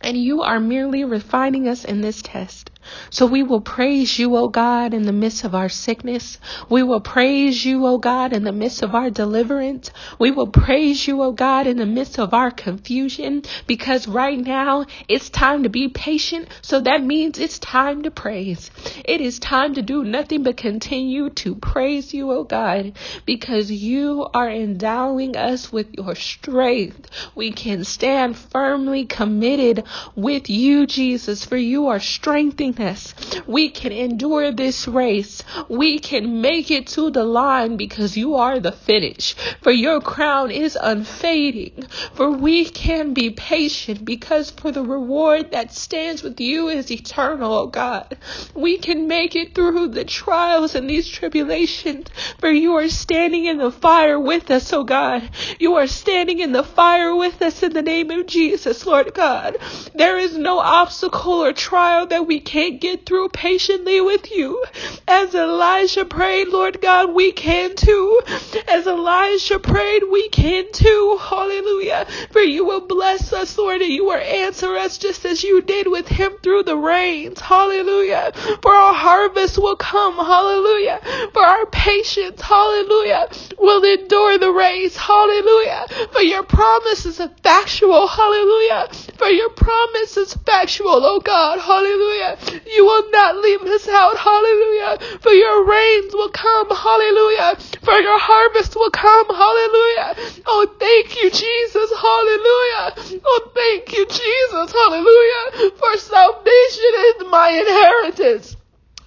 And 0.00 0.16
you 0.16 0.42
are 0.42 0.60
merely 0.60 1.04
refining 1.04 1.66
us 1.68 1.84
in 1.84 2.00
this 2.00 2.22
test. 2.22 2.70
So 3.10 3.26
we 3.26 3.42
will 3.42 3.60
praise 3.60 4.18
you, 4.18 4.36
O 4.36 4.48
God, 4.48 4.94
in 4.94 5.04
the 5.04 5.12
midst 5.12 5.44
of 5.44 5.54
our 5.54 5.68
sickness. 5.68 6.38
We 6.68 6.82
will 6.82 7.00
praise 7.00 7.64
you, 7.64 7.86
O 7.86 7.98
God, 7.98 8.32
in 8.32 8.44
the 8.44 8.52
midst 8.52 8.82
of 8.82 8.94
our 8.94 9.10
deliverance. 9.10 9.90
We 10.18 10.30
will 10.30 10.46
praise 10.46 11.06
you, 11.06 11.22
O 11.22 11.32
God, 11.32 11.66
in 11.66 11.76
the 11.76 11.86
midst 11.86 12.18
of 12.18 12.34
our 12.34 12.50
confusion, 12.50 13.42
because 13.66 14.06
right 14.08 14.38
now 14.38 14.86
it's 15.08 15.30
time 15.30 15.62
to 15.62 15.68
be 15.68 15.88
patient. 15.88 16.48
So 16.62 16.80
that 16.80 17.02
means 17.02 17.38
it's 17.38 17.58
time 17.58 18.02
to 18.02 18.10
praise. 18.10 18.70
It 19.04 19.20
is 19.20 19.38
time 19.38 19.74
to 19.74 19.82
do 19.82 20.04
nothing 20.04 20.42
but 20.42 20.56
continue 20.56 21.30
to 21.30 21.54
praise 21.54 22.12
you, 22.14 22.30
O 22.30 22.44
God, 22.44 22.92
because 23.26 23.70
you 23.70 24.28
are 24.34 24.50
endowing 24.50 25.36
us 25.36 25.72
with 25.72 25.92
your 25.92 26.14
strength. 26.14 27.08
We 27.34 27.52
can 27.52 27.84
stand 27.84 28.36
firmly 28.36 29.04
committed 29.06 29.84
with 30.14 30.50
you, 30.50 30.86
Jesus, 30.86 31.44
for 31.44 31.56
you 31.56 31.86
are 31.88 32.00
strengthening 32.00 32.72
us. 32.80 33.14
We 33.46 33.70
can 33.70 33.92
endure 33.92 34.52
this 34.52 34.88
race. 34.88 35.42
We 35.68 35.98
can 35.98 36.40
make 36.40 36.70
it 36.70 36.86
to 36.88 37.10
the 37.10 37.24
line 37.24 37.76
because 37.76 38.16
you 38.16 38.36
are 38.36 38.60
the 38.60 38.72
finish. 38.72 39.34
For 39.62 39.72
your 39.72 40.00
crown 40.00 40.50
is 40.50 40.78
unfading. 40.80 41.86
For 42.14 42.30
we 42.30 42.64
can 42.64 43.14
be 43.14 43.30
patient 43.30 44.04
because 44.04 44.50
for 44.50 44.72
the 44.72 44.82
reward 44.82 45.52
that 45.52 45.72
stands 45.72 46.22
with 46.22 46.40
you 46.40 46.68
is 46.68 46.90
eternal, 46.90 47.52
oh 47.52 47.66
God. 47.66 48.16
We 48.54 48.78
can 48.78 49.08
make 49.08 49.36
it 49.36 49.54
through 49.54 49.88
the 49.88 50.04
trials 50.04 50.74
and 50.74 50.88
these 50.88 51.08
tribulations. 51.08 52.06
For 52.38 52.50
you 52.50 52.74
are 52.74 52.88
standing 52.88 53.44
in 53.44 53.58
the 53.58 53.70
fire 53.70 54.18
with 54.18 54.50
us, 54.50 54.72
oh 54.72 54.84
God. 54.84 55.28
You 55.58 55.74
are 55.74 55.86
standing 55.86 56.38
in 56.38 56.52
the 56.52 56.64
fire 56.64 57.14
with 57.14 57.40
us 57.42 57.62
in 57.62 57.72
the 57.72 57.82
name 57.82 58.10
of 58.10 58.26
Jesus, 58.26 58.86
Lord 58.86 59.14
God. 59.14 59.56
There 59.94 60.18
is 60.18 60.36
no 60.36 60.58
obstacle 60.58 61.44
or 61.44 61.52
trial 61.52 62.06
that 62.06 62.26
we 62.26 62.40
can't 62.58 62.80
get 62.80 63.06
through 63.06 63.28
patiently 63.28 64.00
with 64.00 64.32
you. 64.32 64.64
As 65.06 65.32
Elijah 65.32 66.04
prayed, 66.04 66.48
Lord 66.48 66.80
God, 66.80 67.14
we 67.14 67.30
can 67.30 67.76
too. 67.76 68.20
As 68.66 68.84
Elijah 68.84 69.60
prayed, 69.60 70.02
we 70.10 70.28
can 70.30 70.64
too. 70.72 71.20
Hallelujah. 71.22 72.04
For 72.32 72.40
you 72.40 72.64
will 72.64 72.80
bless 72.80 73.32
us, 73.32 73.56
Lord, 73.56 73.80
and 73.80 73.92
you 73.92 74.06
will 74.06 74.18
answer 74.18 74.74
us 74.74 74.98
just 74.98 75.24
as 75.24 75.44
you 75.44 75.62
did 75.62 75.86
with 75.86 76.08
him 76.08 76.32
through 76.42 76.64
the 76.64 76.76
rains. 76.76 77.40
Hallelujah. 77.40 78.32
For 78.60 78.72
our 78.72 78.92
harvest 78.92 79.58
will 79.58 79.76
come. 79.76 80.16
Hallelujah. 80.16 81.00
For 81.32 81.42
our 81.42 81.66
patience. 81.66 82.40
Hallelujah. 82.40 83.28
Will 83.58 83.84
endure 83.84 84.36
the 84.36 84.50
race. 84.50 84.96
Hallelujah. 84.96 85.86
For 86.10 86.22
your 86.22 86.42
promise 86.42 87.06
is 87.06 87.22
factual. 87.44 88.08
Hallelujah. 88.08 88.88
For 89.16 89.28
your 89.28 89.50
promise 89.50 90.16
is 90.16 90.34
factual, 90.34 91.04
oh 91.04 91.20
God. 91.20 91.60
Hallelujah. 91.60 92.36
You 92.66 92.84
will 92.84 93.10
not 93.10 93.36
leave 93.36 93.62
us 93.62 93.88
out. 93.88 94.16
Hallelujah. 94.16 95.18
For 95.20 95.32
your 95.32 95.64
rains 95.64 96.12
will 96.14 96.30
come. 96.30 96.68
Hallelujah. 96.70 97.56
For 97.82 97.94
your 97.94 98.18
harvest 98.18 98.76
will 98.76 98.90
come. 98.90 99.26
Hallelujah. 99.26 100.42
Oh, 100.46 100.66
thank 100.78 101.16
you, 101.16 101.30
Jesus. 101.30 101.90
Hallelujah. 101.92 103.20
Oh, 103.24 103.50
thank 103.54 103.92
you, 103.92 104.06
Jesus. 104.06 104.72
Hallelujah. 104.72 105.72
For 105.76 105.96
salvation 105.96 106.92
is 107.06 107.30
my 107.30 107.50
inheritance. 107.50 108.56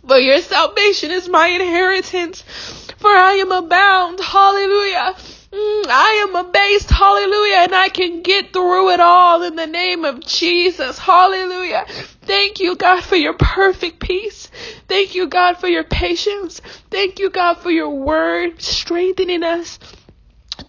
For 0.07 0.17
your 0.17 0.41
salvation 0.41 1.11
is 1.11 1.29
my 1.29 1.47
inheritance. 1.47 2.43
For 2.97 3.11
I 3.11 3.33
am 3.33 3.51
abound. 3.51 4.19
Hallelujah. 4.19 5.15
Mm, 5.51 5.85
I 5.89 6.25
am 6.29 6.35
abased, 6.45 6.89
hallelujah, 6.89 7.57
and 7.63 7.75
I 7.75 7.89
can 7.89 8.21
get 8.21 8.53
through 8.53 8.91
it 8.91 9.01
all 9.01 9.43
in 9.43 9.57
the 9.57 9.67
name 9.67 10.05
of 10.05 10.25
Jesus, 10.25 10.97
hallelujah. 10.97 11.85
Thank 12.31 12.61
you, 12.61 12.77
God, 12.77 13.03
for 13.03 13.17
your 13.17 13.33
perfect 13.33 13.99
peace. 13.99 14.49
Thank 14.87 15.15
you, 15.15 15.27
God, 15.27 15.57
for 15.57 15.67
your 15.67 15.83
patience. 15.83 16.61
Thank 16.89 17.19
you, 17.19 17.29
God, 17.29 17.55
for 17.57 17.69
your 17.69 17.89
word 17.89 18.61
strengthening 18.61 19.43
us. 19.43 19.77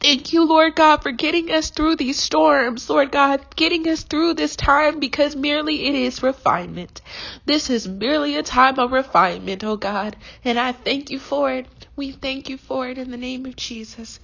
Thank 0.01 0.33
you, 0.33 0.45
Lord 0.45 0.75
God, 0.75 1.05
for 1.05 1.13
getting 1.13 1.53
us 1.53 1.71
through 1.71 1.95
these 1.95 2.19
storms, 2.19 2.91
Lord 2.91 3.13
God, 3.13 3.55
getting 3.55 3.87
us 3.87 4.03
through 4.03 4.35
this 4.35 4.57
time 4.57 4.99
because 4.99 5.37
merely 5.37 5.87
it 5.87 5.95
is 5.95 6.21
refinement. 6.21 7.01
This 7.47 7.71
is 7.71 7.87
merely 7.87 8.35
a 8.35 8.43
time 8.43 8.81
of 8.81 8.91
refinement, 8.91 9.63
oh 9.63 9.77
God, 9.77 10.17
and 10.45 10.59
I 10.59 10.73
thank 10.73 11.11
you 11.11 11.21
for 11.21 11.53
it. 11.53 11.69
We 11.95 12.11
thank 12.11 12.49
you 12.49 12.59
for 12.59 12.89
it 12.89 12.99
in 12.99 13.13
the 13.13 13.17
name 13.17 13.47
of 13.47 13.55
Jesus. 13.55 14.19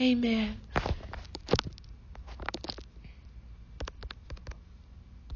Amen. 0.00 0.56